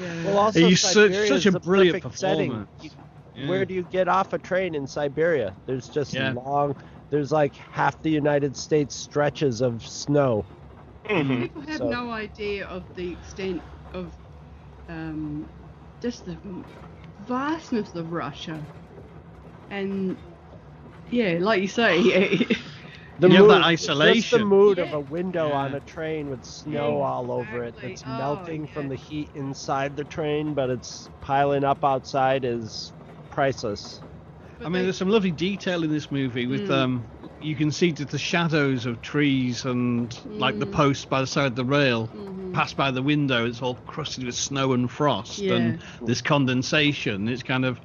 Yeah. 0.00 0.24
Well, 0.24 0.38
also 0.38 0.60
He's 0.60 0.80
such- 0.80 1.14
such 1.28 1.46
is 1.46 1.54
a 1.54 1.60
brilliant 1.60 2.02
perfect 2.02 2.18
setting. 2.18 2.66
You- 2.82 2.90
Yeah. 3.34 3.48
Where 3.50 3.64
do 3.66 3.74
you 3.74 3.82
get 3.82 4.08
off 4.08 4.32
a 4.32 4.38
train 4.38 4.74
in 4.74 4.86
Siberia? 4.86 5.54
There's 5.66 5.88
just 5.88 6.12
Yeah. 6.14 6.32
long. 6.32 6.74
There's 7.10 7.32
like 7.32 7.54
half 7.70 8.00
the 8.02 8.10
United 8.10 8.56
States 8.56 8.94
stretches 8.96 9.60
of 9.60 9.82
snow. 9.84 10.46
People 11.08 11.62
have 11.62 11.78
So- 11.78 11.90
no 11.90 12.10
idea 12.10 12.66
of 12.66 12.86
the 12.96 13.12
extent 13.12 13.62
of 13.92 14.14
um, 14.88 15.48
just 16.02 16.24
the 16.24 16.38
vastness 17.18 17.94
of 17.94 18.10
Russia. 18.10 18.68
And 19.70 20.18
yeah, 21.10 21.38
like 21.40 21.62
you 21.62 21.68
say, 21.68 22.00
yeah, 22.00 22.56
The 23.18 23.28
You 23.28 23.36
have 23.36 23.48
that 23.48 23.62
Just 24.02 24.30
the 24.30 24.38
isolation. 24.38 24.40
mood 24.40 24.78
of 24.78 24.92
a 24.92 25.00
window 25.00 25.50
on 25.52 25.74
a 25.74 25.80
train 25.80 26.28
with 26.28 26.44
snow 26.44 27.00
all 27.00 27.30
over 27.30 27.62
it 27.64 27.76
that's 27.80 28.04
Oh, 28.06 28.10
melting 28.18 28.66
from 28.68 28.88
the 28.88 28.96
heat 28.96 29.30
inside 29.34 29.96
the 29.96 30.04
train, 30.04 30.54
but 30.54 30.70
it's 30.70 31.10
piling 31.20 31.64
up 31.64 31.84
outside 31.84 32.44
is 32.44 32.92
priceless. 33.30 34.02
But 34.58 34.66
I 34.66 34.68
mean, 34.68 34.72
they- 34.80 34.82
there's 34.84 34.96
some 34.98 35.08
lovely 35.10 35.30
detail 35.30 35.84
in 35.84 35.90
this 35.90 36.10
movie 36.10 36.46
with 36.46 36.68
Mm. 36.68 36.70
um, 36.70 37.06
you 37.40 37.56
can 37.56 37.70
see 37.70 37.92
just 37.92 38.10
the 38.10 38.18
shadows 38.18 38.86
of 38.86 39.00
trees 39.02 39.64
and 39.64 40.18
like 40.24 40.58
the 40.58 40.66
Mm. 40.66 40.72
posts 40.72 41.04
by 41.04 41.20
the 41.20 41.26
side 41.26 41.46
of 41.46 41.56
the 41.56 41.64
rail 41.64 42.08
Mhm. 42.14 42.52
pass 42.52 42.72
by 42.72 42.90
the 42.90 43.02
window. 43.02 43.44
It's 43.46 43.60
all 43.60 43.76
crusted 43.86 44.24
with 44.24 44.34
snow 44.34 44.72
and 44.72 44.90
frost 44.90 45.40
and 45.40 45.78
this 46.02 46.22
condensation. 46.22 47.28
It's 47.28 47.42
kind 47.42 47.64
of 47.64 47.80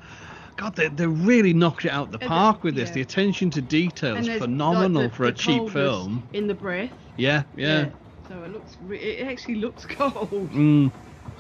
God, 0.58 0.76
they, 0.76 0.90
they 0.90 1.08
really 1.08 1.54
knocked 1.54 1.86
it 1.86 1.90
out 1.92 2.12
the 2.12 2.18
And 2.20 2.24
the- 2.24 2.28
park 2.28 2.64
with 2.64 2.76
this. 2.76 2.90
yeah. 2.90 2.96
The 2.96 3.02
attention 3.02 3.50
to 3.52 3.62
detail 3.62 4.16
is 4.18 4.28
there's, 4.28 4.40
like, 4.42 4.50
phenomenal 4.50 5.04
the- 5.04 5.10
for 5.10 5.24
a 5.26 5.32
cheap 5.32 5.70
film. 5.70 6.30
In 6.34 6.46
the 6.48 6.54
breath. 6.54 6.92
Yeah, 7.16 7.44
yeah. 7.56 7.90
So 8.28 8.44
it 8.44 8.52
looks. 8.52 8.78
Re- 8.80 9.00
it 9.00 9.28
actually 9.28 9.56
looks 9.56 9.86
cold. 9.90 10.52
Mm, 10.52 10.92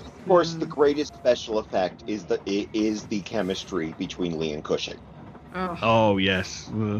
Of 0.06 0.26
course, 0.28 0.54
the 0.56 0.66
greatest 0.66 1.14
special 1.16 1.60
effect 1.60 2.04
is 2.08 2.26
the 2.26 2.42
i- 2.48 2.68
is 2.74 3.08
the 3.08 3.22
chemistry 3.22 3.94
between 3.98 4.38
Lee 4.40 4.54
and 4.54 4.64
Cushing. 4.64 5.00
Oh. 5.54 5.78
Oh 5.82 6.18
yes. 6.18 6.70
Uh, 6.70 7.00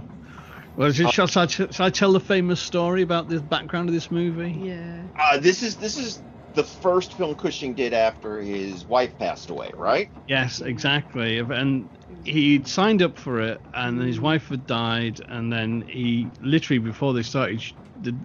Well, 0.76 0.92
shall, 0.92 1.28
shall, 1.28 1.44
I, 1.44 1.48
shall 1.48 1.86
I 1.86 1.90
tell 1.90 2.14
the 2.14 2.20
famous 2.20 2.60
story 2.60 3.02
about 3.02 3.28
the 3.28 3.42
background 3.42 3.90
of 3.90 3.94
this 3.94 4.10
movie? 4.10 4.52
Yeah. 4.52 5.04
Uh, 5.20 5.38
this 5.38 5.62
is 5.62 5.76
this 5.76 5.98
is 5.98 6.22
the 6.54 6.64
first 6.64 7.14
film 7.14 7.36
Cushing 7.36 7.74
did 7.74 7.94
after 7.94 8.40
his 8.40 8.86
wife 8.86 9.18
passed 9.18 9.50
away, 9.50 9.72
right? 9.76 10.10
Yes, 10.28 10.62
exactly. 10.62 11.40
And 11.40 11.90
he'd 12.24 12.68
signed 12.68 13.02
up 13.02 13.18
for 13.18 13.42
it, 13.42 13.62
and 13.74 14.02
his 14.02 14.20
wife 14.20 14.48
had 14.48 14.66
died, 14.66 15.20
and 15.28 15.52
then 15.52 15.84
he 15.88 16.32
literally 16.42 16.80
before 16.80 17.14
they 17.14 17.24
started, 17.24 17.62
the, 18.02 18.16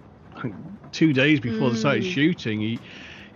two 0.92 1.12
days 1.12 1.40
before 1.40 1.70
they 1.70 1.76
started 1.76 2.04
Mm. 2.04 2.12
shooting, 2.12 2.60
he 2.60 2.80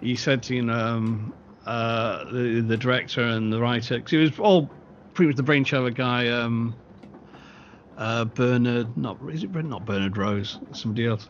he 0.01 0.17
said 0.17 0.43
to 0.45 0.55
you 0.55 0.63
know, 0.63 0.75
um, 0.75 1.35
uh, 1.67 2.25
the 2.33 2.61
the 2.67 2.77
director 2.77 3.23
and 3.23 3.53
the 3.53 3.61
writer, 3.61 3.97
because 3.99 4.13
it 4.13 4.19
was 4.19 4.39
all 4.39 4.71
pretty 5.15 5.29
much 5.29 5.37
the 5.37 5.43
brainchild 5.43 5.95
guy. 5.95 6.29
Um, 6.29 6.75
uh, 7.97 8.25
Bernard, 8.25 8.97
not 8.97 9.19
is 9.31 9.43
it 9.45 9.53
Bernard- 9.53 9.71
not 9.71 9.85
Bernard 9.85 10.17
Rose, 10.17 10.59
somebody 10.73 11.07
else. 11.07 11.29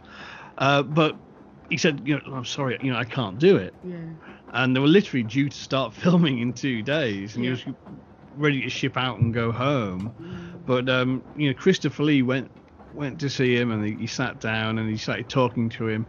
Uh, 0.59 0.83
but 0.83 1.17
he 1.69 1.77
said, 1.77 2.03
you 2.05 2.15
know, 2.17 2.35
I'm 2.35 2.45
sorry, 2.45 2.79
you 2.81 2.93
know, 2.93 2.99
I 2.99 3.05
can't 3.05 3.39
do 3.39 3.57
it 3.57 3.75
Yeah. 3.83 3.97
and 4.53 4.75
they 4.75 4.81
were 4.81 4.87
literally 4.89 5.23
due 5.23 5.49
to 5.49 5.57
start 5.57 5.95
filming 6.03 6.39
in 6.39 6.53
two 6.53 6.83
days, 6.83 7.37
and 7.37 7.45
Yeah. 7.45 7.55
he 7.57 7.71
was 7.71 7.77
ready 8.37 8.61
to 8.63 8.69
ship 8.71 8.97
out 8.97 9.19
and 9.19 9.33
go 9.35 9.51
home. 9.53 10.63
But 10.67 10.89
um, 10.89 11.23
you 11.35 11.49
know, 11.49 11.55
Christopher 11.55 12.05
Lee 12.05 12.23
went 12.23 12.51
went 12.93 13.21
to 13.21 13.31
see 13.31 13.57
him, 13.57 13.71
and 13.71 13.85
he, 13.85 13.95
he 13.97 14.07
sat 14.07 14.39
down 14.41 14.79
and 14.79 14.89
he 14.91 14.97
started 14.97 15.29
talking 15.29 15.69
to 15.71 15.89
him, 15.89 16.07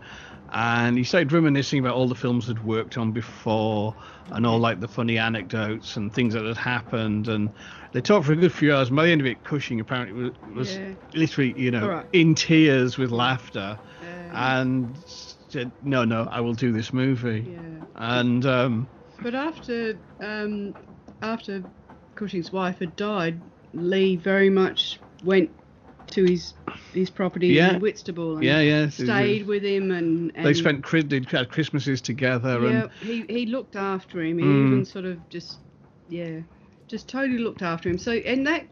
and 0.51 0.97
he 0.97 1.03
started 1.03 1.31
reminiscing 1.31 1.79
about 1.79 1.95
all 1.95 2.07
the 2.07 2.15
films 2.15 2.47
he'd 2.47 2.59
worked 2.59 2.97
on 2.97 3.11
before, 3.11 3.95
and 4.31 4.45
all 4.45 4.59
like 4.59 4.79
the 4.79 4.87
funny 4.87 5.17
anecdotes 5.17 5.95
and 5.97 6.13
things 6.13 6.33
that 6.33 6.45
had 6.45 6.57
happened, 6.57 7.27
and 7.27 7.53
they 7.93 8.01
talked 8.01 8.25
for 8.25 8.33
a 8.33 8.35
good 8.35 8.53
few 8.53 8.73
hours. 8.73 8.87
And 8.89 8.95
by 8.97 9.05
the 9.05 9.11
end 9.11 9.21
of 9.21 9.27
it, 9.27 9.43
Cushing 9.43 9.79
apparently 9.79 10.13
was, 10.23 10.31
was 10.55 10.75
Yeah. 10.75 10.93
literally, 11.13 11.59
you 11.59 11.71
know, 11.71 11.83
Alright. 11.83 12.05
in 12.13 12.35
tears 12.35 12.97
with 12.97 13.11
laughter, 13.11 13.79
and 14.33 14.95
said, 15.49 15.71
"No, 15.81 16.05
no, 16.05 16.27
I 16.29 16.41
will 16.41 16.53
do 16.53 16.71
this 16.71 16.93
movie." 16.93 17.45
yeah. 17.49 17.81
And 17.95 18.45
um, 18.45 18.87
But 19.21 19.35
after 19.35 19.99
um, 20.21 20.75
after 21.21 21.63
Cushing's 22.15 22.51
wife 22.51 22.79
had 22.79 22.95
died, 22.95 23.41
Lee 23.73 24.15
very 24.15 24.49
much 24.49 24.99
went 25.23 25.51
to 26.11 26.23
his 26.25 26.53
his 26.93 27.09
property 27.09 27.47
Yeah. 27.47 27.73
in 27.75 27.79
Whitstable 27.79 28.35
and 28.35 28.43
Yeah, 28.43 28.59
yeah. 28.59 28.89
stayed 28.89 29.45
with 29.47 29.63
him 29.63 29.91
and, 29.91 30.31
and 30.35 30.45
They 30.45 30.53
spent 30.53 30.85
they 31.09 31.21
had 31.29 31.49
Christmases 31.49 32.01
together, 32.01 32.59
yeah, 32.61 32.81
and 32.83 32.91
he 33.01 33.25
he 33.29 33.45
looked 33.45 33.75
after 33.75 34.21
him. 34.21 34.37
He 34.37 34.45
Mm. 34.45 34.65
even 34.67 34.85
sort 34.85 35.05
of 35.05 35.17
just 35.29 35.57
yeah, 36.09 36.39
just 36.87 37.07
totally 37.07 37.39
looked 37.39 37.61
after 37.61 37.89
him. 37.89 37.97
So 37.97 38.11
and 38.11 38.45
that 38.47 38.67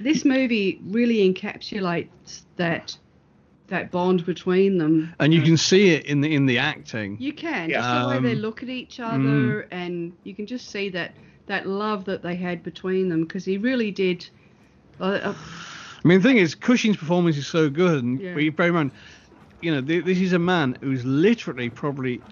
this 0.00 0.24
movie 0.24 0.80
really 0.86 1.32
encapsulates 1.32 2.42
that 2.56 2.96
that 3.68 3.90
bond 3.90 4.24
between 4.24 4.78
them. 4.78 5.12
and 5.20 5.34
you 5.34 5.42
Uh, 5.42 5.44
can 5.44 5.56
see 5.58 5.90
it 5.90 6.06
in 6.06 6.22
the 6.22 6.34
in 6.34 6.46
the 6.46 6.58
acting. 6.58 7.16
You 7.20 7.32
can. 7.32 7.68
Just 7.68 7.88
the 7.88 8.08
way 8.08 8.18
they 8.20 8.32
Um, 8.34 8.40
look 8.40 8.62
at 8.62 8.70
each 8.70 9.00
other, 9.00 9.66
and 9.70 10.12
you 10.24 10.34
can 10.34 10.46
just 10.46 10.70
see 10.70 10.88
that 10.90 11.14
that 11.46 11.66
love 11.66 12.04
that 12.06 12.22
they 12.22 12.34
had 12.36 12.62
between 12.62 13.08
them 13.08 13.22
because 13.22 13.44
he 13.44 13.58
really 13.58 13.90
did. 13.90 14.26
Uh, 15.00 15.04
uh, 15.22 15.34
mean, 16.08 16.20
the 16.20 16.28
thing 16.28 16.36
is, 16.38 16.54
Cushing's 16.54 16.96
performance 16.96 17.36
is 17.36 17.46
so 17.46 17.68
good, 17.70 18.02
and 18.04 18.20
Yeah. 18.20 18.34
but 18.34 18.42
you 18.42 18.52
bear 18.52 18.68
in 18.68 18.74
mind, 18.74 18.92
you 19.60 19.72
know, 19.74 19.80
th- 19.82 20.04
this 20.04 20.18
is 20.18 20.32
a 20.32 20.38
man 20.38 20.76
who's 20.80 21.04
literally 21.04 21.68
probably 21.70 22.22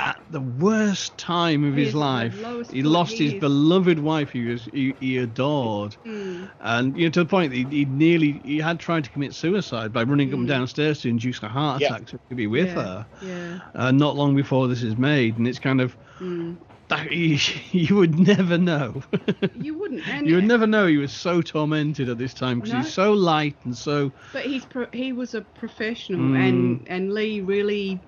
at 0.00 0.20
the 0.30 0.40
worst 0.40 1.18
time 1.18 1.64
of 1.64 1.74
He 1.74 1.80
his 1.80 1.88
is 1.88 1.94
at 1.94 1.98
the 1.98 1.98
life. 1.98 2.34
He 2.70 2.82
lost 2.84 3.12
He 3.18 3.24
his 3.24 3.32
is- 3.34 3.40
beloved 3.40 3.98
wife, 3.98 4.30
he 4.30 4.44
was 4.46 4.68
he, 4.72 4.94
he 5.00 5.18
adored, 5.18 5.96
mm, 6.06 6.48
and 6.60 6.96
you 6.96 7.06
know, 7.06 7.10
to 7.10 7.20
the 7.20 7.26
point 7.26 7.50
that 7.50 7.56
he, 7.56 7.64
he 7.64 7.84
nearly 7.84 8.40
he 8.44 8.58
had 8.58 8.78
tried 8.78 9.04
to 9.04 9.10
commit 9.10 9.34
suicide 9.34 9.92
by 9.92 10.02
running 10.04 10.28
up 10.28 10.34
and 10.38 10.44
Mm. 10.46 10.48
downstairs 10.50 11.00
to 11.00 11.08
induce 11.08 11.42
a 11.42 11.48
heart 11.48 11.80
Yeah. 11.80 11.96
attack 11.96 12.06
to 12.28 12.34
be 12.34 12.46
with 12.46 12.68
yeah, 12.68 12.74
her. 12.74 13.06
Yeah. 13.22 13.58
Uh, 13.74 13.90
not 13.90 14.14
long 14.16 14.36
before 14.36 14.68
this 14.68 14.82
is 14.84 14.96
made, 14.96 15.36
and 15.38 15.48
it's 15.48 15.58
kind 15.58 15.80
of 15.80 15.96
Mm. 16.20 16.58
That 16.88 17.12
you, 17.12 17.38
you 17.72 17.96
would 17.96 18.18
never 18.18 18.58
know. 18.58 19.02
You 19.60 19.76
wouldn't. 19.78 20.06
You 20.26 20.36
would 20.36 20.44
never 20.46 20.66
know 20.66 20.86
he 20.86 20.96
was 20.96 21.12
so 21.12 21.42
tormented 21.42 22.08
at 22.08 22.16
this 22.18 22.32
time 22.34 22.58
because 22.60 22.72
No. 22.72 22.80
he's 22.80 22.92
so 22.92 23.12
light 23.12 23.56
and 23.64 23.76
so. 23.76 24.12
But 24.32 24.44
he's 24.44 24.64
pro- 24.64 24.86
he 24.92 25.12
was 25.12 25.34
a 25.34 25.40
professional, 25.42 26.20
Mm. 26.20 26.48
and 26.48 26.86
and 26.88 27.12
Lee 27.14 27.40
really 27.40 28.00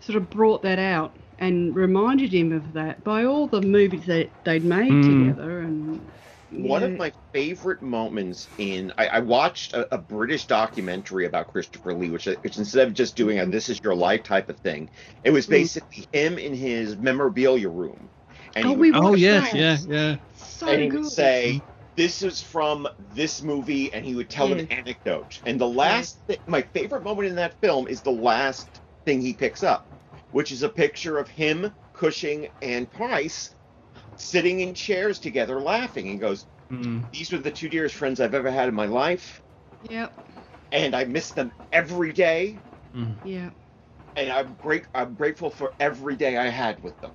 sort 0.00 0.16
of 0.16 0.30
brought 0.30 0.62
that 0.62 0.78
out. 0.78 1.12
and 1.38 1.74
reminded 1.74 2.32
him 2.32 2.52
of 2.52 2.72
that 2.74 3.02
by 3.02 3.24
all 3.24 3.48
the 3.48 3.60
movies 3.62 4.04
that 4.06 4.28
they'd 4.44 4.62
made 4.64 4.92
Mm. 4.92 5.02
together. 5.30 5.60
And 5.60 6.00
One 6.56 6.82
of 6.82 6.96
my 6.96 7.12
favorite 7.32 7.82
moments 7.82 8.48
in 8.58 8.92
I, 8.98 9.06
I 9.08 9.18
watched 9.20 9.72
a, 9.74 9.94
a 9.94 9.98
British 9.98 10.46
documentary 10.46 11.26
about 11.26 11.48
Christopher 11.48 11.94
Lee, 11.94 12.10
which, 12.10 12.26
which 12.26 12.58
instead 12.58 12.88
of 12.88 12.94
just 12.94 13.16
doing 13.16 13.38
a 13.38 13.46
"This 13.46 13.68
is 13.68 13.80
your 13.82 13.94
life" 13.94 14.22
type 14.22 14.48
of 14.50 14.60
thing, 14.60 14.90
it 15.24 15.30
was 15.30 15.46
Mm. 15.46 15.50
basically 15.50 16.08
him 16.12 16.38
in 16.38 16.54
his 16.54 16.96
memorabilia 16.96 17.68
room, 17.70 18.10
and 18.54 18.66
Oh, 18.66 18.72
would, 18.74 18.94
Oh 18.94 19.14
yes, 19.14 19.54
yeah, 19.54 19.78
yeah. 19.86 20.16
so 20.34 20.68
and 20.68 20.82
he 20.82 20.88
good. 20.88 21.02
would 21.02 21.12
say, 21.12 21.64
"This 21.96 22.22
is 22.22 22.42
from 22.42 22.88
this 22.98 23.42
movie," 23.42 23.92
and 23.92 24.04
he 24.04 24.14
would 24.14 24.30
tell 24.30 24.52
an 24.52 24.66
anecdote. 24.70 25.40
And 25.46 25.60
the 25.60 25.68
last, 25.68 26.20
thi- 26.28 26.38
my 26.46 26.62
favorite 26.62 27.04
moment 27.04 27.28
in 27.28 27.36
that 27.36 27.60
film 27.60 27.88
is 27.88 28.02
the 28.02 28.10
last 28.12 28.80
thing 29.06 29.20
he 29.22 29.34
picks 29.34 29.62
up, 29.62 29.88
which 30.30 30.52
is 30.52 30.62
a 30.62 30.68
picture 30.68 31.18
of 31.18 31.28
him, 31.28 31.74
Cushing, 31.94 32.48
and 32.60 32.90
Price 32.90 33.54
sitting 34.16 34.60
in 34.60 34.74
chairs 34.74 35.18
together, 35.18 35.60
laughing. 35.60 36.06
He 36.06 36.16
goes, 36.16 36.46
Mm. 36.70 37.10
these 37.12 37.30
were 37.30 37.38
the 37.38 37.50
two 37.50 37.68
dearest 37.68 37.94
friends 37.94 38.18
I've 38.18 38.34
ever 38.34 38.50
had 38.50 38.68
in 38.68 38.74
my 38.74 38.86
life, 38.86 39.42
Yep, 39.82 40.14
and 40.70 40.94
I 40.96 41.04
miss 41.04 41.32
them 41.32 41.52
every 41.70 42.12
day. 42.14 42.60
yep. 43.22 43.52
And 44.16 44.30
I'm 44.32 44.54
great. 44.54 44.86
I'm 44.94 45.14
grateful 45.14 45.50
for 45.50 45.72
every 45.80 46.16
day 46.16 46.36
I 46.38 46.48
had 46.48 46.82
with 46.82 46.98
them. 47.00 47.12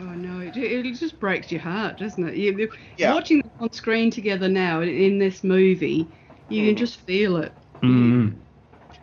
Oh 0.00 0.02
no, 0.14 0.40
it, 0.40 0.56
it 0.56 0.94
just 0.94 1.20
breaks 1.20 1.52
your 1.52 1.60
heart, 1.60 1.98
doesn't 1.98 2.28
it? 2.28 2.36
You, 2.36 2.58
you- 2.58 2.72
Yeah. 2.96 3.14
Watching 3.14 3.38
them 3.38 3.52
on 3.60 3.72
screen 3.72 4.10
together 4.10 4.48
now 4.48 4.80
in, 4.80 4.88
in 4.88 5.18
this 5.18 5.44
movie, 5.44 6.12
you 6.48 6.64
can 6.66 6.74
Mhm. 6.74 6.78
just 6.78 6.96
feel 6.96 7.36
it. 7.36 7.54
Mm. 7.82 8.40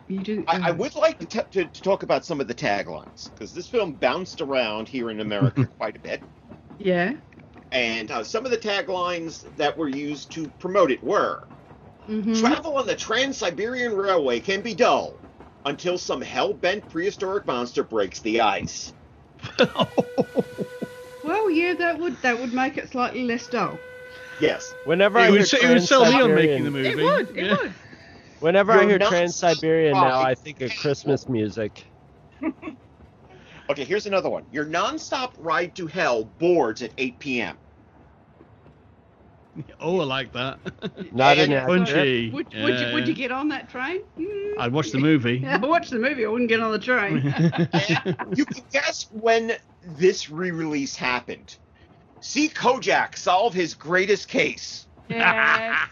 You 0.08 0.18
do. 0.22 0.44
I, 0.48 0.68
I 0.68 0.70
would 0.72 0.94
like 0.94 1.18
to, 1.20 1.26
t- 1.26 1.40
to, 1.52 1.64
to 1.64 1.82
talk 1.82 2.02
about 2.02 2.24
some 2.26 2.40
of 2.40 2.48
the 2.48 2.54
taglines 2.54 3.30
because 3.30 3.54
this 3.54 3.68
film 3.68 3.94
bounced 3.94 4.40
around 4.42 4.88
here 4.88 5.10
in 5.10 5.20
America 5.20 5.66
quite 5.78 5.96
a 5.96 6.00
bit, 6.00 6.22
Yeah. 6.84 7.14
and 7.70 8.10
uh, 8.10 8.24
some 8.24 8.44
of 8.44 8.50
the 8.50 8.58
taglines 8.58 9.44
that 9.56 9.76
were 9.76 9.88
used 9.88 10.32
to 10.32 10.48
promote 10.58 10.90
it 10.90 11.02
were: 11.02 11.48
hmm 12.06 12.34
"Travel 12.34 12.76
on 12.78 12.86
the 12.86 12.96
Trans-Siberian 12.96 13.94
Railway 13.94 14.40
can 14.40 14.60
be 14.62 14.74
dull 14.74 15.20
until 15.64 15.98
some 15.98 16.20
hell-bent 16.20 16.88
prehistoric 16.88 17.46
monster 17.46 17.84
breaks 17.84 18.20
the 18.20 18.40
ice." 18.40 18.92
Well, 21.22 21.50
yeah, 21.50 21.74
that 21.74 21.98
would 22.00 22.20
that 22.22 22.40
would 22.40 22.52
make 22.52 22.76
it 22.78 22.90
slightly 22.90 23.24
less 23.24 23.46
dull. 23.46 23.80
Yes. 24.38 24.74
Whenever 24.82 25.18
I 25.18 25.28
It 25.28 25.30
hear 25.30 25.40
it 25.40 25.68
would 25.68 25.82
sell 25.82 26.04
me 26.04 26.20
on 26.20 26.34
making 26.34 26.64
the 26.64 26.70
Trans-Siberian, 26.70 26.72
movie. 26.72 26.88
It 26.88 26.96
would. 27.04 27.36
It 27.36 27.46
Yeah. 27.46 27.56
would. 27.62 27.74
whenever 28.40 28.72
I 28.72 28.80
You're 28.80 28.98
hear 28.98 28.98
Trans 28.98 29.36
Siberian 29.36 29.92
now. 29.94 30.20
I 30.20 30.34
think 30.34 30.60
of 30.60 30.70
Christmas 30.76 31.28
music. 31.28 31.86
Okay, 33.70 33.84
here's 33.84 34.06
another 34.06 34.28
one. 34.30 34.44
Your 34.50 34.64
nonstop 34.64 35.32
ride 35.38 35.74
to 35.76 35.86
hell 35.86 36.24
boards 36.24 36.82
at 36.82 36.92
8 36.98 37.18
p.m. 37.18 37.58
Oh, 39.80 40.00
I 40.00 40.04
like 40.04 40.32
that. 40.32 40.60
Not 41.12 41.36
in 41.36 41.52
an 41.52 41.66
Punchy. 41.66 42.30
Would, 42.30 42.46
would 42.54 42.80
you 42.80 42.94
would 42.94 43.06
you 43.06 43.14
get 43.14 43.30
on 43.30 43.48
that 43.48 43.68
train? 43.68 44.00
Mm. 44.18 44.52
I'd 44.58 44.72
watch 44.72 44.92
the 44.92 44.98
movie. 44.98 45.38
yeah, 45.42 45.58
I 45.62 45.66
watch 45.66 45.90
the 45.90 45.98
movie. 45.98 46.24
I 46.24 46.28
wouldn't 46.28 46.48
get 46.48 46.60
on 46.60 46.72
the 46.72 46.78
train. 46.78 47.16
You 48.34 48.46
can 48.46 48.64
guess 48.72 49.08
when 49.10 49.52
this 49.82 50.30
re-release 50.30 50.96
happened. 50.96 51.54
See 52.20 52.48
Kojak 52.48 53.16
solve 53.16 53.52
his 53.52 53.74
greatest 53.74 54.28
case. 54.28 54.86
yeah. 55.08 55.84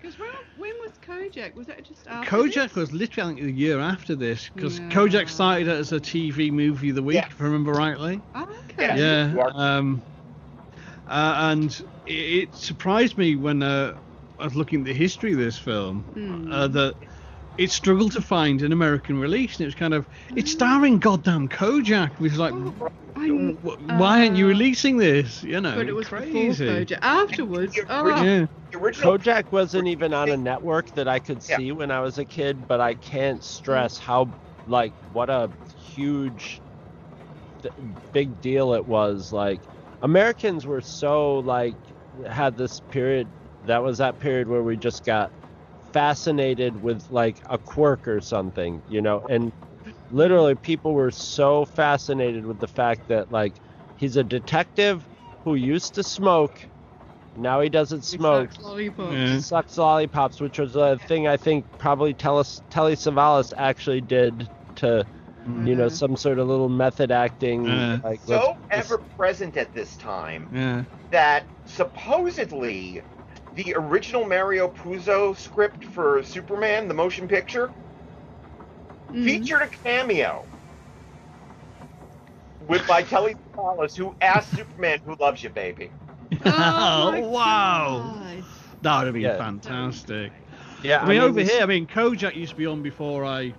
Because 0.00 0.18
when, 0.18 0.28
when 0.56 0.70
was 0.86 0.92
Kojak? 1.06 1.54
Was 1.54 1.66
that 1.66 1.84
just 1.84 2.06
after 2.06 2.30
Kojak 2.30 2.54
this? 2.68 2.74
was 2.74 2.92
literally 2.92 3.32
I 3.32 3.34
think, 3.34 3.46
the 3.46 3.52
year 3.52 3.78
after 3.80 4.14
this 4.16 4.50
because 4.54 4.78
Yeah. 4.78 4.88
Kojak 4.90 5.28
started 5.28 5.68
as 5.68 5.92
a 5.92 6.00
TV 6.00 6.50
movie 6.50 6.90
of 6.90 6.96
the 6.96 7.02
week, 7.02 7.16
Yeah. 7.16 7.26
if 7.26 7.40
I 7.40 7.44
remember 7.44 7.72
rightly. 7.72 8.22
Oh, 8.34 8.46
okay. 8.70 8.98
Yeah. 8.98 9.34
Yeah. 9.34 9.46
Um, 9.54 10.02
uh, 11.06 11.34
and 11.52 11.80
it, 12.06 12.12
it 12.12 12.54
surprised 12.54 13.18
me 13.18 13.36
when 13.36 13.62
uh, 13.62 13.94
I 14.38 14.44
was 14.44 14.54
looking 14.54 14.80
at 14.80 14.86
the 14.86 14.94
history 14.94 15.32
of 15.32 15.38
this 15.38 15.58
film 15.58 16.06
Hmm. 16.14 16.50
uh, 16.50 16.68
that 16.68 16.94
it 17.60 17.70
struggled 17.70 18.12
to 18.12 18.22
find 18.22 18.62
an 18.62 18.72
American 18.72 19.18
release, 19.20 19.58
and 19.58 19.64
it 19.64 19.66
was 19.66 19.74
kind 19.74 19.94
of 19.94 20.08
it's 20.34 20.50
starring 20.50 20.98
goddamn 20.98 21.48
Kojak, 21.48 22.12
which 22.18 22.32
is 22.32 22.38
like. 22.38 22.52
I'm- 22.52 23.58
Why 23.98 24.20
aren't 24.22 24.36
you 24.36 24.46
uh, 24.46 24.48
releasing 24.48 24.96
this? 24.96 25.42
You 25.42 25.60
know, 25.60 25.76
But 25.76 25.88
it 25.88 25.94
was 25.94 26.08
crazy. 26.08 26.66
Kojak. 26.66 26.98
Afterwards, 27.02 27.78
oh, 27.88 28.22
Yeah. 28.22 28.46
Kojak 28.72 29.44
wasn't 29.50 29.88
even 29.88 30.14
on 30.14 30.30
a 30.30 30.36
network 30.36 30.90
that 30.94 31.06
I 31.08 31.18
could 31.18 31.42
Yeah. 31.46 31.56
see 31.58 31.72
when 31.72 31.90
I 31.90 32.00
was 32.00 32.16
a 32.18 32.24
kid, 32.24 32.66
but 32.66 32.80
I 32.80 32.94
can't 32.94 33.42
stress 33.44 33.98
how 33.98 34.32
like 34.66 34.94
what 35.12 35.28
a 35.28 35.50
huge 35.94 36.62
th- 37.62 37.74
big 38.12 38.40
deal 38.40 38.72
it 38.74 38.86
was. 38.86 39.32
Like 39.32 39.60
Americans 40.00 40.66
were 40.66 40.80
so 40.80 41.40
like 41.40 41.76
had 42.26 42.56
this 42.56 42.80
period 42.90 43.28
that 43.64 43.82
was 43.82 43.98
that 43.98 44.18
period 44.18 44.48
where 44.48 44.62
we 44.62 44.76
just 44.76 45.04
got 45.04 45.32
fascinated 45.92 46.82
with 46.82 47.04
like 47.10 47.36
a 47.48 47.58
quirk 47.58 48.06
or 48.08 48.20
something, 48.20 48.82
you 48.88 49.00
know, 49.00 49.26
and 49.28 49.52
literally 50.10 50.54
people 50.54 50.92
were 50.92 51.10
so 51.10 51.64
fascinated 51.64 52.44
with 52.46 52.60
the 52.60 52.68
fact 52.68 53.08
that 53.08 53.30
like 53.30 53.54
he's 53.96 54.16
a 54.16 54.24
detective 54.24 55.06
who 55.44 55.54
used 55.54 55.94
to 55.94 56.02
smoke 56.02 56.68
now 57.36 57.60
he 57.60 57.68
doesn't 57.68 58.04
he 58.04 58.16
smoke 58.18 58.52
sucks 58.52 58.64
lollipops. 58.64 59.14
Yeah. 59.14 59.38
sucks 59.38 59.78
lollipops, 59.78 60.40
which 60.40 60.58
was 60.58 60.76
a 60.76 60.98
thing 61.06 61.28
I 61.28 61.36
think 61.36 61.64
probably 61.78 62.12
Telly, 62.12 62.44
Telly 62.70 62.96
Savalas 62.96 63.52
actually 63.56 64.00
did 64.00 64.48
to, 64.76 65.06
you 65.46 65.74
know, 65.76 65.86
mm-hmm. 65.86 65.94
some 65.94 66.16
sort 66.16 66.38
of 66.38 66.48
little 66.48 66.68
method 66.68 67.10
acting. 67.10 67.64
Yeah. 67.66 67.98
like 68.02 68.20
so 68.20 68.32
let's- 68.34 68.46
let's- 68.72 68.86
ever 68.90 68.98
present 69.16 69.56
at 69.56 69.72
this 69.72 69.96
time 69.96 70.50
Yeah. 70.52 70.84
that 71.10 71.46
supposedly 71.66 73.02
the 73.64 73.74
original 73.76 74.24
Mario 74.26 74.68
Puzo 74.68 75.36
script 75.36 75.84
for 75.84 76.22
Superman, 76.22 76.88
the 76.88 76.94
motion 76.94 77.28
picture, 77.28 77.70
Mhm. 79.12 79.24
featured 79.24 79.62
a 79.62 79.68
cameo 79.68 80.46
with 82.60 82.86
by 82.86 83.02
Telly 83.02 83.34
Savalas, 83.34 83.96
who 83.96 84.14
asked 84.20 84.56
Superman, 84.56 85.00
"Who 85.04 85.14
loves 85.20 85.42
you, 85.42 85.50
baby?" 85.50 85.90
Oh, 86.46 87.10
my 87.12 87.20
wow. 87.28 88.14
God. 88.16 88.44
That 88.82 88.98
would 88.98 89.06
have 89.06 89.14
been 89.14 89.22
Yeah. 89.22 89.36
fantastic. 89.36 90.32
yeah, 90.82 91.02
I 91.02 91.08
mean, 91.08 91.20
over 91.20 91.40
this- 91.40 91.50
here, 91.52 91.62
I 91.62 91.66
mean, 91.66 91.86
Kojak 91.86 92.34
used 92.36 92.52
to 92.52 92.56
be 92.56 92.66
on 92.66 92.82
before 92.82 93.24
I 93.26 93.52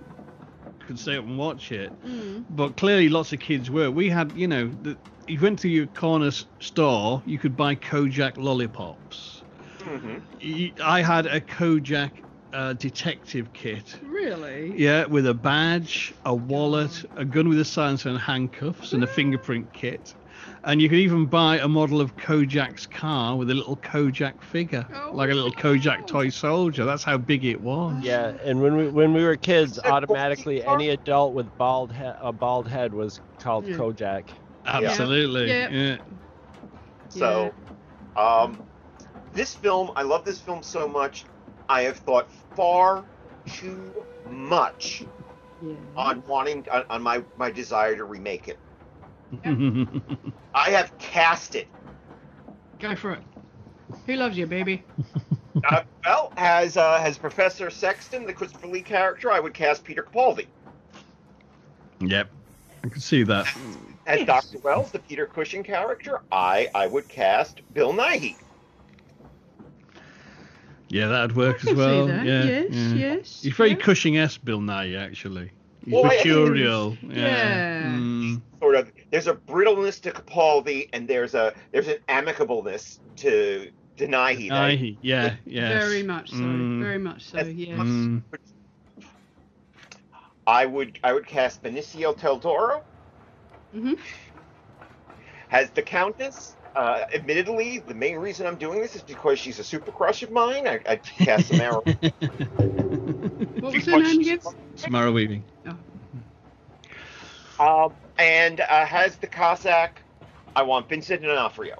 could 0.80 0.98
stay 0.98 1.16
up 1.16 1.24
and 1.24 1.38
watch 1.38 1.70
it. 1.70 1.92
Mm. 2.04 2.44
But 2.50 2.76
clearly, 2.76 3.08
lots 3.08 3.32
of 3.32 3.38
kids 3.38 3.70
were. 3.70 3.90
We 3.90 4.08
had, 4.08 4.32
you 4.32 4.48
know, 4.48 4.68
the, 4.68 4.98
you 5.28 5.38
went 5.40 5.60
to 5.60 5.68
your 5.68 5.86
corner 5.86 6.32
store, 6.60 7.22
you 7.24 7.38
could 7.38 7.56
buy 7.56 7.76
Kojak 7.76 8.36
lollipops. 8.36 9.41
Hmm 9.84 10.18
Y- 10.42 10.72
I 10.82 11.02
had 11.02 11.26
a 11.26 11.40
Kojak 11.40 12.10
uh, 12.52 12.74
detective 12.74 13.52
kit. 13.52 13.98
Really? 14.02 14.78
Yeah, 14.78 15.06
with 15.06 15.26
a 15.26 15.34
badge, 15.34 16.12
a 16.24 16.34
wallet, 16.34 17.04
a 17.16 17.24
gun 17.24 17.48
with 17.48 17.60
a 17.60 17.64
silencer 17.64 18.08
and 18.08 18.18
handcuffs, 18.18 18.92
and 18.92 19.02
a 19.04 19.06
fingerprint 19.06 19.72
kit. 19.72 20.14
And 20.64 20.80
you 20.80 20.88
could 20.88 20.98
even 20.98 21.26
buy 21.26 21.58
a 21.58 21.68
model 21.68 22.00
of 22.00 22.16
Kojak's 22.16 22.86
car 22.86 23.36
with 23.36 23.50
a 23.50 23.54
little 23.54 23.76
Kojak 23.76 24.42
figure, 24.42 24.86
Oh, 24.94 25.12
like 25.14 25.30
a 25.30 25.34
little 25.34 25.52
Kojak 25.52 26.06
toy 26.06 26.28
soldier. 26.30 26.84
That's 26.84 27.04
how 27.04 27.18
big 27.18 27.44
it 27.44 27.60
was. 27.60 28.02
Yeah, 28.04 28.32
and 28.44 28.60
when 28.60 28.76
we 28.76 28.88
when 28.88 29.12
we 29.12 29.22
were 29.24 29.36
kids, 29.36 29.78
automatically 29.84 30.62
any 30.64 30.90
adult 30.90 31.34
with 31.34 31.56
bald 31.56 31.92
head 31.92 32.16
a 32.20 32.32
bald 32.32 32.68
head 32.68 32.92
was 32.94 33.20
called 33.40 33.66
Yeah. 33.66 33.76
Kojak. 33.76 34.28
Absolutely. 34.66 35.48
Yeah. 35.48 35.68
Yeah. 35.70 35.98
So, 37.08 37.54
um, 38.16 38.58
this 39.32 39.54
film, 39.54 39.90
I 39.96 40.02
love 40.02 40.24
this 40.24 40.40
film 40.40 40.62
so 40.62 40.88
much. 40.88 41.24
I 41.68 41.82
have 41.82 41.98
thought 41.98 42.28
far 42.56 43.04
too 43.46 43.92
much 44.28 45.02
Yeah. 45.62 45.74
on 45.96 46.22
wanting 46.26 46.66
on, 46.70 46.84
on 46.90 47.02
my 47.02 47.22
my 47.36 47.50
desire 47.50 47.96
to 47.96 48.04
remake 48.04 48.48
it. 48.48 48.58
Yeah. 49.44 49.84
I 50.54 50.70
have 50.70 50.92
cast 50.98 51.54
it. 51.54 51.68
Go 52.78 52.94
for 52.96 53.12
it. 53.12 53.22
Who 54.06 54.16
loves 54.16 54.36
you, 54.36 54.46
baby? 54.46 54.84
Uh, 55.68 55.82
well, 56.06 56.32
as 56.38 56.76
uh, 56.76 56.98
as 57.02 57.18
Professor 57.18 57.70
Saxton, 57.70 58.26
the 58.26 58.32
Christopher 58.32 58.66
Lee 58.66 58.80
character, 58.80 59.30
I 59.30 59.38
would 59.38 59.54
cast 59.54 59.84
Peter 59.84 60.02
Capaldi. 60.02 60.46
yep. 62.00 62.30
I 62.82 62.88
can 62.88 63.00
see 63.00 63.22
that. 63.22 63.46
As 64.06 64.24
Dr. 64.26 64.58
Wells, 64.64 64.90
the 64.90 64.98
Peter 64.98 65.26
Cushing 65.26 65.62
character, 65.62 66.20
I 66.32 66.68
I 66.74 66.86
would 66.88 67.06
cast 67.08 67.60
Bill 67.74 67.92
Nighy. 67.92 68.34
Yeah, 70.92 71.06
that'd 71.08 71.34
work 71.34 71.56
I 71.56 71.58
as 71.58 71.64
can 71.64 71.76
well. 71.76 72.06
see 72.06 72.12
that. 72.12 72.26
Yeah. 72.26 72.44
yes, 72.44 72.66
yeah. 72.70 72.94
yes. 72.94 73.40
He's 73.42 73.54
very 73.54 73.70
yeah. 73.70 73.76
Cushing-esque, 73.76 74.44
Bill 74.44 74.60
Nighy, 74.60 74.98
actually. 74.98 75.50
He's 75.84 75.94
Well, 75.94 76.04
I- 76.04 76.16
mercurial. 76.16 76.96
Yeah. 77.02 77.16
Yeah. 77.16 77.82
Mm. 77.94 78.42
Sort 78.60 78.74
of, 78.76 78.92
there's 79.10 79.26
a 79.26 79.34
brittleness 79.34 80.00
to 80.02 80.10
Capaldi, 80.12 80.88
and 80.92 81.08
there's 81.08 81.34
a 81.34 81.54
there's 81.72 81.88
an 81.88 81.96
amicableness 82.08 82.98
to 83.16 83.70
to 83.96 84.06
Nighy. 84.06 84.50
that 84.50 84.64
I- 84.64 84.96
yeah, 85.02 85.34
yeah. 85.46 85.68
Very 85.80 86.02
much 86.02 86.30
so. 86.30 86.36
Mm. 86.36 86.80
Very 86.82 86.98
much 86.98 87.24
so. 87.24 87.36
That's- 87.38 87.54
Yes. 87.54 87.78
Mm. 87.78 88.22
I 90.46 90.66
would 90.66 90.98
I 91.02 91.12
would 91.12 91.26
cast 91.26 91.62
Benicio 91.62 92.20
Del 92.20 92.38
Toro. 92.38 92.82
Mhm. 93.74 93.98
Has 95.48 95.70
the 95.70 95.82
Countess. 95.82 96.56
Uh, 96.74 97.04
admittedly, 97.14 97.78
the 97.80 97.94
main 97.94 98.16
reason 98.16 98.46
I'm 98.46 98.56
doing 98.56 98.80
this 98.80 98.96
is 98.96 99.02
because 99.02 99.38
she's 99.38 99.58
a 99.58 99.64
super 99.64 99.92
crush 99.92 100.22
of 100.22 100.30
mine. 100.30 100.66
I, 100.66 100.80
I 100.86 100.96
cast 100.96 101.48
Samara. 101.48 101.80
What 103.60 103.74
was 103.74 103.86
her 103.86 103.98
name 104.00 104.20
again? 104.20 104.40
Samara 104.74 105.12
Weaving. 105.12 105.44
Um, 107.60 107.92
and 108.18 108.60
uh, 108.60 108.84
has 108.84 109.16
the 109.16 109.26
Cossack. 109.28 110.02
I 110.56 110.62
want 110.62 110.88
Vincent 110.88 111.22
D'Onofrio. 111.22 111.76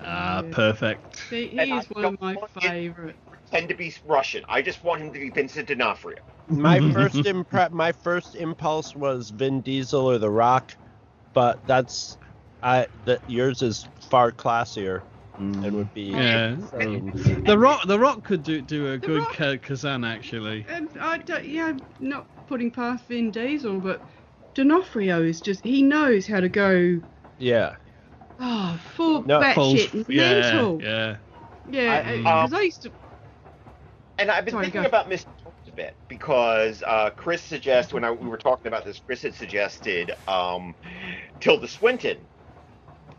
Ah, 0.00 0.44
perfect. 0.50 1.20
He, 1.28 1.48
he 1.48 1.72
is 1.72 1.86
one 1.90 2.04
of 2.04 2.20
my 2.20 2.34
don't 2.34 2.50
favourite. 2.50 3.16
Tend 3.50 3.68
to 3.68 3.74
be 3.74 3.92
Russian. 4.06 4.44
I 4.48 4.62
just 4.62 4.84
want 4.84 5.02
him 5.02 5.12
to 5.12 5.18
be 5.18 5.30
Vincent 5.30 5.66
D'Onofrio. 5.68 6.18
My 6.48 6.78
first 6.92 7.16
impre- 7.16 7.70
my 7.72 7.92
first 7.92 8.36
impulse 8.36 8.94
was 8.94 9.30
Vin 9.30 9.60
Diesel 9.60 10.06
or 10.06 10.18
The 10.18 10.30
Rock, 10.30 10.74
but 11.34 11.66
that's 11.66 12.16
I 12.62 12.86
that 13.04 13.20
yours 13.26 13.62
is 13.62 13.88
far 14.00 14.32
classier 14.32 15.02
it 15.40 15.72
would 15.72 15.92
be 15.94 16.02
Yeah. 16.02 16.54
insane. 16.54 17.12
The 17.46 17.56
Rock, 17.56 17.86
The 17.86 17.98
Rock 17.98 18.24
could 18.24 18.42
do 18.42 18.60
do 18.60 18.88
a 18.88 18.98
The 18.98 19.06
good 19.06 19.18
Rock- 19.20 19.62
Kazan 19.62 20.04
actually. 20.04 20.66
And 20.68 20.88
I 21.00 21.18
don't, 21.18 21.44
yeah, 21.46 21.66
I'm 21.66 21.78
not 22.00 22.26
putting 22.48 22.72
past 22.72 23.06
Vin 23.06 23.30
Diesel, 23.30 23.80
but 23.80 24.02
D'Onofrio 24.54 25.22
is 25.22 25.40
just, 25.40 25.62
he 25.62 25.82
knows 25.82 26.26
how 26.26 26.40
to 26.40 26.48
go, 26.48 27.00
Yeah. 27.38 27.76
oh, 28.40 28.80
full 28.96 29.22
No, 29.24 29.38
batshit 29.40 30.06
yeah, 30.08 30.40
mental. 30.40 30.82
yeah. 30.82 31.16
Yeah, 31.66 31.82
uh, 31.82 31.92
I- 31.92 31.98
uh, 31.98 32.16
because 32.16 32.52
um, 32.52 32.58
I, 32.58 32.62
used 32.62 32.82
to. 32.82 32.92
And 34.18 34.30
I've 34.32 34.44
been 34.44 34.52
Sorry, 34.52 34.64
thinking 34.64 34.82
go. 34.82 34.88
about 34.88 35.08
Miss 35.08 35.24
Jones 35.44 35.54
a 35.68 35.72
bit 35.72 35.96
because 36.08 36.82
uh, 36.84 37.10
Chris 37.10 37.42
suggested 37.42 37.94
when 37.94 38.02
I, 38.02 38.10
we 38.10 38.26
were 38.26 38.38
talking 38.38 38.66
about 38.66 38.84
this, 38.84 38.98
Chris 38.98 39.22
had 39.22 39.36
suggested 39.36 40.12
um, 40.26 40.74
Tilda 41.40 41.68
Swinton. 41.68 42.26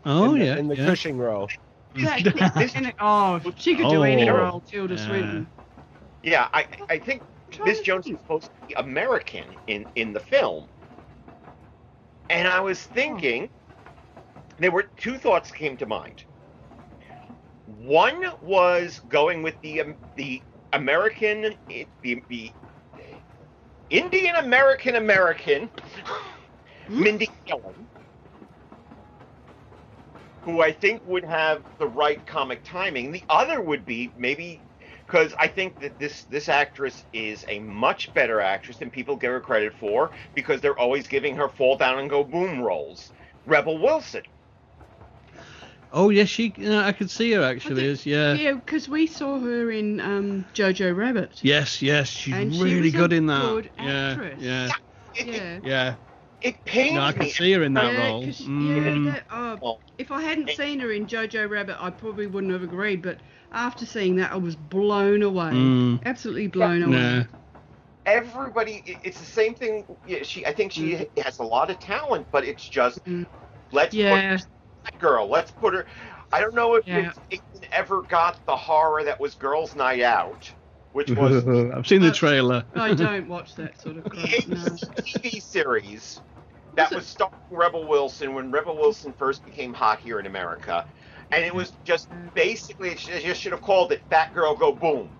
Oh 0.04 0.34
in 0.34 0.38
the, 0.38 0.46
yeah, 0.46 0.56
in 0.56 0.68
the 0.68 0.76
yeah. 0.76 0.86
Cushing 0.86 1.18
row. 1.18 1.46
That, 1.94 2.22
This- 2.56 2.74
and 2.74 2.86
it- 2.86 2.94
oh, 3.00 3.40
she 3.56 3.76
could 3.76 3.88
do 3.88 4.04
any 4.04 4.28
Oh, 4.28 4.34
role, 4.34 4.60
Tilda 4.62 4.94
yeah. 4.94 5.06
Swinton. 5.06 5.48
Yeah, 6.22 6.48
I, 6.52 6.66
I 6.88 6.98
think 6.98 7.22
trying 7.50 7.68
Miss 7.68 7.80
Jones 7.80 8.04
think. 8.06 8.16
is 8.16 8.22
supposed 8.22 8.46
to 8.46 8.52
be 8.68 8.74
American 8.74 9.56
in, 9.66 9.86
in 9.94 10.12
the 10.12 10.20
film. 10.20 10.68
And 12.28 12.46
I 12.48 12.60
was 12.60 12.80
thinking, 12.82 13.50
there 14.58 14.70
were 14.70 14.84
two 14.96 15.18
thoughts 15.18 15.50
came 15.52 15.76
to 15.78 15.86
mind. 15.86 16.24
One 17.66 18.22
was 18.40 18.98
going 19.00 19.42
with 19.42 19.60
the 19.62 19.80
um, 19.82 19.96
the 20.16 20.44
American, 20.72 21.54
the, 21.68 21.88
the 22.28 22.54
Indian 23.90 24.36
American 24.36 24.96
American, 24.96 25.70
Mindy 26.88 27.30
Kaling, 27.48 27.88
who 30.42 30.60
I 30.62 30.72
think 30.72 31.02
would 31.04 31.24
have 31.24 31.64
the 31.78 31.88
right 31.88 32.24
comic 32.26 32.62
timing. 32.64 33.12
The 33.12 33.24
other 33.28 33.60
would 33.60 33.84
be 33.84 34.12
maybe 34.16 34.64
because 35.06 35.34
I 35.38 35.48
think 35.48 35.78
that 35.80 35.98
this 35.98 36.24
this 36.24 36.48
actress 36.48 37.04
is 37.12 37.44
a 37.48 37.58
much 37.60 38.12
better 38.14 38.40
actress 38.40 38.78
than 38.78 38.90
people 38.90 39.16
give 39.16 39.32
her 39.32 39.40
credit 39.40 39.74
for 39.74 40.12
because 40.34 40.60
they're 40.60 40.78
always 40.78 41.08
giving 41.08 41.36
her 41.36 41.48
fall 41.48 41.76
down 41.76 41.98
and 41.98 42.08
go 42.10 42.24
boom 42.24 42.60
roles. 42.60 43.12
Rebel 43.46 43.78
Wilson. 43.78 44.22
Oh 45.92 46.10
yes, 46.10 46.28
she. 46.28 46.54
You 46.56 46.68
know, 46.70 46.80
I 46.80 46.92
could 46.92 47.10
see 47.10 47.32
her 47.32 47.42
actually. 47.42 47.88
As 47.88 48.06
yeah. 48.06 48.34
Yeah, 48.34 48.52
because 48.54 48.88
we 48.88 49.06
saw 49.06 49.40
her 49.40 49.70
in 49.70 50.00
um, 50.00 50.46
Jojo 50.54 50.94
Rabbit. 50.96 51.40
Yes, 51.42 51.82
yes, 51.82 52.08
she's 52.08 52.34
And 52.34 52.54
she 52.54 52.62
really 52.62 52.80
was 52.82 52.94
a 52.94 52.96
good 52.96 53.12
in 53.12 53.26
that. 53.26 53.40
good 53.42 53.70
yeah, 53.76 54.10
actress. 54.10 54.42
yeah, 54.42 54.68
It, 55.14 55.28
it, 55.28 55.34
Yeah. 55.34 55.58
yeah. 55.62 55.94
It 56.42 56.64
pains 56.64 56.94
No, 56.94 57.02
I 57.02 57.12
can 57.12 57.22
me. 57.24 57.30
see 57.30 57.52
her 57.52 57.62
in 57.62 57.74
that 57.74 57.92
yeah, 57.92 58.06
role. 58.08 58.24
'cause- 58.24 58.40
Mm. 58.42 59.06
yeah, 59.06 59.12
that, 59.12 59.24
uh, 59.30 59.72
if 59.98 60.10
I 60.10 60.22
hadn't 60.22 60.50
seen 60.50 60.80
her 60.80 60.90
in 60.90 61.06
Jojo 61.06 61.48
Rabbit, 61.48 61.76
I 61.80 61.90
probably 61.90 62.26
wouldn't 62.26 62.52
have 62.52 62.62
agreed. 62.62 63.02
But 63.02 63.18
after 63.52 63.84
seeing 63.86 64.16
that, 64.16 64.32
I 64.32 64.36
was 64.36 64.56
blown 64.56 65.22
away. 65.22 65.50
Mm. 65.50 66.00
Absolutely 66.06 66.46
blown 66.48 66.82
away. 66.82 66.96
Yeah. 66.96 67.22
everybody 68.06 68.82
it's 69.04 69.20
the 69.20 69.26
same 69.26 69.54
thing 69.54 69.84
yeah, 70.06 70.22
she 70.22 70.44
i 70.46 70.52
think 70.52 70.72
she 70.72 71.06
has 71.22 71.38
a 71.38 71.42
lot 71.42 71.70
of 71.70 71.78
talent 71.78 72.26
but 72.32 72.44
it's 72.44 72.66
just 72.66 73.04
Mm. 73.04 73.26
let's 73.72 73.94
Yeah. 73.94 74.38
put 74.38 74.46
that 74.84 74.98
girl 74.98 75.28
let's 75.28 75.50
put 75.50 75.74
her 75.74 75.84
i 76.32 76.40
don't 76.40 76.54
know 76.54 76.76
if 76.76 76.86
Yeah. 76.88 77.12
it, 77.30 77.40
it 77.54 77.68
ever 77.72 78.00
got 78.02 78.44
the 78.46 78.56
horror 78.56 79.04
that 79.04 79.20
was 79.20 79.34
girls 79.34 79.76
night 79.76 80.00
out 80.00 80.50
which 80.92 81.10
was 81.10 81.46
I've 81.76 81.86
seen 81.86 82.00
the 82.00 82.10
trailer. 82.10 82.64
I 82.74 82.94
don't 82.94 83.28
watch 83.34 83.54
that 83.56 83.80
sort 83.80 83.98
of 83.98 84.04
crap. 84.04 84.48
No. 84.48 84.56
tv 84.56 85.40
series 85.40 86.20
that 86.74 86.90
Was 86.92 87.04
it- 87.04 87.08
starring 87.08 87.32
rebel 87.50 87.86
wilson 87.88 88.34
when 88.34 88.50
rebel 88.50 88.76
wilson 88.76 89.12
first 89.12 89.44
became 89.44 89.74
hot 89.74 89.98
here 90.00 90.20
in 90.20 90.26
america 90.26 90.84
and 91.32 91.44
it 91.44 91.54
was 91.54 91.72
just 91.84 92.08
basically 92.34 92.90
it 92.90 92.98
should- 93.00 93.20
just 93.22 93.40
should 93.40 93.52
have 93.52 93.60
called 93.62 93.90
it 93.92 94.02
fat 94.10 94.32
girl 94.34 94.54
go 94.54 94.72
boom 94.72 95.10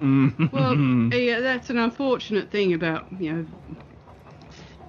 Well, 0.00 0.74
Mm. 0.74 1.12
yeah, 1.14 1.40
that's 1.40 1.70
an 1.70 1.78
unfortunate 1.78 2.50
thing 2.50 2.72
about 2.74 3.06
you 3.18 3.32
know 3.32 3.46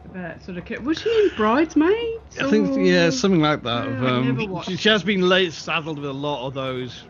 about 0.05 0.41
sort 0.43 0.57
of. 0.57 0.65
ca- 0.65 0.77
Was 0.79 0.99
she 1.01 1.09
in 1.09 1.31
Bridesmaids? 1.35 2.39
I 2.39 2.49
think 2.49 2.71
or- 2.71 2.79
yeah, 2.81 3.09
something 3.09 3.41
like 3.41 3.63
that. 3.63 3.85
Yeah, 3.87 4.11
um, 4.17 4.63
she, 4.63 4.77
she 4.77 4.89
has 4.89 5.03
been 5.03 5.27
late 5.27 5.53
saddled 5.53 5.99
with 5.99 6.09
a 6.09 6.13
lot 6.13 6.47
of 6.47 6.53
those, 6.53 7.03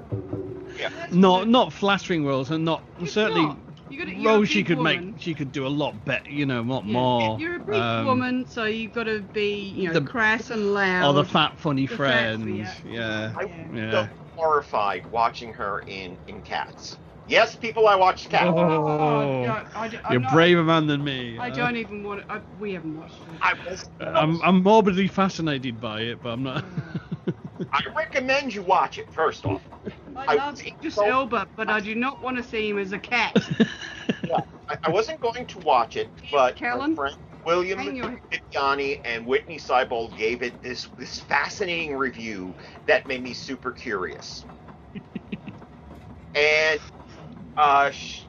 yeah 0.79 0.89
not 1.11 1.47
not 1.47 1.71
flattering 1.73 2.25
roles, 2.25 2.49
and 2.51 2.65
not 2.65 2.81
It's 2.99 3.13
certainly 3.13 3.45
not. 3.45 3.57
You 3.93 3.99
gotta- 3.99 4.15
you're 4.17 4.31
a 4.31 4.35
roles 4.35 4.49
she 4.49 4.63
could 4.63 4.77
woman. 4.77 5.07
make. 5.11 5.19
She 5.21 5.35
could 5.35 5.51
do 5.51 5.67
a 5.67 5.69
lot 5.69 6.03
better, 6.03 6.29
you 6.29 6.45
know, 6.45 6.61
a 6.61 6.63
lot 6.63 6.85
Yeah, 6.85 6.93
more. 6.93 7.39
You're 7.39 7.55
a 7.57 7.59
big 7.59 7.75
um, 7.75 8.05
woman, 8.07 8.45
so 8.47 8.65
you've 8.65 8.91
got 8.93 9.03
to 9.03 9.21
be, 9.21 9.69
you 9.69 9.87
know, 9.87 9.93
the- 9.93 10.01
crass 10.01 10.49
and 10.49 10.73
loud. 10.73 11.07
Or 11.09 11.13
the 11.13 11.23
fat 11.25 11.59
funny 11.59 11.85
The 11.85 11.89
fat- 11.89 11.97
friend. 11.97 12.57
yeah. 12.57 12.73
yeah. 12.83 13.33
I 13.37 13.43
Yeah. 13.43 13.67
was 13.71 13.93
Yeah. 13.93 14.07
horrified 14.35 15.05
watching 15.05 15.53
her 15.53 15.83
in 15.87 16.17
in 16.27 16.41
Cats. 16.41 16.97
Yes, 17.25 17.55
people, 17.55 17.87
I 17.87 17.95
watched 17.95 18.29
Cats. 18.29 18.47
Oh, 18.49 18.57
Oh, 18.57 19.45
no, 19.45 19.63
I, 19.75 19.87
d- 19.87 19.97
I'm 20.03 20.11
you're 20.13 20.21
not- 20.21 20.33
braver 20.33 20.63
man 20.63 20.87
than 20.87 21.03
me. 21.03 21.37
I 21.37 21.49
Uh, 21.49 21.55
don't 21.55 21.77
even 21.77 22.03
want 22.03 22.21
to. 22.21 22.33
I, 22.33 22.41
we 22.57 22.73
haven't 22.73 22.95
watched 22.95 23.21
it. 23.27 23.37
I 23.41 23.53
was. 23.69 23.89
I'm, 23.99 24.41
I'm 24.41 24.63
morbidly 24.63 25.07
fascinated 25.07 25.79
by 25.79 26.01
it, 26.01 26.21
but 26.21 26.29
I'm 26.31 26.43
not. 26.43 26.65
I 27.71 27.81
recommend 27.95 28.53
you 28.53 28.61
watch 28.63 28.97
it 28.97 29.11
first 29.11 29.45
off. 29.45 29.61
I 30.15 30.25
I 30.27 30.35
love 30.35 30.53
was 30.53 30.61
Idris 30.65 30.95
so- 30.95 31.05
Elba, 31.05 31.47
but 31.55 31.69
I 31.69 31.79
do 31.79 31.95
not 31.95 32.21
want 32.21 32.37
to 32.37 32.43
see 32.43 32.69
him 32.69 32.77
as 32.77 32.91
a 32.91 32.99
cat. 32.99 33.35
I, 34.69 34.77
I 34.85 34.89
wasn't 34.89 35.19
going 35.19 35.45
to 35.47 35.59
watch 35.59 35.95
it, 35.97 36.11
but 36.31 36.59
my 36.61 36.93
friend 36.95 37.15
William 37.45 37.79
Hang 37.79 38.19
Bibbiani 38.31 38.99
and 39.03 39.25
Witney 39.25 39.57
Seibold 39.57 40.15
gave 40.15 40.41
it 40.41 40.61
this 40.61 40.87
this 40.97 41.19
fascinating 41.19 41.95
review 41.97 42.55
that 42.85 43.05
made 43.07 43.21
me 43.21 43.33
super 43.33 43.71
curious. 43.71 44.45
and 46.35 46.79
uh, 47.57 47.91
sh- 47.91 48.27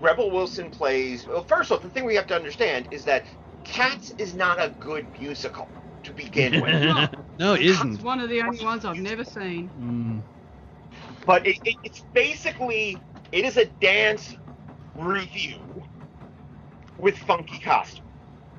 Rebel 0.00 0.30
Wilson 0.30 0.70
plays. 0.70 1.26
Well, 1.26 1.42
first 1.44 1.72
off, 1.72 1.82
the 1.82 1.90
thing 1.90 2.04
we 2.04 2.14
have 2.16 2.26
to 2.28 2.36
understand 2.36 2.88
is 2.90 3.04
that 3.04 3.24
Cats 3.64 4.10
is 4.18 4.34
not 4.34 4.62
a 4.62 4.70
good 4.70 5.08
musical 5.18 5.70
to 6.04 6.12
begin 6.12 6.60
with. 6.60 7.10
no, 7.38 7.54
it 7.54 7.62
It's 7.62 7.70
isn't. 7.70 8.02
one 8.02 8.20
of 8.20 8.28
the 8.30 8.42
only 8.42 8.64
ones 8.64 8.84
I've 8.84 8.98
never 8.98 9.24
seen. 9.24 9.72
Mm. 9.78 10.24
but 11.26 11.46
it, 11.46 11.58
it, 11.64 11.76
it's 11.82 12.04
basically 12.14 13.02
it 13.32 13.44
is 13.44 13.56
a 13.56 13.66
dance 13.66 14.34
review 14.94 15.82
with 16.98 17.18
funky 17.18 17.58
costumes. 17.58 18.06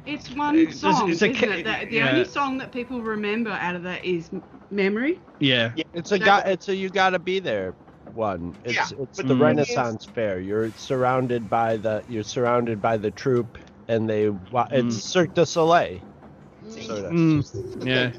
It's 0.06 0.32
one 0.32 0.72
song, 0.72 1.12
it's 1.12 1.22
a 1.22 1.30
isn't 1.30 1.36
ca- 1.36 1.52
it? 1.60 1.64
That, 1.66 1.90
the 1.90 1.98
yeah. 1.98 2.10
only 2.12 2.26
song 2.26 2.58
that 2.60 2.72
people 2.72 3.02
remember 3.02 3.52
out 3.52 3.76
of 3.76 3.84
that 3.84 4.06
is 4.06 4.30
M- 4.34 4.44
"Memory." 4.72 5.22
Yeah. 5.40 5.74
It's 5.94 6.12
a 6.12 6.20
got. 6.20 6.48
It's 6.48 6.70
a 6.70 6.76
you 6.76 6.90
gotta 6.90 7.20
be 7.20 7.40
there 7.40 7.76
one. 8.06 8.56
It's 8.64 8.76
Yeah, 8.76 8.98
it's 9.00 9.20
the 9.20 9.24
the 9.24 9.36
Renaissance 9.36 10.06
Fair. 10.06 10.40
You're 10.40 10.72
surrounded 10.76 11.50
by 11.50 11.78
the 11.78 12.04
you're 12.08 12.24
surrounded 12.24 12.82
by 12.82 12.98
the 12.98 13.12
troupe, 13.12 13.58
and 13.88 14.10
they 14.10 14.30
wa- 14.30 14.68
it's 14.72 14.98
Cirque 14.98 15.34
du 15.34 15.46
Soleil. 15.46 16.02
Sort 16.70 17.06
of. 17.06 17.12
Mm. 17.12 17.86
Yeah. 17.86 18.12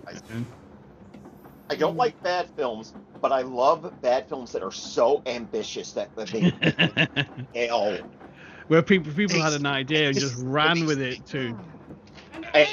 I 1.70 1.74
don't 1.76 1.96
like 1.96 2.20
bad 2.22 2.50
films, 2.56 2.94
but 3.20 3.32
I 3.32 3.42
love 3.42 3.92
bad 4.02 4.28
films 4.28 4.52
that 4.52 4.62
are 4.62 4.72
so 4.72 5.22
ambitious 5.26 5.92
that 5.92 6.14
that 6.16 6.28
they 6.28 7.38
nail. 7.54 7.98
Where 8.68 8.82
people 8.82 9.12
people 9.12 9.40
had 9.40 9.54
an 9.54 9.66
idea 9.66 10.08
and 10.08 10.18
just 10.18 10.36
ran 10.38 10.86
with 10.86 11.00
it 11.00 11.24
too. 11.26 11.58
And 12.54 12.66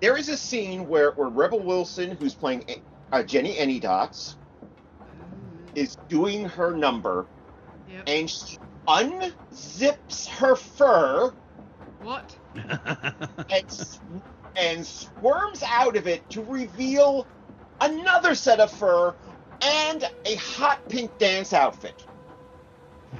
there 0.00 0.16
is 0.16 0.28
a 0.28 0.36
scene 0.36 0.86
where, 0.86 1.12
where 1.12 1.28
Rebel 1.28 1.60
Wilson, 1.60 2.16
who's 2.16 2.34
playing 2.34 2.64
uh, 3.12 3.18
Jennyanydots, 3.22 4.36
is 5.74 5.96
doing 6.08 6.44
her 6.46 6.76
number, 6.76 7.28
Yep. 7.86 8.02
and 8.06 8.30
she 8.30 8.58
unzips 8.88 10.28
her 10.28 10.56
fur 10.56 11.32
What? 12.00 12.36
and, 12.54 13.64
s- 13.68 14.00
and 14.56 14.86
squirms 14.86 15.62
out 15.62 15.96
of 15.96 16.06
it 16.06 16.28
to 16.30 16.42
reveal 16.44 17.26
another 17.80 18.34
set 18.34 18.60
of 18.60 18.70
fur 18.70 19.14
and 19.62 20.08
a 20.26 20.34
hot 20.36 20.80
pink 20.88 21.16
dance 21.18 21.52
outfit. 21.52 22.02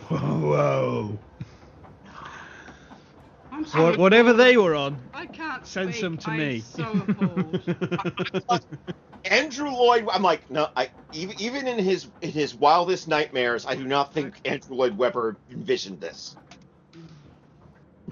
Whoa. 0.09 1.19
I'm 3.53 3.99
Whatever 3.99 4.33
they 4.33 4.57
were 4.57 4.75
on, 4.75 4.99
I 5.15 5.27
can't 5.27 5.67
send 5.67 5.93
speak. 5.93 6.01
some 6.01 6.19
to 6.19 6.31
I'm 6.31 6.39
me. 6.39 6.61
So. 6.61 7.07
Andrew 9.25 9.71
Lloyd. 9.71 10.07
I'm 10.13 10.23
like, 10.23 10.51
no. 10.51 10.69
I 10.77 10.91
even 11.13 11.41
even 11.41 11.69
in 11.69 11.79
his 11.79 12.09
in 12.23 12.31
his 12.31 12.55
wildest 12.55 13.09
nightmares, 13.09 13.67
I 13.67 13.75
do 13.77 13.85
not 13.85 14.13
think 14.13 14.41
Andrew 14.45 14.77
Lloyd 14.77 14.97
Webber 14.97 15.37
envisioned 15.51 16.01
this. 16.01 16.37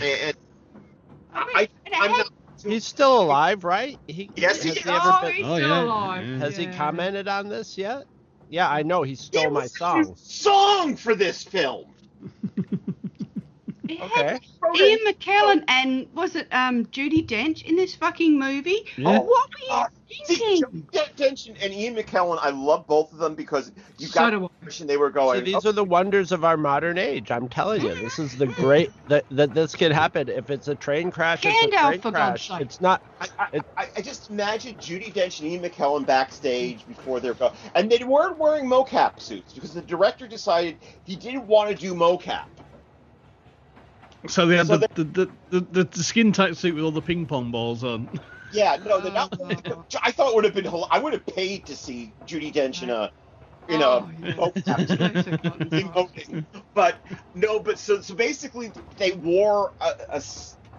And 0.01 0.35
I, 1.35 1.69
I'm 1.93 2.13
not. 2.13 2.29
He's 2.65 2.85
still 2.85 3.23
alive, 3.23 3.65
right? 3.65 3.99
He, 4.07 4.31
Yes, 4.37 4.63
he 4.63 4.69
has 4.71 4.79
is. 4.79 4.87
ever 4.87 5.01
oh, 5.05 5.19
been- 5.23 5.33
he's 5.33 5.47
Oh, 5.47 5.57
yeah, 5.57 5.83
alive. 5.83 6.27
yeah. 6.27 6.37
Has 6.39 6.57
he 6.57 6.67
commented 6.67 7.29
on 7.29 7.49
this 7.49 7.77
yet? 7.79 8.05
Yeah, 8.49 8.69
I 8.69 8.83
know. 8.83 9.03
He 9.03 9.15
stole 9.15 9.47
It 9.47 9.51
my 9.53 9.67
song. 9.67 10.15
Song 10.17 10.97
for 10.97 11.15
this 11.15 11.43
film. 11.45 11.85
It 13.89 13.99
had 13.99 14.37
Okay. 14.37 14.41
Ian 14.77 14.99
McKellen 15.07 15.65
and 15.69 16.07
was 16.15 16.37
it 16.37 16.47
um 16.53 16.87
Judi 16.87 17.27
Dench 17.27 17.63
in 17.63 17.77
this 17.77 17.95
fucking 17.95 18.39
movie? 18.39 18.87
Yeah. 18.97 19.09
Oh, 19.19 19.21
what 19.23 19.49
were 19.51 19.67
you 19.67 19.73
Uh, 19.73 19.87
See, 20.11 20.35
thinking? 20.35 20.89
Joe 20.93 21.05
Dench 21.17 21.49
and 21.63 21.73
Ian 21.73 21.95
McKellen, 21.95 22.39
I 22.41 22.51
love 22.51 22.87
both 22.87 23.13
of 23.13 23.19
them 23.19 23.35
because 23.35 23.71
you 23.99 24.09
got 24.09 24.31
do 24.31 24.41
the 24.41 24.45
impression 24.45 24.87
they 24.87 24.97
were 24.97 25.11
See, 25.11 25.15
going. 25.15 25.45
these 25.45 25.65
oh, 25.65 25.71
are 25.71 25.73
the 25.73 25.85
wonders 25.85 26.33
of 26.33 26.45
our 26.45 26.57
modern 26.57 26.99
age. 26.99 27.31
I'm 27.31 27.49
telling 27.49 27.83
you, 27.83 27.95
this 27.95 28.19
is 28.19 28.37
the 28.37 28.47
great 28.47 28.91
that 29.09 29.25
that 29.31 29.55
this 29.55 29.75
could 29.75 29.93
happen. 29.93 30.29
If 30.29 30.51
it's 30.51 30.69
a 30.69 30.75
train 30.75 31.11
crash, 31.11 31.45
it's 31.45 31.65
a 31.65 31.69
train 31.69 32.01
for 32.01 32.11
crash. 32.11 32.51
It's 32.61 32.81
not. 32.81 33.03
I, 33.21 33.29
I, 33.39 33.61
I, 33.77 33.89
I 33.97 34.01
just 34.01 34.31
imagine 34.31 34.75
Judi 34.77 35.13
Dench 35.13 35.41
and 35.41 35.49
Ian 35.49 35.63
McKellen 35.63 36.07
backstage 36.07 36.87
before 36.87 37.21
they're 37.21 37.35
go, 37.35 37.53
and 37.75 37.91
they 37.91 38.03
weren't 38.05 38.39
wearing 38.39 38.65
mocap 38.67 39.21
suits 39.21 39.53
because 39.53 39.75
the 39.75 39.83
director 39.83 40.27
decided 40.27 40.77
he 41.05 41.17
didn't 41.17 41.47
want 41.47 41.71
to 41.71 41.77
do 41.77 41.95
mocap. 41.95 42.47
So 44.29 44.47
they 44.47 44.57
had 44.57 44.67
So 44.67 44.77
the, 44.77 44.89
the, 44.95 45.31
the, 45.51 45.61
the, 45.61 45.85
the 45.85 46.03
skin 46.03 46.33
tight 46.33 46.57
suit 46.57 46.75
with 46.75 46.85
all 46.85 46.91
the 46.91 47.01
ping 47.01 47.27
pong 47.27 47.51
balls 47.51 47.85
on. 47.85 48.09
Yeah, 48.51 48.79
no, 48.85 49.01
they're 49.01 49.13
not. 49.13 49.33
I 50.03 50.13
thought 50.13 50.31
it 50.31 50.35
would 50.35 50.45
have 50.45 50.55
been. 50.55 50.67
I 50.91 50.99
would 50.99 51.13
have 51.13 51.27
paid 51.27 51.67
to 51.67 51.77
see 51.77 52.15
Judi 52.25 52.53
Dench 52.53 52.83
in 52.83 52.91
a, 52.91 53.13
in 53.69 53.83
Oh, 53.83 54.11
a 54.43 54.53
yeah. 55.73 56.05
But 56.75 57.01
no, 57.35 57.61
but 57.61 57.79
so 57.79 58.01
so 58.01 58.15
basically 58.15 58.73
they 58.99 59.13
wore 59.13 59.73
a, 59.81 59.91
a 60.13 60.23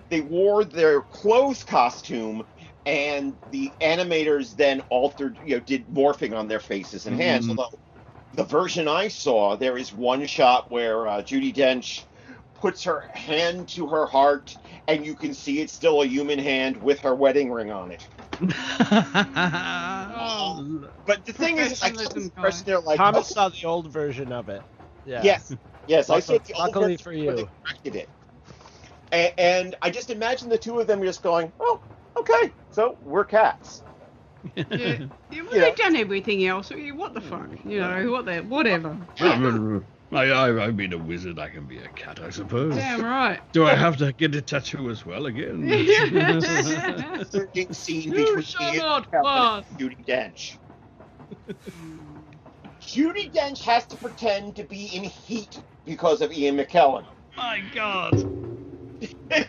they 0.09 0.21
wore 0.21 0.63
their 0.65 1.01
clothes 1.01 1.63
costume, 1.63 2.45
and 2.85 3.37
the 3.47 3.75
animators 3.81 4.55
then 4.55 4.81
altered, 4.89 5.39
you 5.41 5.55
know, 5.55 5.59
did 5.61 5.87
morphing 5.87 6.37
on 6.37 6.47
their 6.47 6.59
faces 6.59 7.05
and 7.05 7.15
hands. 7.15 7.45
Mhm. 7.45 7.49
Although 7.49 7.69
the 8.33 8.43
version 8.45 8.87
I 8.87 9.07
saw, 9.09 9.55
there 9.57 9.77
is 9.77 9.93
one 9.93 10.25
shot 10.27 10.71
where 10.71 11.07
uh, 11.07 11.21
Judi 11.23 11.53
Dench 11.53 12.05
puts 12.61 12.83
her 12.83 13.01
hand 13.13 13.67
to 13.69 13.87
her 13.87 14.05
heart, 14.05 14.55
and 14.87 15.05
you 15.05 15.15
can 15.15 15.33
see 15.33 15.59
it's 15.61 15.73
still 15.73 16.03
a 16.03 16.05
human 16.05 16.37
hand 16.39 16.81
with 16.81 16.99
her 16.99 17.15
wedding 17.15 17.51
ring 17.51 17.71
on 17.71 17.91
it. 17.91 18.07
Oh. 20.23 20.87
But 21.05 21.25
the 21.25 21.33
thing 21.33 21.57
is, 21.57 21.81
I 21.81 21.89
got 21.89 22.13
this 22.13 22.25
impression 22.25 22.63
they're 22.65 22.79
like, 22.79 22.97
Thomas 22.97 23.31
oh, 23.31 23.33
saw 23.33 23.49
the 23.49 23.65
old 23.65 23.87
version 23.91 24.31
of 24.31 24.49
it. 24.49 24.61
Yeah. 25.05 25.21
Yes, 25.23 25.55
yes, 25.87 26.09
I 26.09 26.19
saw 26.19 26.33
Luckily- 26.33 26.53
the 26.53 26.53
old 26.61 26.67
luckily 26.67 26.95
version 26.95 27.03
for 27.03 27.25
where 27.25 27.35
they 27.35 27.41
you. 27.41 27.49
corrected 27.65 27.95
it, 27.95 28.09
and, 29.11 29.33
and 29.37 29.75
I 29.81 29.89
just 29.89 30.09
imagine 30.11 30.49
the 30.49 30.57
two 30.57 30.79
of 30.79 30.87
them 30.87 31.01
just 31.01 31.23
going, 31.23 31.51
"Oh, 31.59 31.81
okay, 32.17 32.51
so 32.71 32.97
we're 33.03 33.25
cats." 33.25 33.81
Yeah. 34.55 34.63
yeah 34.71 34.97
well, 34.97 35.09
Yeah. 35.31 35.61
they've 35.61 35.75
done 35.75 35.95
everything 35.95 36.45
else. 36.45 36.71
What 36.71 37.13
the 37.13 37.21
fuck? 37.21 37.49
You 37.65 37.79
know, 37.79 38.11
what 38.11 38.25
the 38.25 38.39
whatever. 38.41 38.95
I, 40.13 40.25
I, 40.25 40.65
I've 40.65 40.75
been 40.75 40.93
a 40.93 40.97
wizard. 40.97 41.39
I 41.39 41.49
can 41.49 41.65
be 41.65 41.79
a 41.79 41.87
cat, 41.89 42.19
I 42.21 42.29
suppose. 42.31 42.75
Damn 42.75 43.03
right. 43.03 43.41
Do 43.53 43.65
I 43.65 43.75
have 43.75 43.97
to 43.97 44.11
get 44.13 44.35
a 44.35 44.41
tattoo 44.41 44.89
as 44.89 45.05
well 45.05 45.25
again? 45.25 45.69
Certain 47.29 47.73
scene 47.73 48.11
You 48.11 48.15
between 48.15 48.43
shall 48.43 48.73
Ian 48.73 48.77
not 48.77 49.11
McKellen 49.11 49.23
pass. 49.23 49.65
and 49.69 49.79
Judi 49.79 50.05
Dench. 50.05 50.57
Judi 52.81 53.31
Dench 53.33 53.63
has 53.63 53.85
to 53.87 53.97
pretend 53.97 54.57
to 54.57 54.63
be 54.65 54.87
in 54.87 55.03
heat 55.03 55.63
because 55.85 56.21
of 56.21 56.31
Ian 56.33 56.57
McKellen. 56.57 57.05
My 57.37 57.61
God. 57.73 58.15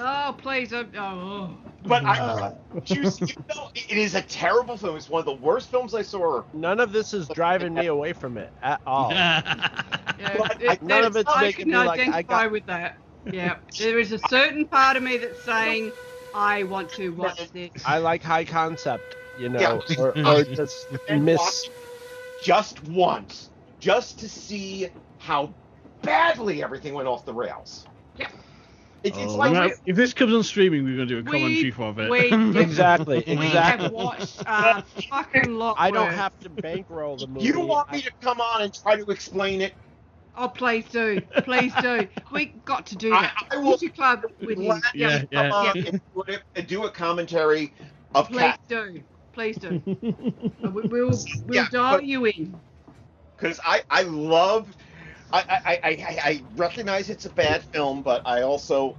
Oh 0.00 0.36
please! 0.40 0.72
Oh, 0.72 0.86
oh. 0.96 1.67
But 1.88 2.04
I, 2.04 2.54
choose, 2.84 3.20
even 3.22 3.44
though 3.54 3.68
it 3.74 3.90
is 3.96 4.14
a 4.14 4.22
terrible 4.22 4.76
film, 4.76 4.96
it's 4.96 5.08
one 5.08 5.20
of 5.20 5.26
the 5.26 5.32
worst 5.44 5.70
films 5.70 5.94
I 5.94 6.02
saw. 6.02 6.42
None 6.52 6.80
of 6.80 6.92
this 6.92 7.14
is 7.14 7.28
driving 7.28 7.74
me 7.74 7.86
away 7.86 8.12
from 8.12 8.36
it 8.38 8.52
at 8.62 8.80
all. 8.86 9.10
Yeah, 9.10 9.42
But 10.38 10.62
it- 10.62 10.82
none 10.82 11.04
of 11.04 11.16
it's 11.16 11.30
I 11.34 11.40
making 11.42 11.70
can 11.70 11.80
me 11.80 11.86
like, 11.86 12.00
I 12.00 12.02
identify 12.04 12.42
got- 12.44 12.52
with 12.52 12.66
that. 12.66 12.96
Yeah, 13.30 13.56
there 13.78 13.98
is 13.98 14.12
a 14.12 14.18
certain 14.28 14.66
part 14.66 14.96
of 14.96 15.02
me 15.02 15.16
that's 15.18 15.42
saying, 15.42 15.92
I 16.34 16.62
want 16.64 16.90
to 16.92 17.10
watch 17.10 17.50
this. 17.52 17.70
I 17.84 17.98
like 17.98 18.22
high 18.22 18.44
concept, 18.44 19.16
you 19.38 19.48
know, 19.48 19.82
Yeah. 19.88 19.98
or, 19.98 20.16
or 20.26 20.44
just 20.44 20.86
miss. 21.10 21.68
just 22.42 22.82
once, 22.88 23.50
just 23.80 24.18
to 24.20 24.28
see 24.28 24.88
how 25.18 25.52
badly 26.02 26.62
everything 26.62 26.94
went 26.94 27.08
off 27.08 27.24
the 27.26 27.34
rails. 27.34 27.86
Yeah. 28.16 28.28
It's, 29.04 29.16
it's 29.16 29.32
Oh, 29.32 29.36
like 29.36 29.52
well, 29.52 29.70
if 29.86 29.94
this 29.96 30.12
comes 30.12 30.34
on 30.34 30.42
streaming, 30.42 30.84
we're 30.84 30.96
going 30.96 31.08
to 31.08 31.22
do 31.22 31.28
a 31.28 31.32
We- 31.32 31.38
commentary 31.40 31.70
for 31.70 32.02
it. 32.02 32.10
we- 32.10 32.60
Exactly, 32.60 33.22
We 33.26 33.34
have 33.36 33.44
exactly. 33.80 33.88
watched 33.90 34.42
a 34.44 34.82
fucking 35.08 35.54
lot. 35.54 35.76
I 35.78 35.90
don't 35.90 36.06
worse. 36.08 36.16
have 36.16 36.38
to 36.40 36.48
bankroll 36.48 37.16
the 37.16 37.28
movie. 37.28 37.46
you 37.46 37.52
don't 37.52 37.68
want 37.68 37.90
me 37.92 37.98
I- 37.98 38.00
to 38.02 38.10
come 38.20 38.40
on 38.40 38.62
and 38.62 38.74
try 38.74 38.96
to 38.96 39.08
explain 39.10 39.60
it. 39.60 39.74
Oh, 40.36 40.48
please 40.48 40.84
do, 40.90 41.20
please 41.44 41.72
do. 41.80 42.06
We 42.32 42.46
got 42.64 42.86
to 42.86 42.96
do 42.96 43.12
I- 43.14 43.22
that. 43.22 43.46
I 43.52 43.56
will- 43.56 43.70
Culture 43.78 43.88
Club 43.90 44.24
with 44.40 44.58
him. 44.58 44.64
Glad 44.64 44.82
Yeah, 44.94 45.18
to 45.20 45.26
come 45.28 45.46
yeah. 45.46 45.52
on 45.52 45.78
and 45.78 46.00
do 46.26 46.36
and 46.56 46.66
do 46.66 46.84
a 46.84 46.90
commentary 46.90 47.72
of 48.14 48.28
Please 48.28 48.40
Cat 48.40 48.60
do, 48.68 49.00
please 49.32 49.56
do. 49.56 49.80
Uh, 50.64 50.70
we- 50.70 50.82
We'll 50.82 51.08
we'll 51.10 51.18
Yeah, 51.54 51.66
dial 51.70 51.96
but- 51.98 52.04
you 52.04 52.24
in. 52.26 52.58
because 53.36 53.60
I 53.64 53.82
I 53.90 54.02
love. 54.02 54.66
I, 55.32 55.38
I, 55.48 55.58
I, 55.66 55.78
I, 55.84 56.18
I 56.24 56.46
recognize 56.56 57.10
it's 57.10 57.24
a 57.26 57.30
bad 57.30 57.64
film, 57.64 58.02
but 58.02 58.22
I 58.26 58.42
also 58.42 58.98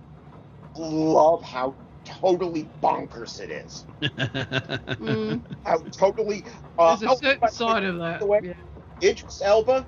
love 0.77 1.43
how 1.43 1.77
totally 2.05 2.71
bonkers 2.81 3.39
it 3.39 3.49
is. 3.51 3.85
Mm, 4.99 5.43
How 5.65 5.77
totally. 5.97 6.45
Uh, 6.77 6.95
there's 6.97 7.03
a 7.03 7.13
oh, 7.13 7.15
certain 7.15 7.39
by 7.39 7.47
the 7.47 7.53
side 7.53 7.83
way, 7.83 7.89
of 7.89 7.97
that. 7.99 8.19
the 8.19 8.25
way- 8.25 8.39
Yeah. 8.43 8.53
Idris 9.01 9.41
Elba. 9.43 9.87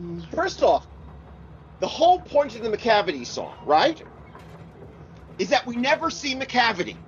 Mm. 0.00 0.30
First 0.34 0.62
off, 0.62 0.86
the 1.80 1.86
whole 1.88 2.20
point 2.22 2.54
of 2.54 2.62
the 2.62 2.68
Macavity 2.70 3.26
song, 3.26 3.56
right, 3.64 4.02
is 5.38 5.48
that 5.50 5.66
we 5.66 5.76
never 5.76 6.10
see 6.10 6.34
Macavity. 6.34 6.98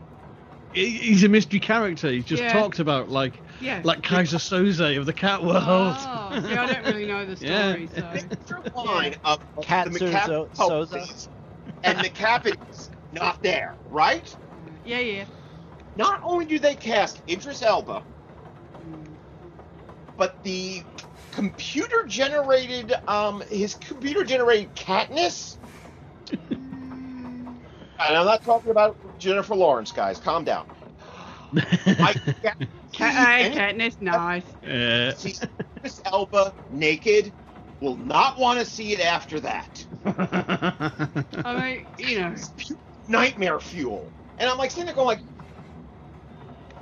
He- 0.76 0.98
He's 0.98 1.24
a 1.24 1.28
mystery 1.30 1.58
character. 1.58 2.10
He's 2.10 2.26
just 2.26 2.42
Yeah. 2.42 2.52
talked 2.52 2.78
about 2.80 3.08
like 3.08 3.42
Yeah. 3.62 3.80
like 3.82 4.02
Keyser 4.02 4.36
Söze 4.38 4.98
of 4.98 5.06
the 5.06 5.12
cat 5.14 5.42
world. 5.42 5.56
Oh, 5.64 6.28
yeah, 6.48 6.64
I 6.64 6.72
don't 6.72 6.84
really 6.84 7.06
know 7.06 7.24
the 7.24 7.36
Yeah. 7.44 7.72
story, 7.72 7.86
so. 7.88 8.10
Picture 8.12 8.62
line 8.74 9.14
of 9.24 9.38
Cat 9.62 9.90
the 9.90 9.98
Suzo- 9.98 10.50
Macavity 10.50 10.56
Soza. 10.56 10.88
police 10.90 11.28
and 11.82 11.98
Macavity's 11.98 12.90
not 13.10 13.40
there, 13.42 13.78
right? 13.86 14.36
Yeah, 14.84 14.98
yeah. 14.98 15.24
Not 15.96 16.20
only 16.22 16.44
do 16.44 16.58
they 16.58 16.74
cast 16.74 17.22
Idris 17.26 17.62
Elba, 17.62 18.04
but 20.18 20.42
the 20.42 20.82
computer 21.32 22.04
generated 22.06 22.92
um 23.06 23.42
his 23.48 23.74
computer 23.76 24.24
generated 24.24 24.74
Katniss. 24.74 25.56
And 27.98 28.14
I'm 28.14 28.26
not 28.26 28.44
talking 28.44 28.70
about 28.70 28.98
Jennifer 29.18 29.54
Lawrence, 29.54 29.92
guys. 29.92 30.18
Calm 30.18 30.44
down. 30.44 30.64
I 31.54 32.14
Cat, 32.92 33.14
hey, 33.14 33.52
Katniss, 33.54 34.00
nice. 34.00 34.44
Yeah. 34.62 35.12
see 35.12 35.34
Idris 35.78 36.00
Elba 36.06 36.54
naked. 36.70 37.34
Will 37.80 37.96
not 37.96 38.38
want 38.38 38.58
to 38.58 38.64
see 38.64 38.92
it 38.92 39.00
after 39.00 39.38
that. 39.40 39.86
I 40.06 41.60
mean, 41.60 41.86
you 41.98 42.20
know. 42.20 42.32
It's 42.32 42.52
pure 42.56 42.78
nightmare 43.06 43.60
fuel. 43.60 44.12
And 44.38 44.48
I'm 44.48 44.56
like 44.58 44.70
sitting 44.70 44.86
there 44.86 44.94
going 44.94 45.06
like, 45.06 45.20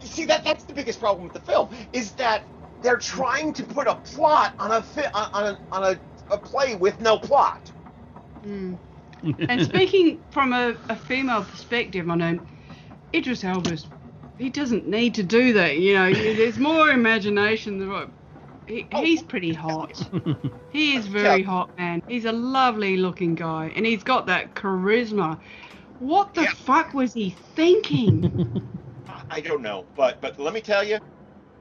you 0.00 0.08
see 0.08 0.26
that 0.26 0.44
that's 0.44 0.64
the 0.64 0.72
biggest 0.72 1.00
problem 1.00 1.24
with 1.24 1.32
the 1.32 1.40
film 1.40 1.68
is 1.92 2.12
that 2.14 2.44
they're 2.80 2.98
trying 2.98 3.52
to 3.54 3.64
put 3.64 3.86
a 3.88 3.96
plot 3.96 4.54
on 4.58 4.70
a 4.70 4.82
fi- 4.82 5.10
on 5.14 5.28
on 5.32 5.44
a, 5.46 5.58
on 5.72 5.84
a, 5.84 6.00
a 6.34 6.38
play 6.38 6.74
with 6.76 7.00
no 7.00 7.18
plot. 7.18 7.72
Mm. 8.44 8.78
And 9.48 9.62
speaking 9.62 10.20
from 10.30 10.52
a, 10.52 10.76
a 10.88 10.96
female 10.96 11.44
perspective, 11.44 12.08
I 12.08 12.14
know 12.14 12.40
Idris 13.14 13.44
Elba's 13.44 13.86
he 14.38 14.50
doesn't 14.50 14.86
need 14.88 15.14
to 15.14 15.22
do 15.22 15.52
that. 15.52 15.78
You 15.78 15.94
know, 15.94 16.12
there's 16.12 16.58
more 16.58 16.90
imagination 16.90 17.78
than 17.78 17.90
what. 17.90 18.10
He, 18.66 18.88
he's 18.96 19.22
pretty 19.22 19.52
hot. 19.52 20.00
He 20.72 20.96
is 20.96 21.06
very 21.06 21.42
hot, 21.42 21.70
man. 21.78 22.02
He's 22.08 22.24
a 22.24 22.32
lovely 22.32 22.96
looking 22.96 23.36
guy, 23.36 23.72
and 23.76 23.86
he's 23.86 24.02
got 24.02 24.26
that 24.26 24.54
charisma. 24.54 25.38
What 25.98 26.34
the 26.34 26.46
fuck 26.46 26.94
was 26.94 27.12
he 27.12 27.30
thinking? 27.30 28.68
I 29.30 29.40
don't 29.40 29.62
know, 29.62 29.86
but 29.94 30.20
but 30.20 30.38
let 30.40 30.52
me 30.52 30.60
tell 30.60 30.82
you, 30.82 30.98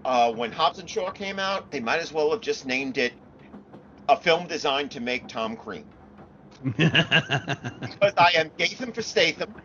uh, 0.05 0.31
when 0.33 0.51
Hobbs 0.51 0.79
and 0.79 0.89
Shaw 0.89 1.11
came 1.11 1.37
out, 1.39 1.69
they 1.71 1.79
might 1.79 1.99
as 1.99 2.11
well 2.11 2.31
have 2.31 2.41
just 2.41 2.65
named 2.65 2.97
it 2.97 3.13
a 4.09 4.17
film 4.17 4.47
designed 4.47 4.91
to 4.91 4.99
make 4.99 5.27
Tom 5.27 5.55
Cream. 5.55 5.92
Because 7.83 8.13
I 8.17 8.31
am 8.35 8.51
Gatham 8.57 8.93
for 8.93 9.01
Statham. 9.01 9.55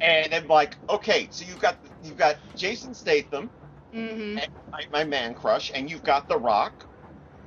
and 0.00 0.34
I'm 0.34 0.46
like, 0.46 0.76
okay, 0.88 1.28
so 1.30 1.44
you've 1.44 1.58
got 1.58 1.78
you've 2.00 2.16
got 2.16 2.36
Jason 2.54 2.94
Statham, 2.94 3.50
Mm-hmm. 3.94 4.38
and 4.38 4.46
my, 4.72 5.00
my 5.00 5.04
man 5.04 5.34
crush, 5.34 5.70
and 5.74 5.90
you've 5.90 6.02
got 6.02 6.28
The 6.28 6.38
Rock. 6.38 6.86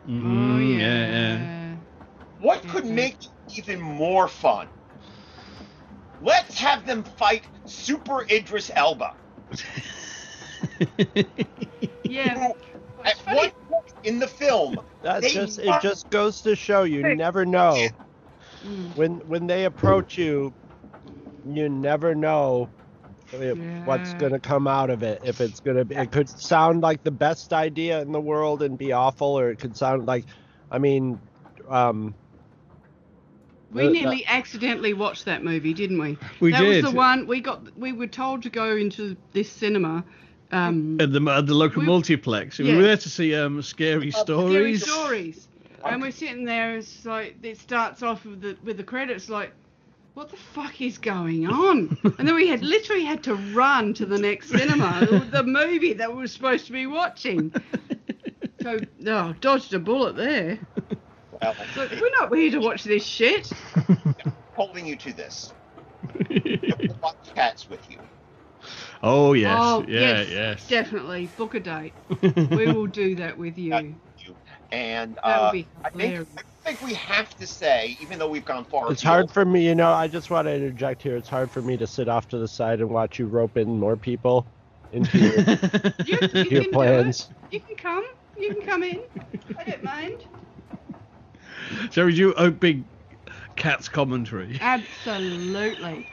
Mhm, 0.06 0.50
oh 0.50 0.58
yeah. 0.58 0.92
yeah, 1.08 1.08
yeah. 1.08 1.48
What 2.38 2.68
could 2.68 2.90
Mhm. 2.90 2.90
make 2.90 3.16
it 3.24 3.32
even 3.58 3.82
more 3.82 4.28
fun? 4.28 4.70
Let's 6.20 6.58
have 6.60 6.86
them 6.86 7.04
fight 7.04 7.50
Super 7.66 8.26
Idris 8.30 8.72
Elba. 8.76 9.16
Yeah. 12.06 12.36
who, 12.36 12.54
At 13.04 13.16
one 13.26 13.52
point 13.52 13.63
in 14.04 14.20
the 14.20 14.28
film, 14.28 14.80
That 15.02 15.22
they 15.22 15.30
just 15.30 15.60
it 15.60 15.82
just 15.82 16.10
goes 16.10 16.42
to 16.42 16.56
show 16.56 16.84
you 16.84 17.04
never 17.16 17.46
know 17.46 17.90
Mm. 18.64 18.96
when 18.96 19.16
when 19.28 19.48
they 19.48 19.66
approach 19.66 20.18
you. 20.18 20.54
You 21.46 21.68
never 21.68 22.16
know 22.16 22.70
if 23.34 23.58
what's 23.84 24.14
gonna 24.14 24.40
come 24.40 24.68
out 24.68 24.90
of 24.90 25.04
it. 25.04 25.20
If 25.24 25.42
it's 25.42 25.60
gonna 25.60 25.84
be, 25.84 25.96
it 25.96 26.12
could 26.12 26.30
sound 26.30 26.82
like 26.82 27.04
the 27.04 27.12
best 27.12 27.52
idea 27.52 28.02
in 28.02 28.12
the 28.14 28.22
world 28.22 28.62
and 28.64 28.78
be 28.78 28.94
awful, 28.94 29.38
or 29.38 29.50
it 29.50 29.60
could 29.60 29.76
sound 29.76 30.06
like, 30.06 30.26
I 30.72 30.78
mean, 30.80 31.20
um, 31.68 32.16
We 33.72 33.88
the- 33.88 33.92
nearly 33.92 34.26
accidentally 34.28 34.94
watched 34.94 35.26
that 35.26 35.44
movie, 35.44 35.74
didn't 35.74 36.00
we? 36.00 36.18
We 36.40 36.52
that 36.52 36.62
did. 36.62 36.84
was 36.84 36.94
the 36.94 36.98
one 36.98 37.28
we 37.28 37.42
got. 37.42 37.78
We 37.78 37.92
were 37.92 38.08
told 38.08 38.44
to 38.44 38.50
go 38.50 38.76
into 38.78 39.18
this 39.34 39.52
cinema. 39.52 40.06
Um, 40.54 40.98
At 41.02 41.12
the, 41.12 41.22
at 41.32 41.48
the 41.48 41.54
local 41.56 41.82
We- 41.82 41.88
multiplex. 41.88 42.60
We 42.60 42.70
Yeah. 42.70 42.76
were 42.78 42.84
there 42.84 42.98
to 42.98 43.10
see 43.10 43.34
um, 43.36 43.62
scary 43.62 44.12
scary 44.12 44.78
stories. 44.78 44.84
stories. 44.90 45.48
And 45.84 46.02
we're 46.02 46.12
sitting 46.12 46.46
there. 46.46 46.78
It's 46.78 47.06
like 47.06 47.36
it 47.44 47.58
starts 47.58 48.04
off 48.04 48.24
with 48.24 48.42
the 48.42 48.56
with 48.64 48.78
the 48.78 48.84
credits. 48.84 49.28
Like, 49.30 49.52
what 50.14 50.30
the 50.30 50.38
fuck 50.38 50.80
is 50.80 50.98
going 50.98 51.48
on? 51.48 51.98
and 52.18 52.28
then 52.28 52.36
we 52.36 52.48
had 52.48 52.62
literally 52.62 53.04
had 53.04 53.24
to 53.24 53.36
run 53.36 53.94
to 53.96 54.06
the 54.06 54.18
next 54.18 54.50
cinema, 54.50 55.06
the, 55.10 55.20
the 55.20 55.44
movie 55.44 55.94
that 55.94 56.10
we 56.10 56.20
were 56.20 56.28
supposed 56.28 56.68
to 56.68 56.72
be 56.72 56.86
watching. 56.88 57.52
So, 58.62 58.80
no, 59.00 59.34
dodged 59.42 59.74
a 59.74 59.80
bullet 59.80 60.16
there. 60.16 60.58
well, 61.42 61.56
It's 61.60 61.76
like, 61.76 61.92
we're 62.00 62.12
not 62.18 62.34
here 62.34 62.52
to 62.52 62.60
watch 62.60 62.84
this 62.86 63.04
shit. 63.04 63.52
holding 64.54 64.86
you 64.86 64.96
to 64.98 65.12
this. 65.14 65.52
Watch 67.02 67.18
cats 67.36 67.70
with 67.70 67.82
you. 67.92 67.98
Oh 69.04 69.34
yes, 69.34 69.60
oh, 69.62 69.86
yeah, 69.88 70.22
yes, 70.22 70.30
yes. 70.30 70.68
definitely. 70.68 71.28
Book 71.28 71.56
a 71.56 71.60
date. 71.60 71.94
we 72.22 72.72
will 72.72 72.88
do 72.88 73.16
that 73.16 73.38
with 73.38 73.58
you. 73.58 73.98
And 74.72 75.16
That 75.26 75.42
would 75.42 75.48
uh, 75.48 75.52
be 75.52 75.68
I 75.84 75.90
think. 75.90 76.28
I 76.66 76.70
think 76.70 76.82
we 76.82 76.94
have 76.94 77.30
to 77.36 77.46
say, 77.46 77.98
even 78.00 78.18
though 78.18 78.30
we've 78.30 78.46
gone 78.46 78.64
far, 78.64 78.90
it's 78.90 79.02
afield, 79.02 79.14
hard 79.14 79.32
for 79.32 79.44
me. 79.44 79.66
You 79.68 79.76
know, 79.76 79.92
I 79.92 80.08
just 80.08 80.30
want 80.30 80.48
to 80.48 80.54
interject 80.56 81.04
here. 81.04 81.18
It's 81.18 81.28
hard 81.28 81.52
for 81.52 81.62
me 81.62 81.76
to 81.76 81.86
sit 81.86 82.08
off 82.08 82.30
to 82.30 82.38
the 82.38 82.48
side 82.48 82.80
and 82.80 82.90
watch 82.90 83.20
you 83.20 83.28
rope 83.28 83.58
in 83.58 83.78
more 83.78 83.98
people 83.98 84.48
into 84.94 85.20
your, 85.20 85.34
You, 86.06 86.18
you 86.34 86.46
your 86.50 86.64
can 86.64 86.72
plans. 86.72 87.28
You 87.52 87.60
can 87.60 87.76
come. 87.76 88.06
You 88.38 88.54
can 88.56 88.62
come 88.66 88.84
in. 88.84 89.02
I 89.58 89.64
don't 89.66 89.84
mind. 89.84 90.22
Shall 91.92 92.06
we 92.06 92.16
do 92.16 92.32
a 92.32 92.50
big 92.50 92.86
cats 93.58 93.90
commentary? 93.90 94.58
Absolutely. 94.62 96.08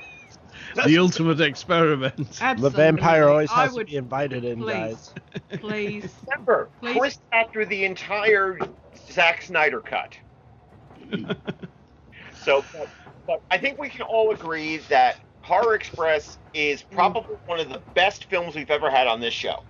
The 0.86 0.98
ultimate 0.98 1.40
experiment. 1.40 2.40
The 2.58 2.70
vampire 2.70 3.28
always 3.28 3.50
I 3.50 3.64
has 3.64 3.74
to 3.74 3.84
be 3.84 3.96
invited 3.96 4.44
in, 4.44 4.60
please. 4.60 4.72
guys. 4.72 5.14
Please. 5.60 6.14
Remember, 6.28 6.68
Please. 6.80 6.98
Chris 6.98 7.18
sat 7.32 7.52
through 7.52 7.66
the 7.66 7.84
entire 7.84 8.58
Zack 9.10 9.42
Snyder 9.42 9.80
cut. 9.80 10.16
so, 12.42 12.64
but, 12.72 12.88
but 13.26 13.42
I 13.50 13.58
think 13.58 13.78
we 13.78 13.88
can 13.88 14.02
all 14.02 14.32
agree 14.32 14.78
that 14.88 15.18
Horror 15.42 15.74
Express 15.74 16.38
is 16.54 16.82
probably 16.82 17.36
one 17.46 17.60
of 17.60 17.68
the 17.68 17.80
best 17.94 18.24
films 18.24 18.54
we've 18.54 18.70
ever 18.70 18.90
had 18.90 19.06
on 19.06 19.20
this 19.20 19.34
show. 19.34 19.62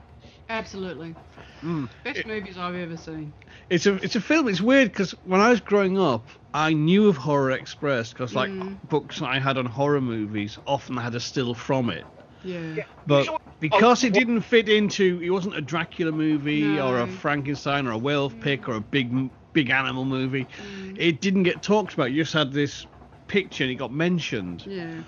Absolutely. 0.49 1.15
Mm. 1.63 1.89
Best 2.05 2.27
movies 2.27 2.59
I've 2.59 2.75
ever 2.75 2.97
seen. 2.97 3.33
It's 3.69 3.87
a 3.87 3.95
it's 3.97 4.17
a 4.17 4.21
film. 4.21 4.49
It's 4.49 4.61
weird 4.61 4.89
because 4.89 5.13
when 5.25 5.41
I 5.41 5.51
was 5.51 5.61
growing 5.61 5.99
up, 5.99 6.27
I 6.53 6.73
knew 6.73 7.09
of 7.09 7.17
Horror 7.17 7.53
Express 7.53 8.13
because 8.13 8.35
like 8.35 8.51
Mm. 8.51 8.77
books 8.89 9.23
I 9.23 9.39
had 9.39 9.57
on 9.57 9.67
horror 9.67 10.01
movies 10.01 10.59
often 10.67 10.97
had 10.97 11.15
a 11.15 11.21
still 11.21 11.55
from 11.55 11.91
it. 11.91 12.05
Yeah. 12.43 12.85
But 13.07 13.29
because 13.61 14.03
oh, 14.03 14.07
it 14.07 14.15
didn't 14.15 14.41
fit 14.41 14.69
into, 14.69 15.21
it 15.23 15.31
wasn't 15.31 15.57
a 15.57 15.61
Dracula 15.61 16.11
movie 16.13 16.81
or 16.81 17.01
a 17.01 17.07
Frankenstein 17.07 17.87
or 17.87 17.93
a 17.93 17.99
werewolf 17.99 18.39
pick 18.41 18.69
or 18.69 18.75
a 18.77 18.81
big 18.81 19.31
big 19.53 19.71
animal 19.71 20.05
movie. 20.05 20.47
Mm. 20.85 20.97
It 20.99 21.21
didn't 21.21 21.43
get 21.45 21.63
talked 21.63 21.95
about. 21.95 22.13
You 22.13 22.23
just 22.23 22.33
had 22.33 22.53
this 22.53 22.87
picture 23.29 23.65
and 23.65 23.73
it 23.73 23.77
got 23.77 23.93
mentioned. 23.93 24.65
Yeah. 24.67 25.03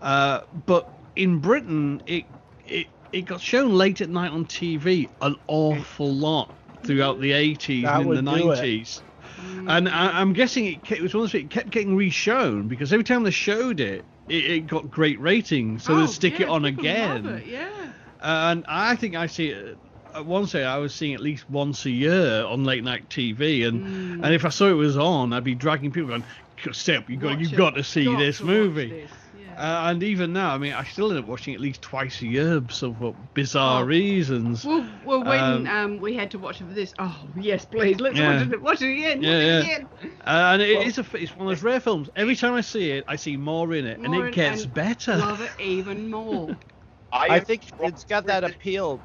Uh, 0.00 0.40
but 0.66 0.90
in 1.16 1.38
Britain, 1.38 2.02
it 2.06 2.24
it 2.66 2.86
it 3.12 3.22
got 3.22 3.40
shown 3.40 3.74
late 3.74 4.00
at 4.00 4.10
night 4.10 4.30
on 4.30 4.44
TV 4.46 5.08
an 5.20 5.36
awful 5.46 6.12
lot 6.12 6.52
throughout 6.82 7.20
the 7.20 7.30
80s 7.30 7.82
That 7.82 8.00
and 8.00 8.12
in 8.12 8.24
the 8.24 8.32
would 8.32 8.42
do 8.42 8.50
it. 8.52 9.02
90s. 9.42 9.64
And 9.68 9.88
I, 9.88 10.20
I'm 10.20 10.32
guessing 10.32 10.66
it, 10.66 10.84
ke- 10.84 10.92
it 10.92 11.02
was 11.02 11.14
one 11.14 11.24
of 11.24 11.32
those 11.32 11.40
it 11.40 11.50
kept 11.50 11.70
getting 11.70 11.96
reshown 11.96 12.68
because 12.68 12.92
every 12.92 13.04
time 13.04 13.22
they 13.22 13.30
showed 13.30 13.80
it, 13.80 14.06
it, 14.28 14.44
it 14.44 14.66
got 14.66 14.90
great 14.90 15.20
ratings, 15.20 15.84
so 15.84 15.94
oh, 15.94 16.00
they'd 16.00 16.08
stick 16.08 16.38
yeah, 16.38 16.46
it 16.46 16.48
on 16.48 16.64
again. 16.64 17.26
It, 17.26 17.46
yeah. 17.46 17.92
And 18.20 18.64
I 18.68 18.96
think 18.96 19.14
I 19.16 19.26
see 19.26 19.48
it. 19.48 19.78
At 20.14 20.26
one 20.26 20.46
stage, 20.46 20.64
I 20.66 20.76
was 20.76 20.94
seeing 20.94 21.14
at 21.14 21.20
least 21.20 21.48
once 21.48 21.86
a 21.86 21.90
year 21.90 22.44
on 22.44 22.64
late 22.64 22.84
night 22.84 23.08
TV, 23.08 23.66
and 23.66 23.80
Mm. 23.82 24.24
and 24.24 24.34
if 24.34 24.44
I 24.44 24.50
saw 24.50 24.68
it 24.68 24.74
was 24.74 24.96
on, 24.96 25.32
I'd 25.32 25.42
be 25.42 25.54
dragging 25.54 25.90
people 25.90 26.08
going, 26.10 26.24
"Stay 26.72 26.96
up! 26.96 27.08
You 27.08 27.16
got 27.16 27.40
you've 27.40 27.54
got 27.54 27.74
to 27.76 27.82
see 27.82 28.04
Got 28.04 28.18
this 28.18 28.38
to 28.38 28.44
movie." 28.44 28.90
this. 28.90 29.10
Uh, 29.56 29.90
and 29.90 30.02
even 30.02 30.32
now, 30.32 30.54
I 30.54 30.58
mean, 30.58 30.72
I 30.72 30.84
still 30.84 31.10
end 31.10 31.18
up 31.18 31.26
watching 31.26 31.54
at 31.54 31.60
least 31.60 31.82
twice 31.82 32.20
a 32.22 32.26
year, 32.26 32.62
so 32.70 32.94
for 32.94 33.14
bizarre 33.34 33.82
Oh. 33.82 33.86
reasons. 33.86 34.64
Well, 34.64 34.86
well, 35.04 35.24
when 35.24 35.40
Um, 35.40 35.66
um, 35.66 35.98
we 35.98 36.14
had 36.14 36.30
to 36.32 36.38
watch 36.38 36.60
it 36.60 36.66
for 36.66 36.72
this, 36.74 36.94
oh 36.98 37.28
yes, 37.36 37.64
please, 37.64 38.00
let's 38.00 38.18
Yeah. 38.18 38.38
watch 38.38 38.52
it. 38.52 38.62
Watch 38.62 38.82
it 38.82 38.92
again. 38.92 39.22
Yeah, 39.22 39.30
watch 39.30 39.38
yeah. 39.46 39.58
it 39.58 39.62
again. 39.64 39.88
Uh, 40.24 40.50
and 40.52 40.62
it 40.62 40.86
is 40.86 40.98
a, 40.98 41.06
it's 41.14 41.36
one 41.36 41.48
of 41.48 41.50
those 41.50 41.62
rare 41.62 41.80
films. 41.80 42.08
Every 42.16 42.36
time 42.36 42.54
I 42.54 42.60
see 42.60 42.90
it, 42.92 43.04
I 43.08 43.16
see 43.16 43.36
more 43.36 43.74
in 43.74 43.86
it, 43.86 43.98
and 43.98 44.14
it 44.14 44.32
gets 44.32 44.64
and 44.64 44.74
better. 44.74 45.16
Love 45.16 45.40
it 45.40 45.50
even 45.58 46.10
more. 46.10 46.56
I 47.12 47.38
am 47.38 47.44
think 47.44 47.70
it's 47.80 48.04
got 48.04 48.26
that 48.26 48.44
appeal, 48.44 49.02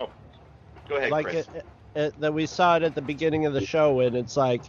Oh, 0.00 0.10
go 0.88 0.96
ahead, 0.96 1.10
like 1.10 1.26
Chris. 1.28 1.48
it, 1.54 1.64
it, 1.94 2.20
that 2.20 2.34
we 2.34 2.46
saw 2.46 2.76
it 2.76 2.82
at 2.82 2.94
the 2.94 3.02
beginning 3.02 3.46
of 3.46 3.54
the 3.54 3.64
show, 3.64 4.00
and 4.00 4.14
it's 4.16 4.36
like, 4.36 4.62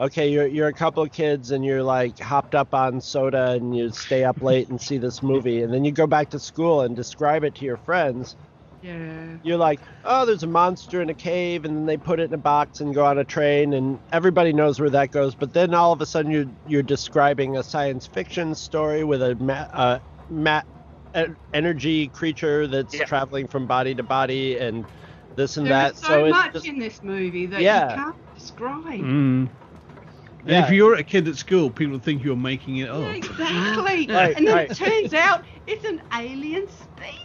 okay, 0.00 0.28
you're 0.28 0.46
you're 0.46 0.68
a 0.68 0.72
couple 0.72 1.02
of 1.02 1.12
kids, 1.12 1.50
and 1.50 1.64
you're 1.64 1.82
like 1.82 2.18
hopped 2.18 2.54
up 2.54 2.74
on 2.74 3.00
soda, 3.00 3.50
and 3.52 3.76
you 3.76 3.90
stay 3.90 4.24
up 4.24 4.42
late 4.42 4.68
and 4.68 4.80
see 4.80 4.98
this 4.98 5.22
movie, 5.22 5.62
and 5.62 5.72
then 5.72 5.84
you 5.84 5.92
go 5.92 6.06
back 6.06 6.30
to 6.30 6.38
school 6.38 6.80
and 6.82 6.96
describe 6.96 7.44
it 7.44 7.54
to 7.56 7.64
your 7.64 7.76
friends. 7.76 8.36
Yeah. 8.82 9.36
You're 9.42 9.58
like, 9.58 9.78
oh, 10.06 10.24
there's 10.24 10.42
a 10.42 10.46
monster 10.46 11.02
in 11.02 11.10
a 11.10 11.14
cave, 11.14 11.66
and 11.66 11.76
then 11.76 11.84
they 11.86 11.98
put 11.98 12.18
it 12.18 12.24
in 12.24 12.32
a 12.32 12.38
box 12.38 12.80
and 12.80 12.94
go 12.94 13.04
on 13.04 13.18
a 13.18 13.24
train, 13.24 13.74
and 13.74 13.98
everybody 14.10 14.54
knows 14.54 14.80
where 14.80 14.88
that 14.88 15.10
goes. 15.10 15.34
But 15.34 15.52
then 15.52 15.74
all 15.74 15.92
of 15.92 16.00
a 16.00 16.06
sudden, 16.06 16.30
you're 16.32 16.46
you're 16.66 16.82
describing 16.82 17.58
a 17.58 17.62
science 17.62 18.06
fiction 18.06 18.54
story 18.54 19.04
with 19.04 19.22
a 19.22 19.34
ma- 19.34 19.68
uh, 19.72 19.98
ma- 20.30 20.62
en- 21.14 21.36
energy 21.52 22.08
creature 22.08 22.66
that's 22.66 22.94
Yeah. 22.94 23.04
traveling 23.04 23.48
from 23.48 23.66
body 23.66 23.94
to 23.96 24.02
body, 24.02 24.56
and 24.56 24.86
this 25.36 25.58
and 25.58 25.66
There 25.66 25.74
that. 25.74 25.92
is 25.94 25.98
so, 26.00 26.24
it's 26.24 26.32
much 26.34 26.52
just- 26.54 26.66
in 26.66 26.78
this 26.78 27.02
movie 27.02 27.44
that 27.46 27.60
Yeah. 27.60 27.90
you 27.90 27.96
can't 28.02 28.34
describe. 28.34 29.00
Mm. 29.00 29.48
And 30.46 30.50
Yeah. 30.50 30.64
if 30.64 30.70
you're 30.70 30.94
a 30.94 31.04
kid 31.04 31.28
at 31.28 31.36
school, 31.36 31.70
people 31.70 31.92
would 31.92 32.02
think 32.04 32.22
you're 32.22 32.36
making 32.36 32.78
it 32.78 32.88
up. 32.88 33.02
Exactly. 33.14 34.06
Right, 34.08 34.36
and 34.36 34.46
then 34.46 34.56
right. 34.56 34.70
it 34.70 34.76
turns 34.76 35.12
out 35.12 35.44
it's 35.66 35.84
an 35.84 36.00
alien 36.12 36.66
species. 36.68 37.20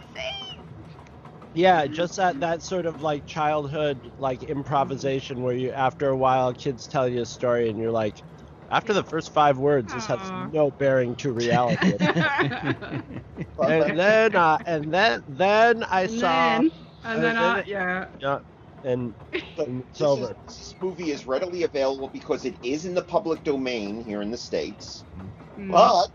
Yeah, 1.52 1.86
just 1.86 2.16
that 2.16 2.40
that 2.40 2.62
sort 2.62 2.84
of 2.86 3.00
like 3.00 3.24
childhood 3.24 4.10
like 4.18 4.42
improvisation 4.42 5.42
where 5.42 5.54
you 5.54 5.70
after 5.72 6.08
a 6.08 6.16
while 6.16 6.52
kids 6.52 6.86
tell 6.86 7.08
you 7.08 7.22
a 7.22 7.26
story 7.26 7.70
and 7.70 7.78
you're 7.78 7.90
like 7.92 8.22
after 8.68 8.92
the 8.92 9.04
first 9.04 9.32
five 9.32 9.56
words 9.56 9.92
this 9.92 10.06
has 10.06 10.30
no 10.34 10.70
bearing 10.70 11.16
to 11.16 11.32
reality. 11.32 11.94
and 11.98 13.06
and 13.58 13.98
then 13.98 14.34
uh, 14.36 14.58
and 14.66 14.92
then 14.92 15.22
then 15.26 15.82
I 15.84 16.06
saw 16.06 16.60
then, 16.60 16.70
and 17.04 17.22
then, 17.22 17.36
and 17.36 17.38
I, 17.38 17.54
then- 17.56 17.64
yeah. 17.66 18.06
yeah, 18.18 18.38
and, 18.86 19.14
But 19.56 19.66
and 19.68 19.80
it's 19.90 19.98
this, 19.98 20.00
is, 20.00 20.06
over. 20.06 20.36
this 20.46 20.74
movie 20.80 21.10
is 21.10 21.26
readily 21.26 21.64
available 21.64 22.08
because 22.08 22.44
it 22.44 22.56
is 22.62 22.84
in 22.86 22.94
the 22.94 23.02
public 23.02 23.44
domain 23.44 24.02
here 24.04 24.22
in 24.22 24.30
the 24.30 24.38
states. 24.38 25.04
Mm. 25.58 25.70
But 25.72 26.08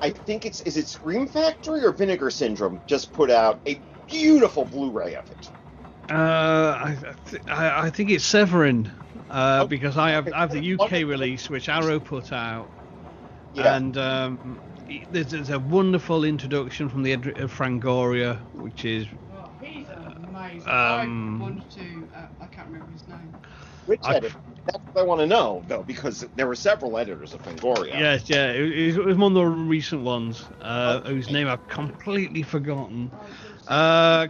I 0.00 0.10
think 0.10 0.46
it's 0.46 0.60
is 0.62 0.76
it 0.76 0.88
Scream 0.88 1.26
Factory 1.26 1.84
or 1.84 1.92
Vinegar 1.92 2.30
Syndrome 2.30 2.80
just 2.86 3.12
put 3.12 3.30
out 3.30 3.60
a 3.66 3.80
beautiful 4.06 4.64
Blu-ray 4.64 5.14
of 5.14 5.30
it. 5.30 5.50
Uh, 6.10 6.14
I, 6.14 6.90
I 6.90 7.14
th- 7.30 7.42
I, 7.48 7.86
I 7.86 7.90
think 7.90 8.10
it's 8.10 8.24
Severin, 8.26 8.92
uh, 9.30 9.60
Oh, 9.62 9.66
because 9.66 9.96
I 9.96 10.10
have, 10.10 10.30
I 10.32 10.40
have 10.40 10.50
the. 10.50 10.74
UK 10.74 10.92
release, 11.08 11.48
which 11.48 11.68
Arrow 11.70 11.98
put 12.00 12.30
out, 12.32 12.68
Yeah. 13.54 13.74
and 13.76 13.96
um, 13.96 14.60
there's, 15.10 15.30
there's 15.30 15.48
a 15.50 15.58
wonderful 15.58 16.24
introduction 16.24 16.90
from 16.90 17.02
the 17.02 17.12
Edric 17.12 17.38
of 17.38 17.50
Fangoria, 17.56 18.38
which 18.52 18.84
is 18.84 19.06
he's 19.06 19.23
amazing. 20.44 20.68
Um, 20.68 21.40
I 21.40 21.44
wanted 21.44 21.70
to. 21.70 22.08
Uh, 22.16 22.26
I 22.40 22.46
can't 22.46 22.68
remember 22.68 22.92
his 22.92 23.06
name. 23.08 23.34
Which 23.86 24.00
I- 24.04 24.16
editor? 24.16 24.38
That's 24.66 24.78
what 24.92 25.02
I 25.02 25.04
want 25.04 25.20
to 25.20 25.26
know, 25.26 25.62
though, 25.68 25.82
because 25.82 26.26
there 26.36 26.46
were 26.46 26.54
several 26.54 26.96
editors 26.96 27.34
of 27.34 27.42
Fangoria. 27.42 27.98
Yes, 27.98 28.30
yeah, 28.30 28.50
it, 28.50 28.96
it 28.96 28.98
was 28.98 29.18
one 29.18 29.32
of 29.32 29.34
the 29.36 29.44
recent 29.44 30.02
ones, 30.02 30.42
uh, 30.62 31.00
whose 31.00 31.30
name 31.30 31.48
I've 31.48 31.68
completely 31.68 32.42
forgotten. 32.42 33.10
Uh, 33.68 34.26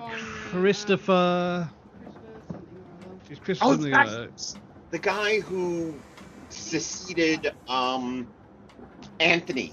Christopher. 0.51 1.71
It's 3.31 3.39
Christopher. 3.41 3.69
Oh, 3.69 3.73
something 3.75 3.93
like 3.93 4.09
that. 4.09 4.31
that's 4.31 4.57
the 4.91 4.99
guy 4.99 5.41
who 5.41 5.95
succeeded 6.49 7.53
um, 7.69 8.29
Anthony. 9.21 9.73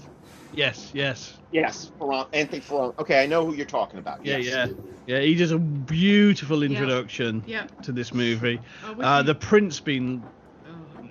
Yes, 0.54 0.90
yes. 0.94 1.34
Yes, 1.50 1.90
Ferran, 1.98 2.26
Anthony 2.32 2.60
Ferran. 2.60 2.94
Okay, 2.98 3.22
I 3.22 3.26
know 3.26 3.44
who 3.46 3.54
you're 3.54 3.66
talking 3.66 3.98
about. 3.98 4.24
Yeah, 4.24 4.36
yes. 4.38 4.70
yeah, 5.06 5.18
yeah. 5.18 5.20
He 5.20 5.34
does 5.34 5.50
a 5.50 5.58
beautiful 5.58 6.62
introduction 6.62 7.42
Yeah. 7.46 7.66
to 7.82 7.92
this 7.92 8.12
movie. 8.14 8.60
Oh, 8.84 9.00
Uh, 9.00 9.22
the 9.22 9.34
print's 9.34 9.80
been 9.80 10.22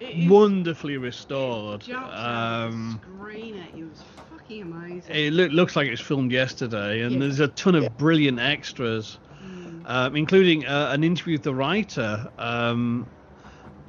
Oh, 0.04 0.28
wonderfully 0.28 0.98
restored. 0.98 1.82
Jumped 1.82 2.14
Um, 2.14 3.00
screen 3.20 3.58
at 3.58 3.78
you. 3.78 3.86
It 3.86 3.90
was 3.90 4.04
fucking 4.32 4.62
amazing. 4.64 5.16
it 5.16 5.34
loo- 5.34 5.50
looks 5.50 5.76
like 5.76 5.88
it 5.88 5.92
was 5.92 6.00
filmed 6.02 6.32
yesterday, 6.32 7.02
and 7.02 7.14
Yeah. 7.14 7.20
there's 7.20 7.40
a 7.40 7.48
ton 7.50 7.76
of 7.76 7.84
Yeah. 7.84 7.90
brilliant 7.98 8.40
extras, 8.40 9.20
Mm. 9.46 9.84
um, 9.86 10.16
including 10.16 10.66
uh, 10.66 10.90
an 10.92 11.04
interview 11.04 11.34
with 11.36 11.44
the 11.44 11.54
writer. 11.54 12.28
Um, 12.40 13.06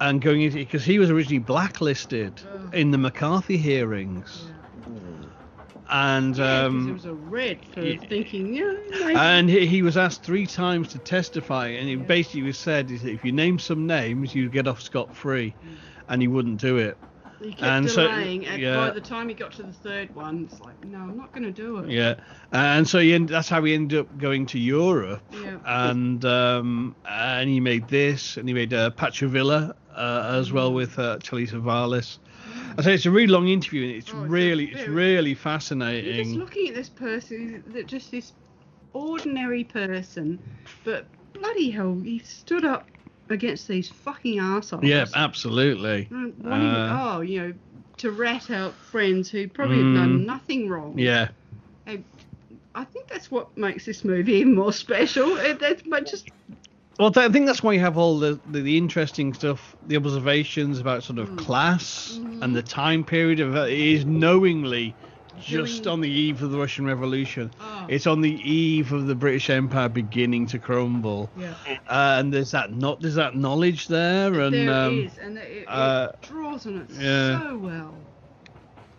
and 0.01 0.21
going 0.21 0.43
into 0.43 0.57
because 0.57 0.85
he 0.85 0.99
was 0.99 1.11
originally 1.11 1.39
blacklisted 1.39 2.41
Oh. 2.53 2.77
in 2.77 2.91
the 2.91 2.99
McCarthy 2.99 3.57
hearings, 3.57 4.45
Yeah. 4.47 4.52
And 5.95 6.39
Yeah, 6.39 6.65
um, 6.65 6.89
it 6.89 6.93
was 6.95 7.05
a 7.05 7.13
red 7.15 7.67
for 7.67 7.83
yeah. 7.83 7.99
thinking, 8.09 8.55
yeah, 8.55 8.73
maybe. 9.01 9.15
And 9.15 9.51
he, 9.51 9.67
he 9.67 9.83
was 9.83 9.99
asked 9.99 10.23
three 10.25 10.47
times 10.47 10.89
to 10.93 10.99
testify, 10.99 11.67
and 11.69 11.87
it 11.89 12.07
basically 12.07 12.43
was 12.43 12.59
said 12.59 12.91
if 12.91 13.23
you 13.23 13.31
name 13.31 13.59
some 13.59 13.87
names, 13.87 14.35
you 14.35 14.49
get 14.49 14.67
off 14.67 14.81
scot 14.81 15.15
free, 15.15 15.55
and 16.09 16.23
he 16.23 16.29
wouldn't 16.29 16.61
do 16.63 16.79
it. 16.79 16.97
he 17.43 17.51
kept 17.51 17.63
and 17.63 17.91
so- 17.91 18.07
delaying, 18.09 18.47
and 18.47 18.63
yeah. 18.63 18.77
by 18.77 18.91
the 18.91 19.03
time 19.03 19.29
he 19.29 19.35
got 19.35 19.53
to 19.53 19.63
the 19.65 19.73
third 19.73 20.15
one, 20.15 20.49
it's 20.51 20.61
like, 20.61 20.83
no, 20.83 20.99
I'm 20.99 21.17
not 21.19 21.31
going 21.35 21.45
to 21.45 21.53
do 21.53 21.77
it. 21.79 21.91
Yeah, 21.91 22.15
and 22.53 22.89
so 22.89 22.99
he 22.99 23.13
end, 23.13 23.29
that's 23.29 23.51
how 23.51 23.63
he 23.63 23.75
ended 23.75 23.99
up 23.99 24.17
going 24.17 24.47
to 24.47 24.59
Europe, 24.59 25.21
Yeah. 25.31 25.59
and 25.67 26.25
um, 26.25 26.97
and 27.05 27.51
he 27.51 27.61
made 27.61 27.87
this, 27.89 28.39
and 28.39 28.49
he 28.49 28.55
made 28.55 28.73
uh, 28.73 28.91
Pancho 28.93 29.29
Villa 29.29 29.75
uh, 29.95 30.37
as 30.39 30.49
Mm. 30.49 30.53
well 30.53 30.73
with 30.73 30.99
uh, 30.99 31.19
Savalas. 31.19 32.19
I 32.79 32.83
say 32.83 32.95
it's 32.95 33.07
a 33.07 33.11
really 33.11 33.27
long 33.29 33.49
interview, 33.49 33.83
and 33.85 33.93
it's 33.93 34.13
Oh, 34.15 34.25
really 34.27 34.67
it's 34.67 34.89
really 34.89 35.31
You're 35.31 35.35
just 35.37 35.43
fascinating. 35.43 36.39
looking 36.39 36.69
at 36.69 36.75
this 36.75 36.89
person, 36.89 37.63
that 37.69 37.87
just 37.87 38.11
this 38.11 38.33
ordinary 38.93 39.65
person, 39.65 40.43
but 40.85 41.09
bloody 41.33 41.71
hell, 41.71 41.99
he 42.03 42.19
stood 42.21 42.65
up 42.65 42.89
against 43.29 43.69
these 43.69 43.89
fucking 43.89 44.39
assholes. 44.39 44.85
Yeah, 44.85 45.07
absolutely. 45.15 46.09
Wanting, 46.11 46.47
Uh, 46.53 46.99
oh, 47.17 47.21
you 47.21 47.41
know, 47.41 47.55
to 47.99 48.11
rat 48.11 48.51
out 48.51 48.75
friends 48.91 49.31
who 49.31 49.49
probably 49.49 49.79
Mm. 49.79 49.85
have 49.87 49.95
done 49.95 50.27
nothing 50.27 50.69
wrong. 50.69 50.99
Yeah. 50.99 51.29
And 51.87 52.05
I 52.75 52.85
think 52.85 53.09
that's 53.09 53.31
what 53.31 53.57
makes 53.57 53.85
this 53.87 54.05
movie 54.05 54.35
even 54.35 54.55
more 54.55 54.73
special. 54.73 55.37
It, 55.37 55.59
that's 55.61 55.83
just 56.11 56.29
Well, 57.03 57.11
I 57.17 57.29
think 57.31 57.47
that's 57.47 57.65
why 57.65 57.73
you 57.73 57.81
have 57.81 57.99
all 57.99 58.21
the, 58.21 58.39
the, 58.49 58.61
the 58.61 58.79
interesting 58.79 59.35
stuff, 59.35 59.75
the 59.89 59.97
observations 59.97 60.79
about 60.79 61.03
sort 61.03 61.19
of 61.19 61.31
Mm. 61.31 61.39
class 61.39 62.17
Mhm. 62.23 62.43
and 62.43 62.55
the 62.55 62.63
time 62.63 63.03
period 63.03 63.41
of 63.41 63.57
it 63.57 63.73
is 63.73 64.05
knowingly 64.05 64.95
just 65.41 65.83
Doing- 65.83 65.93
on 65.95 66.01
the 66.01 66.09
eve 66.09 66.45
of 66.45 66.53
the 66.53 66.59
Russian 66.59 66.87
Revolution. 66.87 67.51
Oh. 67.61 67.87
It's 67.89 68.07
on 68.07 68.21
the 68.21 68.31
eve 68.49 68.93
of 68.93 69.09
the 69.09 69.17
British 69.17 69.51
Empire 69.51 69.89
beginning 69.89 70.47
to 70.47 70.61
crumble, 70.61 71.29
yeah. 71.37 71.55
uh, 71.89 72.19
and 72.21 72.33
there's 72.33 72.53
that 72.53 72.73
not 72.73 73.01
there's 73.01 73.17
that 73.17 73.35
knowledge 73.35 73.89
there, 73.89 74.39
and 74.39 74.55
there 74.55 74.73
um, 74.73 75.01
is, 75.07 75.19
and 75.21 75.39
it, 75.39 75.49
it 75.63 75.69
uh, 75.69 76.13
draws 76.23 76.69
on 76.69 76.83
it 76.83 76.87
yeah. 77.01 77.41
so 77.41 77.59
well. 77.59 77.95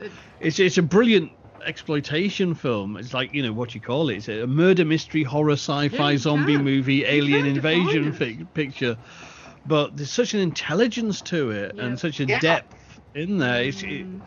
It, 0.02 0.12
it's 0.42 0.60
it's 0.60 0.78
a 0.78 0.84
brilliant 0.84 1.32
exploitation 1.66 2.56
film. 2.56 2.98
It's 2.98 3.14
like 3.14 3.34
you 3.34 3.44
know 3.44 3.54
what 3.54 3.76
you 3.76 3.82
call 3.82 4.10
it. 4.10 4.18
It's 4.18 4.28
a 4.28 4.48
murder 4.48 4.86
mystery 4.86 5.24
horror 5.24 5.54
sci-fi 5.54 6.12
you 6.12 6.18
zombie 6.18 6.56
can. 6.56 6.64
movie 6.64 6.96
You 6.96 7.06
alien 7.08 7.46
invasion 7.46 8.14
fi- 8.14 8.44
picture, 8.54 8.98
but 9.66 9.96
there's 9.96 10.12
such 10.12 10.34
an 10.34 10.40
intelligence 10.40 11.22
to 11.24 11.52
it 11.52 11.76
Yeah. 11.76 11.86
and 11.86 12.00
such 12.00 12.20
a 12.20 12.26
Yeah. 12.26 12.40
depth 12.40 13.00
in 13.16 13.38
there. 13.38 13.64
It's 13.64 13.84
it, 13.84 14.06
Mm. 14.06 14.22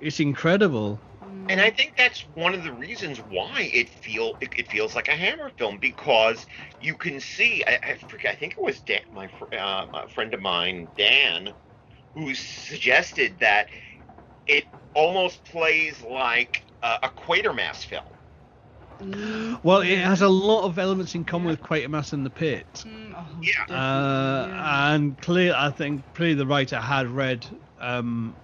it's 0.00 0.20
incredible. 0.20 1.00
And 1.48 1.60
I 1.60 1.70
think 1.70 1.96
that's 1.96 2.24
one 2.34 2.54
of 2.54 2.62
the 2.64 2.72
reasons 2.72 3.18
why 3.18 3.70
it 3.72 3.88
feel 3.90 4.36
it, 4.40 4.54
it 4.56 4.68
feels 4.68 4.94
like 4.94 5.08
a 5.08 5.16
Hammer 5.16 5.50
film 5.50 5.78
because 5.78 6.46
you 6.80 6.94
can 6.94 7.20
see. 7.20 7.64
I, 7.66 7.78
I 7.82 7.94
forget. 8.08 8.32
I 8.32 8.36
think 8.36 8.52
it 8.52 8.62
was 8.62 8.80
Dan, 8.80 9.00
my 9.12 9.28
fr- 9.28 9.52
uh, 9.52 9.86
a 9.92 10.08
friend 10.08 10.32
of 10.32 10.40
mine, 10.40 10.90
Dan, 10.96 11.52
who 12.14 12.34
suggested 12.34 13.38
that 13.40 13.68
it 14.46 14.66
almost 14.94 15.44
plays 15.44 16.02
like 16.02 16.64
a, 16.82 16.98
a 17.04 17.08
Quatermass 17.08 17.84
film. 17.84 18.04
Mm, 19.00 19.60
Well, 19.62 19.80
it 19.80 19.98
has 19.98 20.20
a 20.22 20.28
lot 20.28 20.64
of 20.64 20.78
elements 20.78 21.14
in 21.14 21.24
common 21.24 21.48
with 21.48 21.62
Quatermass 21.62 22.12
and 22.12 22.24
the 22.24 22.30
Pit. 22.30 22.66
Mm, 22.86 23.14
oh, 23.16 23.26
Yeah. 23.42 23.64
Uh, 23.74 24.46
yeah. 24.48 24.94
and 24.94 25.20
clear, 25.22 25.54
I 25.56 25.70
think 25.70 26.02
clearly 26.14 26.34
the 26.34 26.46
writer 26.46 26.78
had 26.78 27.06
read 27.08 27.46
um, 27.80 28.34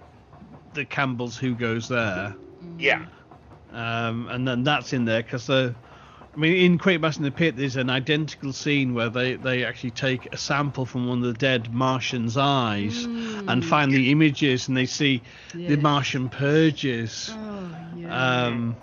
the 0.73 0.83
Campbell's 0.85 1.37
Who 1.37 1.53
Goes 1.53 1.87
There. 1.87 2.35
Yeah. 2.79 3.05
um, 3.71 4.27
and 4.29 4.47
then 4.47 4.63
that's 4.63 4.93
in 4.93 5.05
there 5.05 5.21
because 5.23 5.45
the 5.47 5.75
I 6.35 6.39
mean, 6.39 6.53
in 6.53 6.77
Quatermass 6.77 7.17
in 7.17 7.23
the 7.23 7.31
Pit, 7.31 7.55
there's 7.55 7.77
an 7.77 7.89
identical 7.89 8.53
scene 8.53 8.93
where 8.93 9.09
they, 9.09 9.37
they 9.37 9.65
actually 9.65 9.89
take 9.89 10.31
a 10.31 10.37
sample 10.37 10.85
from 10.85 11.07
one 11.07 11.17
of 11.17 11.23
the 11.23 11.33
dead 11.33 11.73
Martian's 11.73 12.37
eyes 12.37 13.05
and 13.05 13.65
find 13.65 13.91
the 13.91 14.11
images, 14.11 14.67
and 14.67 14.77
they 14.77 14.85
see 14.85 15.23
the 15.55 15.77
Mm. 15.77 15.81
Martian 15.81 16.29
purges. 16.29 17.31
Oh, 17.33 17.35
yeah. 17.35 17.56
Um, 18.09 18.75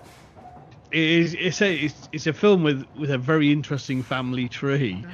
it 0.92 1.00
is 1.02 1.34
it's 1.34 1.60
a 1.62 1.74
it's, 1.74 2.08
it's 2.12 2.26
a 2.26 2.32
film 2.32 2.62
with 2.62 2.84
with 2.98 3.10
a 3.10 3.18
very 3.18 3.50
interesting 3.52 4.02
family 4.02 4.48
tree. 4.48 5.04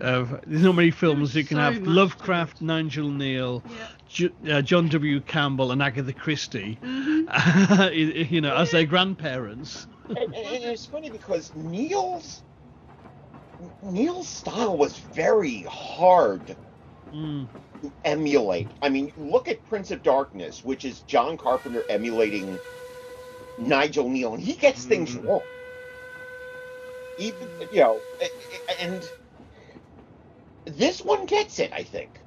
Uh, 0.00 0.24
there's 0.46 0.62
not 0.62 0.74
many 0.74 0.90
films 0.90 1.32
that 1.34 1.46
can 1.46 1.56
so 1.58 1.62
have 1.62 1.82
Lovecraft, 1.86 2.60
Nigel 2.62 3.08
Kneale, 3.10 3.62
Yeah. 3.68 3.86
Ju- 4.08 4.34
uh, 4.50 4.62
John 4.62 4.88
W. 4.88 5.20
Campbell, 5.20 5.70
and 5.70 5.82
Agatha 5.82 6.12
Christie, 6.12 6.78
Mm-hmm. 6.82 8.24
you 8.34 8.40
know, 8.40 8.54
as 8.56 8.70
their 8.70 8.84
grandparents. 8.86 9.86
and, 10.08 10.18
and- 10.18 10.34
and 10.34 10.64
it's 10.64 10.86
funny 10.86 11.10
because 11.10 11.50
Kneale's 11.54 12.42
Kneale's 13.84 14.28
style 14.28 14.76
was 14.76 14.98
very 14.98 15.62
hard 15.62 16.56
Mm. 17.14 17.46
to 17.82 17.92
emulate. 18.06 18.68
I 18.80 18.88
mean, 18.88 19.12
look 19.18 19.46
at 19.46 19.62
Prince 19.66 19.90
of 19.90 20.02
Darkness, 20.02 20.64
which 20.64 20.86
is 20.86 21.00
John 21.00 21.36
Carpenter 21.36 21.82
emulating 21.90 22.58
Nigel 23.56 24.08
Kneale, 24.08 24.34
and 24.34 24.42
he 24.42 24.54
gets 24.54 24.84
things 24.84 25.14
Mhm. 25.14 25.26
wrong. 25.26 25.46
Even 27.16 27.68
you 27.70 27.80
know, 27.80 28.02
a- 28.20 28.30
a- 28.68 28.80
and 28.80 29.12
this 30.66 31.00
one 31.00 31.26
gets 31.26 31.58
it. 31.58 31.72
I 31.72 31.82
think. 31.84 32.20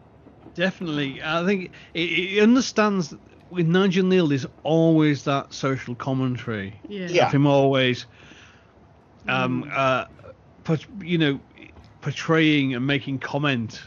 Definitely, 0.53 1.21
I 1.23 1.45
think 1.45 1.73
it, 1.93 1.99
it 1.99 2.41
understands. 2.43 3.13
With 3.49 3.67
Nigel 3.67 4.05
Kneale, 4.05 4.29
there's 4.29 4.45
always 4.63 5.23
that 5.25 5.53
social 5.53 5.95
commentary. 5.95 6.79
yeah. 6.87 7.07
Yeah. 7.09 7.27
of 7.27 7.33
him 7.33 7.45
always, 7.45 8.07
um, 9.27 9.63
Mm. 9.63 9.71
uh, 9.71 10.05
put, 10.63 10.85
you 11.01 11.17
know, 11.17 11.41
portraying 12.01 12.73
and 12.73 12.85
making 12.87 13.19
comment 13.19 13.81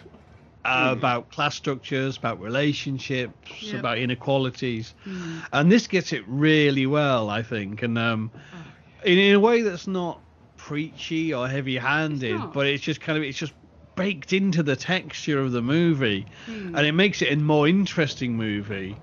uh, 0.65 0.91
Mm. 0.91 0.99
about 0.99 1.31
class 1.31 1.55
structures, 1.57 2.17
about 2.17 2.41
relationships, 2.41 3.63
Yep. 3.63 3.75
about 3.81 3.99
inequalities, 3.99 4.95
Mm. 5.07 5.43
and 5.53 5.73
this 5.73 5.87
gets 5.87 6.13
it 6.13 6.25
really 6.27 6.87
well, 6.87 7.31
I 7.31 7.43
think, 7.43 7.83
and 7.83 7.97
um, 7.99 8.31
in, 9.05 9.19
in 9.19 9.35
a 9.35 9.41
way 9.41 9.63
that's 9.63 9.87
not 9.87 10.23
preachy 10.57 11.33
or 11.33 11.49
heavy-handed, 11.49 12.31
It's 12.33 12.53
but 12.53 12.67
it's 12.67 12.83
just 12.83 13.01
kind 13.01 13.17
of 13.17 13.25
it's 13.25 13.39
just 13.39 13.55
baked 13.97 14.33
into 14.33 14.63
the 14.63 14.77
texture 14.77 15.41
of 15.41 15.53
the 15.53 15.63
movie, 15.63 16.27
Mm. 16.47 16.77
and 16.77 16.87
it 16.87 16.93
makes 16.93 17.23
it 17.23 17.33
a 17.33 17.37
more 17.37 17.69
interesting 17.69 18.37
movie. 18.37 18.97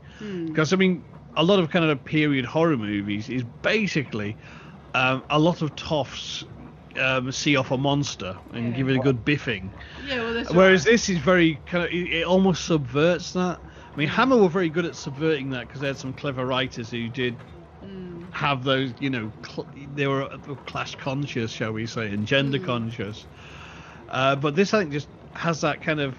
Because 0.46 0.74
I 0.74 0.76
mean, 0.78 1.04
a 1.36 1.44
lot 1.44 1.60
of 1.60 1.70
kind 1.70 1.86
of 1.86 2.04
period 2.06 2.46
horror 2.46 2.78
movies 2.78 3.30
is 3.30 3.44
basically 3.62 4.38
um, 4.94 5.24
a 5.30 5.38
lot 5.40 5.62
of 5.62 5.76
toffs 5.76 6.44
um, 6.98 7.32
see 7.32 7.56
off 7.56 7.72
a 7.72 7.78
monster 7.78 8.38
and 8.54 8.70
Yeah. 8.70 8.78
give 8.78 8.90
it 8.90 8.96
a 8.98 9.00
good 9.00 9.24
biffing. 9.26 9.72
Yeah, 10.06 10.22
well, 10.24 10.34
that's 10.34 10.52
Whereas 10.52 10.86
right. 10.86 10.92
this 10.94 11.10
is 11.10 11.18
very 11.18 11.62
kind 11.66 11.84
of 11.86 11.92
it, 11.92 12.14
it 12.14 12.26
almost 12.26 12.66
subverts 12.66 13.34
that. 13.34 13.60
I 13.62 14.00
mean, 14.00 14.10
Hammer 14.10 14.38
were 14.38 14.50
very 14.50 14.70
good 14.70 14.86
at 14.86 14.96
subverting 14.96 15.50
that 15.52 15.68
because 15.68 15.82
they 15.82 15.88
had 15.88 15.98
some 15.98 16.14
clever 16.14 16.46
writers 16.46 16.90
who 16.92 17.10
did 17.10 17.38
Mm. 17.84 18.34
have 18.34 18.64
those, 18.64 18.94
you 19.00 19.10
know, 19.10 19.32
cl- 19.46 19.68
they 19.76 20.08
were 20.08 20.28
class 20.66 20.96
conscious, 20.96 21.52
shall 21.52 21.72
we 21.74 21.86
say, 21.86 22.08
and 22.14 22.26
gender 22.26 22.58
Mm. 22.58 22.66
conscious. 22.66 23.28
Uh, 24.10 24.36
but 24.36 24.56
this, 24.56 24.74
I 24.74 24.80
think, 24.80 24.92
just 24.92 25.10
has 25.34 25.62
that 25.62 25.82
kind 25.82 26.00
of 26.00 26.18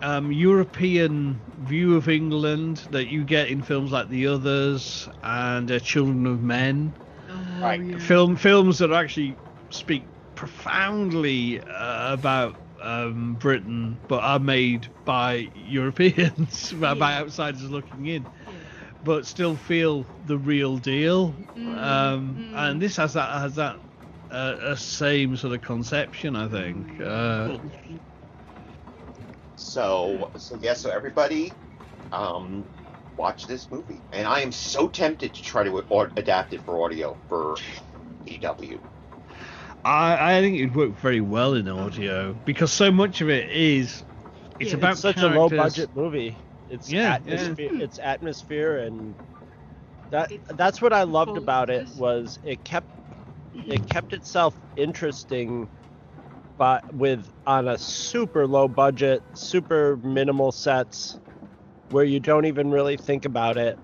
um, 0.00 0.32
European 0.32 1.40
view 1.58 1.96
of 1.96 2.08
England 2.08 2.84
that 2.90 3.06
you 3.08 3.24
get 3.24 3.48
in 3.48 3.62
films 3.62 3.92
like 3.92 4.08
The 4.08 4.26
Others 4.28 5.08
and 5.22 5.70
uh, 5.70 5.78
Children 5.80 6.26
of 6.26 6.40
Men. 6.42 6.96
Oh, 7.32 7.60
Right. 7.62 7.80
yeah. 7.82 7.98
Film 7.98 8.36
films 8.36 8.78
that 8.78 8.92
actually 8.92 9.38
speak 9.70 10.08
profoundly 10.34 11.62
uh, 11.62 12.12
about 12.12 12.56
um, 12.80 13.36
Britain, 13.36 14.00
but 14.08 14.22
are 14.22 14.40
made 14.40 14.88
by 15.04 15.50
Europeans, 15.54 16.72
by, 16.72 16.94
by 16.94 17.14
outsiders 17.16 17.62
looking 17.70 18.06
in, 18.06 18.28
but 19.02 19.26
still 19.26 19.56
feel 19.56 20.08
the 20.24 20.38
real 20.38 20.78
deal. 20.78 21.36
Um, 21.56 22.44
and 22.52 22.82
this 22.82 22.96
has 22.96 23.14
that 23.14 23.30
has 23.40 23.56
that 23.56 23.76
uh, 24.30 24.56
a 24.62 24.76
same 24.76 25.36
sort 25.36 25.54
of 25.54 25.62
conception, 25.62 26.36
I 26.36 26.48
think. 26.48 27.00
Uh, 27.00 27.58
So, 29.56 30.32
so 30.36 30.56
yeah, 30.56 30.74
so 30.74 30.90
everybody, 30.90 31.58
um, 32.12 32.68
watch 33.16 33.46
this 33.46 33.70
movie, 33.70 34.04
and 34.12 34.26
I 34.26 34.40
am 34.40 34.52
so 34.52 34.88
tempted 34.88 35.34
to 35.34 35.42
try 35.42 35.64
to 35.64 36.10
adapt 36.16 36.52
it 36.52 36.62
for 36.64 36.82
audio 36.84 37.18
for 37.28 37.62
EW. 38.26 38.80
I, 39.84 40.36
I 40.36 40.40
think 40.40 40.56
it'd 40.58 40.74
work 40.74 40.92
very 40.92 41.20
well 41.20 41.54
in 41.54 41.68
audio 41.68 42.34
because 42.44 42.72
so 42.72 42.90
much 42.90 43.20
of 43.20 43.30
it 43.30 43.50
is 43.50 44.04
it's 44.58 44.72
Yeah, 44.72 44.74
about 44.74 44.98
it's 44.98 45.00
such 45.00 45.22
a 45.22 45.28
low 45.28 45.50
budget 45.50 45.90
movie. 45.94 46.38
It's 46.68 46.94
Yeah, 46.94 47.04
atmosphere. 47.04 47.70
yeah. 47.70 47.80
It's 47.80 47.98
atmosphere, 47.98 48.78
and 48.78 49.16
that 50.10 50.30
that's 50.50 50.80
what 50.82 50.92
I 50.92 51.04
loved 51.04 51.36
about 51.36 51.70
it 51.70 51.88
was 51.94 52.38
it 52.42 52.64
kept 52.64 52.88
it 53.52 53.86
kept 53.86 54.12
itself 54.12 54.56
interesting, 54.76 55.68
but 56.58 56.84
with 56.92 57.28
on 57.46 57.68
a 57.68 57.78
super 57.78 58.46
low 58.46 58.68
budget, 58.68 59.22
super 59.34 59.96
minimal 59.98 60.52
sets, 60.52 61.18
where 61.92 62.04
you 62.04 62.18
don't 62.20 62.46
even 62.46 62.70
really 62.70 62.96
think 62.96 63.24
about 63.24 63.56
it. 63.56 63.78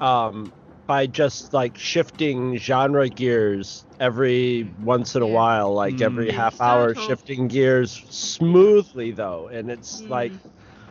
Um, 0.00 0.52
by 0.86 1.06
just 1.06 1.52
like 1.52 1.76
shifting 1.76 2.56
genre 2.56 3.08
gears 3.10 3.84
every 4.00 4.70
once 4.82 5.14
in 5.16 5.22
a 5.22 5.26
Yeah. 5.26 5.34
while, 5.34 5.74
like 5.74 6.00
every 6.00 6.28
Mm. 6.28 6.32
half 6.32 6.54
Start 6.54 6.70
hour, 6.78 6.90
off- 6.96 7.06
shifting 7.06 7.46
gears 7.48 8.04
smoothly 8.08 9.10
though, 9.10 9.48
and 9.48 9.70
it's 9.70 10.00
Mm. 10.00 10.08
like 10.08 10.32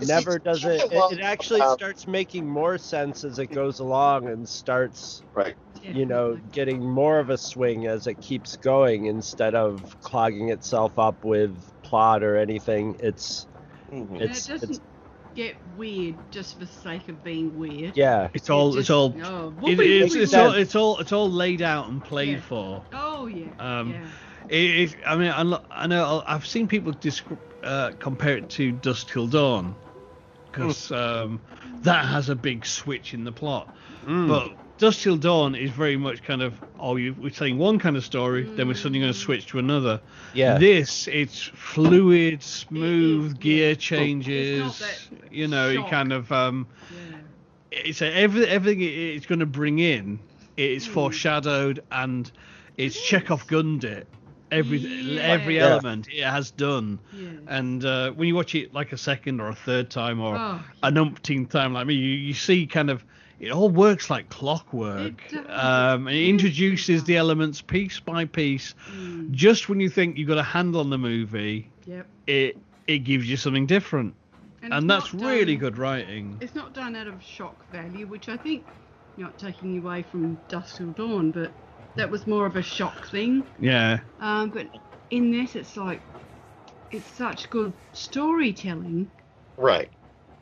never 0.06 0.36
it's 0.36 0.44
does 0.44 0.64
what 0.64 0.74
it. 0.74 0.92
It, 0.92 1.20
it 1.20 1.22
actually 1.24 1.62
about- 1.62 1.80
starts 1.80 2.06
making 2.06 2.48
more 2.48 2.78
sense 2.78 3.24
as 3.24 3.40
it 3.40 3.48
goes 3.48 3.80
along 3.80 4.28
and 4.28 4.48
starts, 4.48 5.24
Right. 5.34 5.56
you 5.82 6.06
know, 6.06 6.38
getting 6.52 6.80
more 6.88 7.18
of 7.18 7.32
a 7.32 7.38
swing 7.38 7.88
as 7.88 8.06
it 8.06 8.22
keeps 8.22 8.56
going 8.58 9.06
instead 9.06 9.56
of 9.56 10.00
clogging 10.02 10.50
itself 10.50 11.00
up 11.00 11.24
with 11.26 11.58
plot 11.82 12.22
or 12.22 12.36
anything. 12.38 12.98
It's 13.00 13.48
Mhm. 13.92 14.22
It's 14.22 14.48
it 14.50 14.62
it's 14.62 14.80
get 15.38 15.56
weird 15.78 16.16
just 16.32 16.54
for 16.56 16.62
the 16.62 16.66
sake 16.66 17.08
of 17.10 17.24
being 17.24 17.58
weird. 17.58 17.96
yeah. 17.96 18.28
It's 18.34 18.50
all 18.50 18.76
It 18.76 18.80
it's 18.82 18.90
all 18.90 19.16
oh, 19.24 19.54
it, 19.68 19.80
it's, 19.80 20.16
it's 20.16 20.34
all 20.34 20.52
it's 20.52 20.76
all 20.76 20.98
it's 20.98 21.12
all 21.12 21.30
laid 21.32 21.62
out 21.62 21.88
and 21.90 22.04
played 22.04 22.30
Yeah. 22.30 22.42
for. 22.42 22.84
Oh 22.92 23.28
yeah. 23.28 23.46
Um, 23.60 23.92
yeah. 23.92 24.08
It, 24.50 24.94
it, 24.94 24.96
I 25.06 25.16
mean, 25.16 25.32
I, 25.32 25.44
lo- 25.44 25.64
I 25.70 25.86
know 25.88 26.24
I've 26.26 26.48
seen 26.48 26.68
people 26.68 26.92
descri- 26.94 27.38
uh, 27.64 27.92
compare 28.00 28.38
it 28.38 28.50
to 28.52 28.72
Dusk 28.72 29.10
Till 29.10 29.28
Dawn 29.28 29.76
because 30.46 30.92
um, 30.92 31.40
that 31.82 32.06
has 32.06 32.30
a 32.30 32.36
big 32.36 32.66
switch 32.66 33.14
in 33.14 33.24
the 33.24 33.32
plot. 33.32 33.76
But 34.06 34.54
Dusk 34.78 35.02
Till 35.02 35.18
Dawn 35.18 35.56
is 35.56 35.72
very 35.72 35.98
much 35.98 36.22
kind 36.24 36.42
of 36.42 36.54
oh, 36.80 36.96
you, 36.98 37.16
we're 37.20 37.30
telling 37.32 37.58
one 37.58 37.80
kind 37.80 37.98
of 37.98 38.06
story, 38.06 38.44
then 38.44 38.68
we're 38.68 38.76
suddenly 38.76 39.00
going 39.00 39.12
to 39.12 39.18
switch 39.18 39.48
to 39.48 39.60
another. 39.60 40.00
Yeah. 40.34 40.58
This 40.60 41.08
it's 41.08 41.42
fluid, 41.42 42.44
smooth 42.44 43.34
yeah. 43.34 43.40
gear 43.42 43.76
changes. 43.76 44.80
not 45.12 45.32
You 45.32 45.48
know, 45.48 45.70
you 45.70 45.80
shock. 45.82 45.90
kind 45.90 46.14
of 46.14 46.32
um, 46.32 46.68
yeah. 46.92 47.18
it's 47.72 48.02
a, 48.02 48.14
every, 48.16 48.46
everything 48.48 48.82
it's 48.82 49.26
going 49.26 49.40
to 49.40 49.46
bring 49.48 49.80
in 49.80 50.20
it's 50.58 50.86
Hmm. 50.86 50.94
foreshadowed 50.94 51.84
and 51.92 52.32
it's 52.78 53.00
Chekhov 53.02 53.46
gunned 53.48 53.84
it 53.84 54.08
every 54.52 54.78
Yeah. 54.80 55.22
every 55.22 55.58
Yeah. 55.58 55.68
element 55.70 56.08
it 56.12 56.24
has 56.24 56.52
done 56.52 57.00
Yeah. 57.14 57.30
and 57.48 57.84
uh, 57.86 58.12
when 58.12 58.28
you 58.28 58.36
watch 58.36 58.56
it 58.56 58.74
like 58.74 58.92
a 58.92 58.98
second 58.98 59.40
or 59.42 59.50
a 59.50 59.56
third 59.56 59.90
time 59.90 60.20
or 60.22 60.36
Oh. 60.38 60.60
an 60.84 60.98
umpteenth 60.98 61.50
time 61.50 61.74
like 61.74 61.86
me 61.88 61.96
you, 61.96 62.10
you 62.12 62.34
see 62.34 62.66
kind 62.66 62.90
of 62.90 63.04
it 63.40 63.52
all 63.52 63.70
works 63.70 64.10
like 64.10 64.30
clockwork 64.30 65.14
It 65.32 65.50
um, 65.50 66.08
it 66.08 66.30
introduces 66.30 67.04
it 67.04 67.06
the 67.06 67.18
elements 67.18 67.62
piece 67.62 68.00
by 68.00 68.26
piece 68.26 68.74
Mm. 68.92 69.32
just 69.32 69.70
when 69.70 69.80
you 69.80 69.90
think 69.90 70.18
you've 70.18 70.28
got 70.28 70.38
a 70.38 70.44
handle 70.44 70.82
on 70.82 70.90
the 70.90 70.98
movie 70.98 71.70
Yep. 71.86 72.08
it 72.28 72.58
it 72.88 73.00
gives 73.00 73.30
you 73.30 73.38
something 73.38 73.66
different 73.66 74.16
And, 74.64 74.74
and, 74.74 74.90
that's 74.90 75.14
not 75.14 75.24
really 75.24 75.56
good 75.56 75.78
writing 75.78 76.38
It's 76.42 76.56
not 76.56 76.74
done 76.74 76.96
out 76.96 77.08
of 77.08 77.22
shock 77.22 77.66
value, 77.72 78.08
which 78.08 78.30
I 78.30 78.38
think, 78.38 78.64
not 79.18 79.38
taking 79.38 79.78
away 79.78 80.04
from 80.04 80.36
Dusk 80.50 80.78
Till 80.78 80.92
Dawn, 80.92 81.32
but 81.32 81.52
that 81.96 82.10
was 82.10 82.28
more 82.28 82.46
of 82.46 82.56
a 82.56 82.62
shock 82.62 83.08
thing. 83.08 83.44
yeah 83.60 84.00
Um, 84.20 84.50
but 84.50 84.68
in 85.10 85.32
this, 85.32 85.56
it's 85.56 85.76
like, 85.78 86.02
it's 86.92 87.06
such 87.18 87.50
good 87.50 87.74
storytelling. 87.94 89.10
Right. 89.58 89.90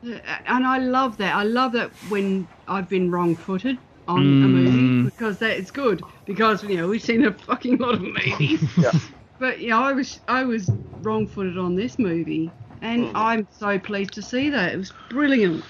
Uh, 0.04 0.18
And 0.46 0.66
I 0.66 0.78
love 0.78 1.16
that. 1.18 1.34
I 1.34 1.42
love 1.44 1.72
that 1.72 1.90
when 2.08 2.48
I've 2.68 2.88
been 2.88 3.10
wrong-footed 3.10 3.78
on 4.08 4.20
a 4.22 4.48
movie 4.48 4.70
Mm. 4.70 5.04
because 5.04 5.38
that 5.38 5.56
is 5.56 5.70
good. 5.70 6.00
Because 6.26 6.62
you 6.62 6.76
know 6.76 6.88
we've 6.88 7.02
seen 7.02 7.24
a 7.24 7.32
fucking 7.32 7.78
lot 7.78 7.94
of 7.94 8.02
movies. 8.02 8.62
Yeah. 8.78 8.92
But 9.38 9.60
you 9.60 9.70
know 9.70 9.82
I 9.82 9.92
was 9.92 10.20
I 10.28 10.44
was 10.44 10.70
wrong-footed 11.02 11.58
on 11.58 11.74
this 11.76 11.98
movie, 11.98 12.52
and 12.82 13.04
Mhm. 13.06 13.12
I'm 13.14 13.48
so 13.50 13.78
pleased 13.78 14.14
to 14.14 14.22
see 14.22 14.50
that. 14.50 14.72
It 14.74 14.78
was 14.78 14.92
brilliant. 15.10 15.64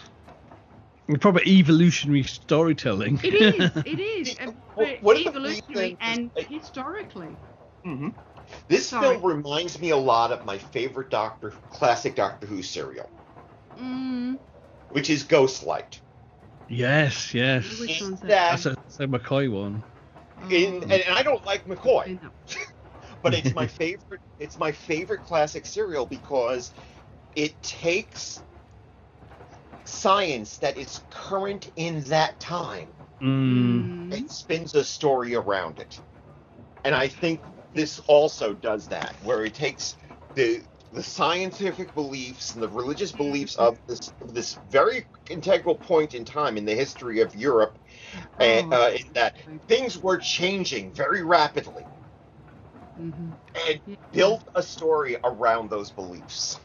proper 1.20 1.40
evolutionary 1.46 2.24
storytelling 2.24 3.20
It 3.22 3.34
is. 3.34 3.70
It 3.86 4.00
is. 4.00 4.36
and- 4.40 4.56
Well, 4.74 4.86
but 4.86 5.02
one 5.02 5.16
of 5.16 5.22
the 5.22 5.28
evolutionary 5.30 5.96
things- 6.02 6.30
and 6.36 6.46
historically. 6.48 7.38
hmm 7.84 8.08
This 8.68 8.88
Sorry. 8.88 9.16
film 9.18 9.24
reminds 9.24 9.80
me 9.80 9.90
a 9.90 9.96
lot 9.96 10.32
of 10.32 10.44
my 10.44 10.58
favorite 10.58 11.10
Doctor, 11.10 11.52
classic 11.70 12.16
Doctor 12.16 12.46
Who 12.46 12.62
serial, 12.62 13.08
Mm, 13.76 14.38
which 14.88 15.10
is 15.10 15.24
Ghost 15.24 15.62
Light. 15.62 16.00
Yes, 16.68 17.32
yes. 17.34 17.80
which 17.80 18.00
one's 18.00 18.20
that? 18.20 18.28
that, 18.28 18.50
That's 18.50 18.66
a, 18.66 18.70
that's 18.70 19.00
a 19.00 19.06
McCoy 19.06 19.50
one. 19.50 19.84
in, 20.50 20.82
and, 20.82 20.92
and 20.92 21.14
I 21.14 21.22
don't 21.22 21.44
like 21.44 21.64
McCoy, 21.64 22.20
Oh, 22.22 22.30
but 23.22 23.34
it's 23.34 23.54
my 23.54 23.66
favorite. 23.66 24.20
It's 24.38 24.58
my 24.58 24.72
favorite 24.72 25.22
classic 25.22 25.66
serial 25.66 26.06
because 26.06 26.72
it 27.34 27.60
takes 27.62 28.42
science 29.84 30.58
that 30.58 30.76
is 30.76 31.00
current 31.10 31.70
in 31.76 32.02
that 32.04 32.38
time. 32.40 32.94
Mm, 33.22 34.12
and 34.12 34.30
spins 34.30 34.74
a 34.74 34.84
story 34.84 35.34
around 35.34 35.78
it. 35.78 36.00
And 36.84 36.94
I 36.94 37.08
think 37.08 37.42
this 37.74 37.98
also 38.00 38.54
does 38.54 38.88
that, 38.88 39.16
where 39.22 39.44
it 39.44 39.54
takes 39.54 39.96
the 40.34 40.62
the 40.92 41.02
scientific 41.02 41.94
beliefs 41.94 42.54
and 42.54 42.62
the 42.62 42.68
religious 42.68 43.12
beliefs 43.12 43.54
of 43.56 43.78
this 43.86 44.12
this 44.26 44.54
very 44.54 45.06
integral 45.30 45.76
point 45.76 46.14
in 46.14 46.24
time 46.24 46.56
in 46.56 46.64
the 46.64 46.74
history 46.74 47.20
of 47.20 47.34
Europe, 47.34 47.78
and 48.38 48.64
Oh. 48.64 48.72
uh, 48.72 48.92
in 48.94 49.12
that 49.14 49.36
things 49.68 49.98
were 49.98 50.18
changing 50.18 50.92
very 50.94 51.22
rapidly, 51.24 51.88
mhm. 52.96 53.36
and 53.68 53.80
Yeah. 53.86 53.96
built 54.12 54.46
a 54.54 54.62
story 54.62 55.16
around 55.24 55.70
those 55.70 55.90
beliefs. 55.90 56.60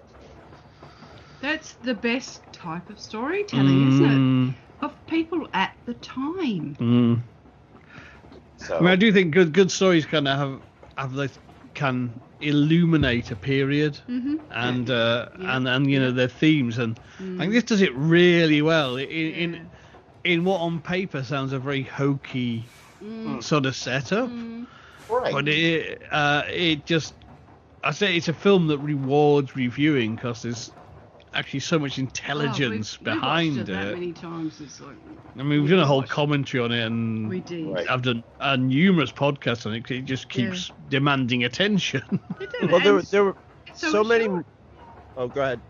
That's 1.42 1.76
the 1.76 1.94
best 1.94 2.42
type 2.54 2.90
of 2.90 2.98
storytelling, 3.00 3.82
isn't 3.82 4.06
it? 4.06 4.24
Mm, 4.24 4.56
Of 4.80 5.06
people 5.08 5.48
at 5.54 5.76
the 5.86 5.94
time. 5.96 6.80
mm. 6.80 7.22
So 8.58 8.78
I 8.80 8.84
mean, 8.84 8.92
I 8.92 8.96
do 8.96 9.12
think 9.12 9.34
good 9.34 9.54
good 9.54 9.72
stories 9.72 10.06
kind 10.06 10.28
of 10.28 10.38
have 10.38 10.62
have 10.98 11.14
like 11.14 11.32
can 11.82 12.20
illuminate 12.40 13.32
a 13.32 13.36
period 13.36 13.94
hmm 14.08 14.36
and 14.52 14.90
uh, 14.90 15.30
Yeah. 15.40 15.58
and 15.58 15.68
and 15.68 15.84
you 15.92 16.00
know 16.00 16.12
their 16.12 16.28
themes 16.42 16.78
and 16.78 17.00
I 17.20 17.24
Mm. 17.24 17.38
think 17.40 17.54
this 17.54 17.64
does 17.72 17.82
it 17.82 17.94
really 17.96 18.62
well 18.62 18.98
in 18.98 19.28
in, 19.44 19.72
in 20.24 20.44
what 20.48 20.60
on 20.68 20.82
paper 20.82 21.24
sounds 21.24 21.54
a 21.54 21.60
very 21.60 21.84
hokey 21.84 22.54
Mm. 23.02 23.42
sort 23.44 23.66
of 23.66 23.76
setup. 23.76 24.30
Mm. 24.30 24.68
right, 25.10 25.34
But 25.34 25.48
it, 25.48 26.02
uh, 26.12 26.44
it 26.50 26.86
just, 26.86 27.14
I 27.84 27.92
say 27.92 28.16
it's 28.18 28.28
a 28.30 28.34
film 28.34 28.68
that 28.68 28.80
rewards 28.80 29.56
reviewing 29.56 30.16
because 30.16 30.42
there's 30.44 30.72
actually 31.34 31.60
so 31.62 31.80
much 31.80 31.98
intelligence 31.98 32.98
Oh, 33.00 33.04
we've- 33.06 33.12
we've 33.12 33.22
behind 33.22 33.58
it. 33.58 33.66
That 33.68 33.94
many 33.94 34.12
times, 34.14 34.60
it's 34.62 34.80
like 34.82 34.96
I 35.40 35.44
mean, 35.44 35.62
we've 35.62 35.70
done 35.70 35.80
a 35.80 35.86
whole 35.86 36.00
watched- 36.00 36.12
commentary 36.12 36.64
on 36.64 36.72
it, 36.72 36.86
and 36.86 37.30
we 37.30 37.40
did. 37.40 37.68
Right. 37.68 37.90
I've 37.90 38.02
done 38.02 38.24
uh, 38.40 38.56
numerous 38.58 39.12
podcasts 39.12 39.66
on 39.66 39.74
it. 39.74 39.84
'cause 39.84 39.98
it 39.98 40.06
just 40.06 40.30
keeps 40.30 40.72
demanding 40.90 41.44
attention. 41.46 42.02
It 42.42 42.52
did, 42.60 42.72
Well, 42.72 42.82
there, 42.82 42.98
and 42.98 43.08
there 43.08 43.24
were 43.24 43.36
so 43.74 43.90
so 43.92 44.04
many. 44.04 44.26
short. 44.26 44.46
Oh, 45.16 45.28
go 45.28 45.42
ahead. 45.42 45.62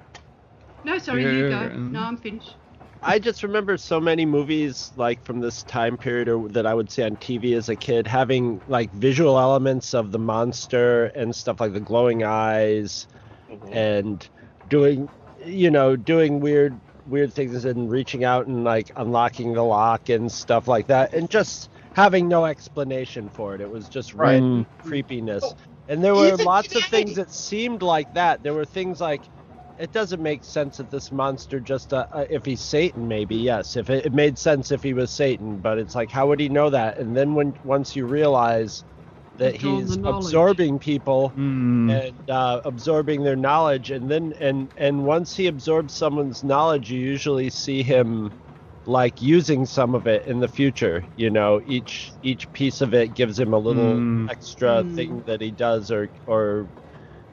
No, 0.83 0.97
sorry, 0.97 1.23
you 1.23 1.49
go. 1.49 1.67
No, 1.77 1.99
I'm 1.99 2.17
finished. 2.17 2.55
I 3.03 3.17
just 3.17 3.41
remember 3.43 3.77
so 3.77 3.99
many 3.99 4.25
movies 4.27 4.91
like 4.95 5.23
from 5.23 5.39
this 5.39 5.63
time 5.63 5.97
period 5.97 6.29
or 6.29 6.47
that 6.49 6.65
I 6.67 6.73
would 6.75 6.91
see 6.91 7.01
on 7.03 7.15
TV 7.17 7.55
as 7.57 7.67
a 7.69 7.75
kid 7.75 8.05
having 8.05 8.61
like 8.67 8.91
visual 8.93 9.39
elements 9.39 9.93
of 9.95 10.11
the 10.11 10.19
monster 10.19 11.05
and 11.15 11.35
stuff 11.35 11.59
like 11.59 11.73
the 11.73 11.79
glowing 11.79 12.23
eyes 12.23 13.07
Mhm. 13.51 13.75
and 13.75 14.29
doing 14.69 15.09
you 15.45 15.71
know 15.71 15.95
doing 15.95 16.39
weird 16.39 16.81
weird 17.05 17.33
things 17.33 17.65
and 17.65 17.91
reaching 17.91 18.23
out 18.23 18.47
and 18.47 18.63
like 18.63 18.91
unlocking 18.97 19.53
the 19.53 19.63
lock 19.63 20.09
and 20.09 20.31
stuff 20.31 20.67
like 20.67 20.87
that 20.87 21.13
and 21.13 21.29
just 21.31 21.69
having 21.93 22.27
no 22.29 22.45
explanation 22.45 23.29
for 23.29 23.55
it 23.55 23.61
it 23.61 23.69
was 23.69 23.89
just 23.89 24.13
Right. 24.19 24.45
random 24.45 24.65
creepiness 24.83 25.55
And 25.87 26.03
there 26.03 26.15
were 26.15 26.37
Even 26.37 26.37
lots 26.37 26.75
of 26.75 26.87
things 26.87 27.15
that 27.15 27.31
seemed 27.31 27.83
like 27.83 28.11
that. 28.13 28.43
There 28.43 28.55
were 28.55 28.65
things 28.65 29.01
like, 29.01 29.29
it 29.77 29.91
doesn't 29.91 30.23
make 30.23 30.45
sense 30.45 30.77
that 30.77 30.89
this 30.91 31.11
monster 31.11 31.59
just, 31.61 31.93
uh, 31.93 32.07
uh, 32.11 32.25
if 32.29 32.45
he's 32.45 32.61
Satan, 32.63 33.07
maybe 33.07 33.35
yes. 33.37 33.77
If 33.77 33.89
it, 33.91 34.07
it 34.07 34.13
made 34.13 34.39
sense 34.39 34.71
if 34.71 34.83
he 34.83 34.93
was 34.93 35.11
Satan, 35.11 35.59
but 35.59 35.79
it's 35.79 35.95
like, 35.95 36.11
how 36.11 36.27
would 36.29 36.39
he 36.41 36.49
know 36.49 36.71
that? 36.71 36.97
And 36.99 37.15
then 37.17 37.35
when 37.35 37.55
once 37.63 37.95
you 37.95 38.07
realize 38.07 38.85
that 39.41 39.53
Withdraw 39.53 39.79
he's 39.79 39.97
absorbing 40.03 40.79
people 40.79 41.35
Mm. 41.37 41.89
and 41.89 42.29
uh, 42.29 42.61
absorbing 42.65 43.23
their 43.23 43.35
knowledge, 43.35 43.91
and 43.91 44.09
then 44.09 44.33
and 44.39 44.71
and 44.77 45.05
once 45.05 45.35
he 45.35 45.47
absorbs 45.47 45.95
someone's 45.95 46.43
knowledge, 46.43 46.91
you 46.91 46.99
usually 46.99 47.49
see 47.49 47.83
him 47.83 48.31
like 48.85 49.21
using 49.21 49.65
some 49.65 49.95
of 49.95 50.07
it 50.07 50.25
in 50.25 50.39
the 50.39 50.47
future. 50.47 51.05
You 51.15 51.31
know, 51.31 51.61
each 51.65 52.13
each 52.21 52.51
piece 52.53 52.81
of 52.81 52.93
it 52.93 53.13
gives 53.15 53.39
him 53.39 53.53
a 53.53 53.59
little 53.59 54.05
Mm. 54.05 54.27
extra 54.29 54.83
Mm. 54.83 54.95
thing 54.95 55.23
that 55.27 55.41
he 55.41 55.51
does 55.51 55.91
or 55.91 56.09
or 56.25 56.69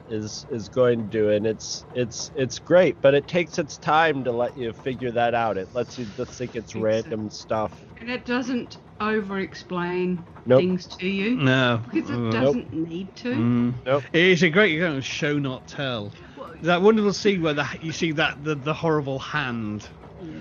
is 0.07 0.45
is 0.49 0.69
going 0.69 0.99
to 0.99 1.05
do, 1.09 1.29
and 1.29 1.45
it's 1.47 1.85
it's 1.93 2.31
it's 2.35 2.59
great, 2.59 3.01
but 3.01 3.13
it 3.15 3.27
takes 3.27 3.59
its 3.59 3.77
time 3.77 4.23
to 4.25 4.31
let 4.31 4.57
you 4.57 4.73
figure 4.73 5.11
that 5.11 5.35
out. 5.35 5.57
It 5.57 5.69
lets 5.73 5.97
you 5.97 6.07
just 6.07 6.37
think 6.37 6.55
it's 6.55 6.75
Exactly. 6.75 6.81
random 6.83 7.29
stuff. 7.29 7.85
And 7.97 8.09
it 8.09 8.25
doesn't 8.25 8.79
over-explain 9.01 10.23
Nope. 10.45 10.59
things 10.59 10.85
to 10.87 11.07
you 11.07 11.35
No. 11.35 11.81
because 11.91 12.09
it 12.09 12.15
Uh, 12.17 12.29
doesn't 12.31 12.73
need 12.73 13.15
to. 13.17 13.33
Mm. 13.35 13.73
Nope. 13.85 14.03
It's 14.13 14.41
a 14.41 14.49
great 14.49 14.79
kind 14.79 14.97
of 14.97 15.05
show 15.05 15.37
not 15.37 15.67
tell. 15.67 16.11
Well, 16.37 16.53
That 16.63 16.81
wonderful 16.81 17.13
scene 17.13 17.41
where 17.41 17.53
the, 17.53 17.65
you 17.81 17.91
see 17.91 18.11
that 18.13 18.43
the, 18.43 18.55
the 18.55 18.73
horrible 18.73 19.19
hand, 19.19 19.87
yes. 20.21 20.31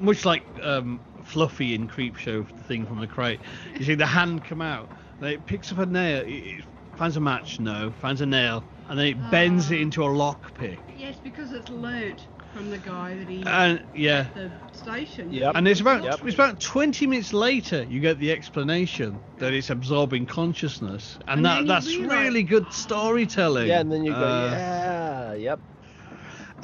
much 0.00 0.24
like 0.24 0.42
um, 0.62 1.00
Fluffy 1.24 1.74
in 1.74 1.88
Creepshow, 1.88 2.46
the 2.48 2.64
thing 2.64 2.86
from 2.86 3.00
the 3.00 3.06
crate. 3.06 3.40
You 3.78 3.84
see 3.84 3.94
the 3.94 4.06
hand 4.06 4.44
come 4.44 4.60
out, 4.62 4.88
and 5.20 5.28
it 5.30 5.46
picks 5.46 5.70
up 5.72 5.78
a 5.78 5.86
nail. 5.86 6.22
It, 6.22 6.30
it 6.30 6.64
finds 6.96 7.16
a 7.16 7.20
match, 7.20 7.60
no, 7.60 7.92
finds 8.00 8.20
a 8.20 8.26
nail, 8.26 8.64
and 8.88 8.98
then 8.98 9.06
it 9.06 9.30
bends 9.30 9.70
it 9.70 9.78
Ah. 9.78 9.82
into 9.82 10.02
a 10.04 10.08
lockpick. 10.08 10.78
Yes, 10.98 11.16
because 11.22 11.52
it's 11.52 11.70
learnt 11.70 12.26
from 12.52 12.70
the 12.70 12.78
guy 12.78 13.16
that 13.16 13.28
he 13.28 13.42
And 13.46 13.82
yeah, 13.94 14.26
at 14.28 14.34
the 14.34 14.52
station. 14.72 15.32
Yep. 15.32 15.52
and 15.54 15.66
it's 15.68 15.80
about 15.80 16.04
Yep. 16.04 16.20
it's 16.24 16.34
about 16.34 16.60
20 16.60 17.06
minutes 17.06 17.32
later 17.32 17.82
you 17.84 18.00
get 18.00 18.18
the 18.18 18.30
explanation 18.30 19.20
that 19.38 19.52
it's 19.52 19.70
absorbing 19.70 20.26
consciousness, 20.26 21.18
and, 21.26 21.38
And 21.38 21.46
that 21.46 21.66
that's 21.66 21.96
realise- 21.96 22.12
really 22.18 22.42
good 22.42 22.72
storytelling. 22.72 23.68
Yeah, 23.68 23.80
and 23.80 23.90
then 23.90 24.04
you 24.04 24.12
go, 24.12 24.18
Uh, 24.26 24.50
yeah, 24.50 25.32
yep. 25.34 25.60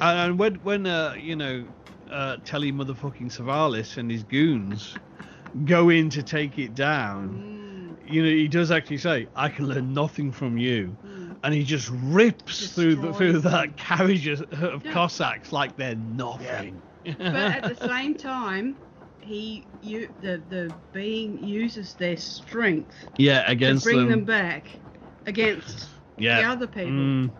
And, 0.00 0.18
and 0.30 0.38
when 0.38 0.54
when 0.56 0.86
uh, 0.86 1.14
you 1.18 1.36
know 1.36 1.66
uh, 2.10 2.36
Telly 2.44 2.72
motherfucking 2.72 3.30
Savalas 3.32 3.96
and 3.96 4.10
his 4.10 4.22
goons 4.24 4.96
go 5.64 5.88
in 5.88 6.10
to 6.10 6.22
take 6.22 6.58
it 6.58 6.74
down, 6.74 7.42
Mm, 8.00 8.10
you 8.10 8.22
know 8.22 8.28
he 8.30 8.48
does 8.48 8.70
actually 8.70 8.98
say, 8.98 9.28
"I 9.34 9.48
can 9.48 9.66
learn 9.66 9.92
nothing 9.92 10.30
from 10.32 10.56
you," 10.58 10.96
mm. 11.04 11.17
And 11.42 11.54
he 11.54 11.64
just 11.64 11.88
rips 11.92 12.70
through 12.70 12.96
the, 12.96 13.12
through 13.12 13.40
that 13.40 13.76
carriage 13.76 14.26
of, 14.28 14.42
of 14.52 14.82
Yeah. 14.82 14.92
Cossacks 14.92 15.52
like 15.52 15.76
they're 15.76 15.96
nothing. 15.96 16.82
But 17.30 17.50
at 17.52 17.66
the 17.66 17.74
same 17.76 18.16
time, 18.16 18.80
he 19.18 19.68
you 19.80 20.14
the 20.18 20.38
the 20.38 20.74
being 20.92 21.38
uses 21.38 21.94
their 21.96 22.16
strength 22.16 23.08
yeah, 23.16 23.50
against 23.50 23.90
to 23.90 23.96
bring 23.96 24.06
them. 24.06 24.10
them. 24.10 24.24
back 24.26 24.80
against 25.26 25.90
yeah. 26.18 26.40
the 26.40 26.44
other 26.44 26.66
people. 26.66 27.10
Mm, 27.10 27.32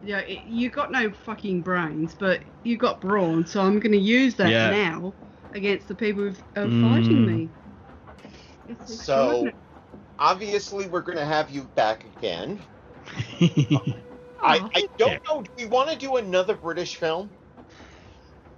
You 0.00 0.12
know, 0.14 0.18
it, 0.18 0.44
you 0.44 0.70
got 0.70 0.92
no 0.92 1.10
fucking 1.12 1.62
brains, 1.62 2.14
but 2.14 2.44
you 2.64 2.76
got 2.78 3.00
brawn, 3.00 3.46
so 3.46 3.62
I'm 3.62 3.80
going 3.80 3.92
to 3.92 3.98
use 3.98 4.36
that 4.36 4.48
Yeah. 4.50 4.66
now 4.66 5.16
against 5.52 5.88
the 5.88 5.94
people 5.96 6.24
who 6.24 6.36
are 6.56 6.68
Mm. 6.68 6.70
fighting 6.70 7.24
me. 7.24 7.54
It's 8.66 9.06
So, 9.06 9.54
obviously, 10.18 10.88
we're 10.88 11.02
going 11.02 11.18
to 11.18 11.24
have 11.26 11.50
you 11.50 11.64
back 11.76 12.04
again. 12.04 12.64
I, 14.42 14.68
I 14.74 14.86
don't 14.98 15.22
know. 15.26 15.42
Do 15.42 15.50
we 15.56 15.66
want 15.66 15.90
to 15.90 15.96
do 15.96 16.16
another 16.16 16.54
British 16.54 16.96
film? 16.96 17.30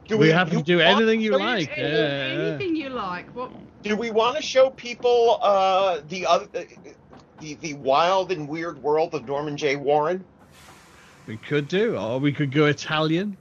Do 0.06 0.16
we 0.16 0.28
have 0.30 0.51
to 0.51 0.62
do 0.62 0.80
anything 0.80 1.20
you 1.20 1.36
like. 1.39 1.70
Any- 1.76 1.89
Yeah, 1.89 1.98
yeah. 2.32 2.43
anything 2.51 2.76
you 2.76 2.89
like. 2.89 3.26
What? 3.35 3.51
Do 3.82 3.94
we 3.97 4.10
want 4.10 4.36
to 4.36 4.43
show 4.43 4.70
people 4.70 5.39
uh, 5.43 6.01
the 6.09 6.26
other, 6.26 6.47
the 7.40 7.55
the 7.55 7.74
wild 7.74 8.32
and 8.32 8.48
weird 8.48 8.82
world 8.82 9.14
of 9.14 9.26
Norman 9.26 9.56
J. 9.56 9.76
Warren? 9.76 10.24
We 11.26 11.36
could 11.36 11.68
do, 11.68 11.97
or 11.97 12.18
we 12.18 12.32
could 12.32 12.52
go 12.52 12.64
Italian. 12.66 13.36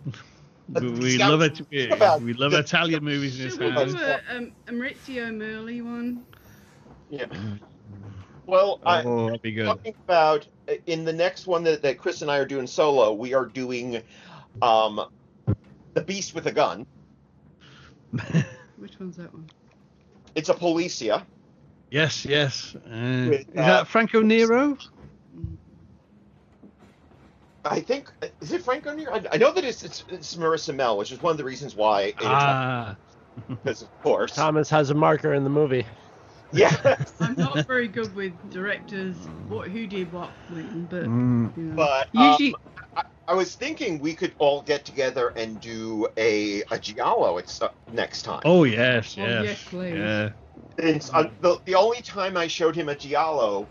But 0.69 0.83
we 0.83 0.89
we 0.91 1.09
see, 1.11 1.21
I 1.21 1.29
love 1.29 1.41
it. 1.41 1.55
thinking 1.57 1.93
about 1.93 2.21
We 2.21 2.33
love 2.33 2.51
the- 2.51 2.59
Italian 2.59 3.03
movies 3.03 3.39
in 3.39 3.45
this 3.45 3.53
Should 3.55 3.63
we 3.63 3.71
house. 3.71 3.93
do 3.93 3.99
a 3.99 4.19
um, 4.35 4.51
a 4.67 4.71
Maurizio 4.71 5.31
Merli 5.31 5.81
one? 5.81 6.21
Yeah. 7.09 7.25
Well, 8.47 8.79
I, 8.85 9.03
Oh, 9.03 9.25
that'd 9.25 9.41
be 9.41 9.51
good. 9.51 9.65
talking 9.65 9.93
about 10.05 10.47
uh, 10.69 10.73
in 10.85 11.03
the 11.05 11.13
next 11.13 11.45
one 11.47 11.63
that, 11.65 11.81
that 11.81 11.97
Chris 11.97 12.21
and 12.21 12.31
I 12.31 12.37
are 12.37 12.45
doing 12.45 12.65
solo, 12.65 13.13
we 13.13 13.33
are 13.33 13.45
doing 13.45 14.01
um, 14.61 15.05
the 15.93 16.01
Beast 16.01 16.33
with 16.33 16.47
a 16.47 16.51
Gun. 16.51 16.87
Which 18.77 18.99
one's 18.99 19.17
that 19.17 19.33
one? 19.33 19.49
It's 20.33 20.49
a 20.49 20.53
Policia. 20.53 21.25
Yes, 21.91 22.25
yes. 22.25 22.75
Uh, 22.75 23.27
With, 23.29 23.41
is 23.41 23.45
uh, 23.57 23.65
that 23.65 23.87
Franco 23.87 24.21
Nero? 24.21 24.77
I 27.65 27.81
think 27.81 28.09
is 28.39 28.53
it 28.53 28.63
Franco 28.63 28.93
Nero? 28.93 29.13
I, 29.13 29.23
I 29.33 29.37
know 29.37 29.51
that 29.51 29.65
it's, 29.65 29.83
it's 29.83 30.05
it's 30.09 30.35
Marisa 30.35 30.73
Mell, 30.73 30.97
which 30.97 31.11
is 31.11 31.21
one 31.21 31.31
of 31.31 31.37
the 31.37 31.43
reasons 31.43 31.75
why. 31.75 32.01
It 32.03 32.15
Ah, 32.21 32.95
because 33.49 33.81
of 33.81 34.01
course. 34.01 34.33
Thomas 34.33 34.69
has 34.69 34.89
a 34.89 34.93
marker 34.93 35.33
in 35.33 35.43
the 35.43 35.49
movie. 35.49 35.85
Yeah. 36.51 36.97
I'm 37.19 37.35
not 37.37 37.65
very 37.67 37.87
good 37.87 38.15
with 38.15 38.49
directors, 38.49 39.15
what 39.47 39.69
who 39.69 39.87
did 39.87 40.11
what 40.11 40.31
when, 40.47 40.85
but 40.85 41.03
mm, 41.05 41.57
you 41.57 41.63
know. 41.63 41.75
But 41.75 42.07
um, 42.15 42.31
usually 42.31 42.55
I, 42.95 43.03
I 43.27 43.33
was 43.33 43.55
thinking 43.55 43.99
we 43.99 44.13
could 44.13 44.33
all 44.37 44.61
get 44.61 44.85
together 44.85 45.33
and 45.35 45.59
do 45.59 46.07
a 46.17 46.63
a 46.71 46.79
Giallo 46.79 47.37
it's, 47.37 47.61
uh, 47.61 47.69
next 47.91 48.23
time. 48.23 48.41
oh 48.45 48.63
yes, 48.63 49.17
Oh, 49.17 49.25
yes, 49.25 49.43
yes, 49.43 49.63
please. 49.69 49.93
yeah. 49.97 50.29
It's, 50.77 51.09
uh, 51.13 51.29
the, 51.41 51.59
the 51.65 51.75
only 51.75 52.01
time 52.01 52.37
I 52.37 52.47
showed 52.47 52.75
him 52.75 52.87
a 52.89 52.95
Giallo, 52.95 53.67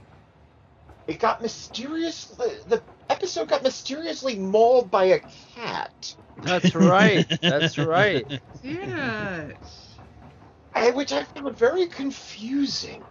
it 1.06 1.18
got 1.20 1.40
mysterious. 1.40 2.26
The, 2.26 2.62
the 2.66 2.82
episode 3.08 3.48
got 3.48 3.62
mysteriously 3.62 4.36
mauled 4.38 4.90
by 4.90 5.04
a 5.04 5.20
cat, 5.54 6.14
That's 6.42 6.74
right. 6.74 7.26
That's 7.40 7.78
right. 7.78 8.26
yes. 8.62 9.85
I, 10.76 10.90
which 10.90 11.12
I 11.12 11.24
found 11.24 11.56
very 11.56 11.86
confusing. 11.86 13.02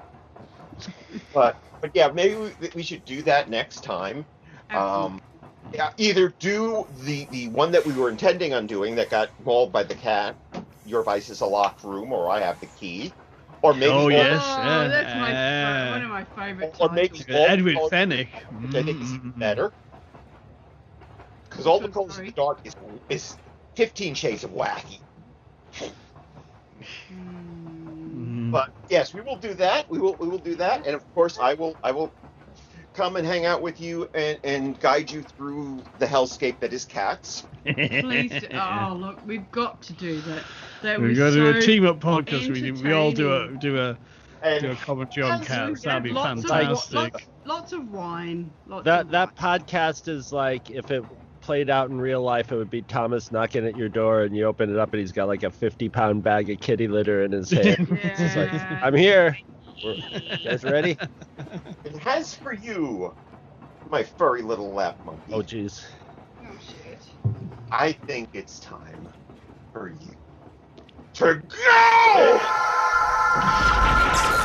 But 1.34 1.58
but 1.82 1.92
yeah, 1.94 2.10
maybe 2.10 2.36
we, 2.36 2.52
we 2.76 2.84
should 2.84 3.04
do 3.06 3.22
that 3.24 3.50
next 3.50 3.82
time. 3.84 4.26
Um, 4.70 5.20
yeah, 5.74 5.90
either 5.98 6.34
do 6.40 6.86
the 7.04 7.26
the 7.32 7.48
one 7.50 7.72
that 7.72 7.86
we 7.86 7.94
were 7.94 8.10
intending 8.10 8.54
on 8.54 8.68
doing 8.68 8.96
that 8.96 9.10
got 9.10 9.30
mauled 9.44 9.72
by 9.72 9.84
the 9.84 9.96
cat. 9.96 10.36
Your 10.86 11.04
vice 11.04 11.30
is 11.30 11.42
a 11.42 11.46
locked 11.46 11.84
room, 11.84 12.14
or 12.14 12.30
I 12.30 12.40
have 12.40 12.60
the 12.60 12.68
key, 12.68 13.12
or 13.64 13.74
maybe 13.74 13.88
Oh, 13.92 14.04
all- 14.04 14.12
yes. 14.12 14.44
oh, 14.46 14.62
yeah, 14.64 14.88
that's 14.88 15.16
my 15.20 15.30
yeah. 15.32 15.86
fa- 15.86 15.92
one 15.92 16.02
of 16.04 16.10
my 16.10 16.24
favourite 16.36 16.76
Or 16.80 16.90
maybe 16.90 17.24
Edward 17.30 17.76
all- 17.78 17.90
Fenech. 17.90 18.28
which 18.62 18.76
I 18.76 18.84
think 18.84 19.02
is 19.02 19.14
even 19.14 19.34
Mm. 19.34 19.40
better. 19.40 19.74
Because 21.50 21.66
all 21.66 21.80
the 21.80 21.86
Which 21.88 21.94
colors 21.94 22.10
one's 22.10 22.20
in 22.20 22.26
the 22.28 22.32
dark 22.34 22.60
is 22.64 22.74
is 23.10 23.38
fifteen 23.76 24.14
shades 24.14 24.44
of 24.44 24.52
wacky. 24.52 25.00
But 28.56 28.70
yes, 28.90 29.14
we 29.14 29.22
will 29.22 29.38
do 29.38 29.54
that. 29.56 29.90
We 29.90 30.00
will 30.00 30.18
we 30.20 30.30
will 30.30 30.40
do 30.40 30.56
that, 30.56 30.86
and 30.86 30.96
of 30.96 31.06
course 31.14 31.38
I 31.40 31.56
will 31.56 31.78
I 31.84 31.92
will 31.92 32.16
come 32.94 33.18
and 33.18 33.28
hang 33.28 33.46
out 33.46 33.62
with 33.62 33.80
you 33.82 34.10
and, 34.14 34.40
and 34.46 34.80
guide 34.80 35.12
you 35.12 35.24
through 35.24 35.84
the 35.98 36.06
hellscape 36.06 36.62
that 36.62 36.74
is 36.74 36.86
cats. 36.86 37.48
Please, 37.66 38.32
do, 38.40 38.48
oh 38.54 38.96
look, 38.98 39.20
we've 39.26 39.52
got 39.52 39.82
to 39.84 39.94
do 39.94 40.22
that. 40.22 40.46
That 40.84 41.02
We've 41.02 41.10
was 41.10 41.18
got 41.18 41.32
to 41.32 41.36
do 41.36 41.48
a 41.50 41.62
team 41.62 41.86
up 41.86 42.00
podcast. 42.00 42.50
We, 42.50 42.72
we 42.72 42.94
all 42.94 43.12
do 43.12 43.34
a 43.34 43.58
do 43.58 43.78
a 43.78 44.00
And 44.42 44.62
do 44.62 44.72
a 44.72 44.76
commentary 44.78 45.28
on 45.28 45.42
cats. 45.42 45.82
That'd 45.84 46.04
be 46.04 46.12
lots 46.12 46.44
Of, 46.46 46.50
fantastic. 46.50 46.96
lots, 46.96 47.28
lots 47.46 47.74
of 47.74 47.90
wine. 47.90 48.54
Lots 48.66 48.86
That 48.86 49.02
of 49.02 49.12
that 49.12 49.36
podcast 49.36 50.08
is 50.08 50.32
like 50.32 50.70
if 50.70 50.92
it 50.92 51.04
played 51.46 51.70
out 51.70 51.92
in 51.92 52.02
real 52.02 52.24
life, 52.24 52.52
it 52.52 52.56
would 52.56 52.72
be 52.72 52.82
Thomas 52.82 53.32
knocking 53.32 53.68
at 53.68 53.78
your 53.78 53.88
door 53.88 54.24
and 54.24 54.36
you 54.36 54.46
open 54.46 54.72
it 54.72 54.80
up 54.80 54.92
and 54.94 55.00
he's 55.00 55.12
got 55.12 55.28
like 55.28 55.44
a 55.44 55.52
50 55.52 55.90
pound 55.90 56.24
bag 56.24 56.50
of 56.50 56.60
kitty 56.60 56.88
litter 56.88 57.24
in 57.24 57.32
his 57.32 57.52
hand. 57.52 57.88
It's 58.18 58.36
like, 58.36 58.52
I'm 58.84 58.96
here. 58.96 59.38
We're- 59.84 60.04
you 60.42 60.50
guys 60.50 60.64
ready? 60.64 60.98
it 61.84 61.98
has 62.00 62.34
for 62.34 62.54
you, 62.54 63.14
my 63.92 64.02
furry 64.02 64.42
little 64.42 64.72
lap 64.74 64.98
monkey. 65.06 65.22
Oh 65.34 65.42
jeez. 65.44 65.86
Oh 66.44 66.58
shit. 66.66 66.98
I 67.72 67.92
think 67.92 68.30
it's 68.34 68.58
time 68.60 69.08
for 69.72 69.90
you 69.90 70.16
to 71.14 71.36
go. 71.36 72.40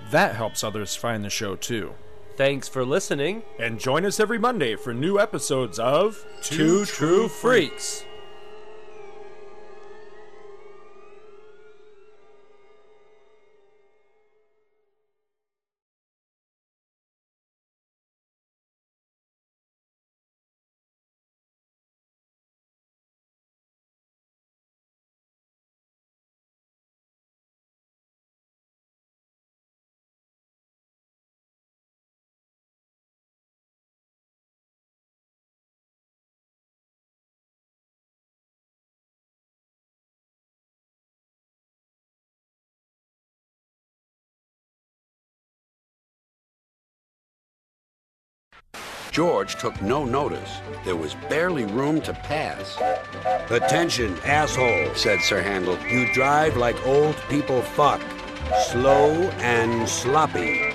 That 0.11 0.35
helps 0.35 0.61
others 0.61 0.93
find 0.93 1.23
the 1.23 1.29
show 1.29 1.55
too. 1.55 1.93
Thanks 2.35 2.67
for 2.67 2.83
listening. 2.83 3.43
And 3.57 3.79
join 3.79 4.05
us 4.05 4.19
every 4.19 4.37
Monday 4.37 4.75
for 4.75 4.93
new 4.93 5.19
episodes 5.19 5.79
of 5.79 6.25
Two 6.41 6.83
True 6.85 7.29
Freaks. 7.29 8.03
George 49.11 49.55
took 49.55 49.79
no 49.81 50.05
notice. 50.05 50.59
There 50.85 50.95
was 50.95 51.15
barely 51.29 51.65
room 51.65 51.99
to 52.01 52.13
pass. 52.13 52.77
Attention, 53.49 54.17
asshole, 54.23 54.95
said 54.95 55.19
Sir 55.19 55.41
Handel. 55.41 55.77
You 55.85 56.11
drive 56.13 56.55
like 56.55 56.87
old 56.87 57.17
people 57.29 57.61
fuck. 57.61 58.01
Slow 58.71 59.11
and 59.41 59.87
sloppy. 59.87 60.73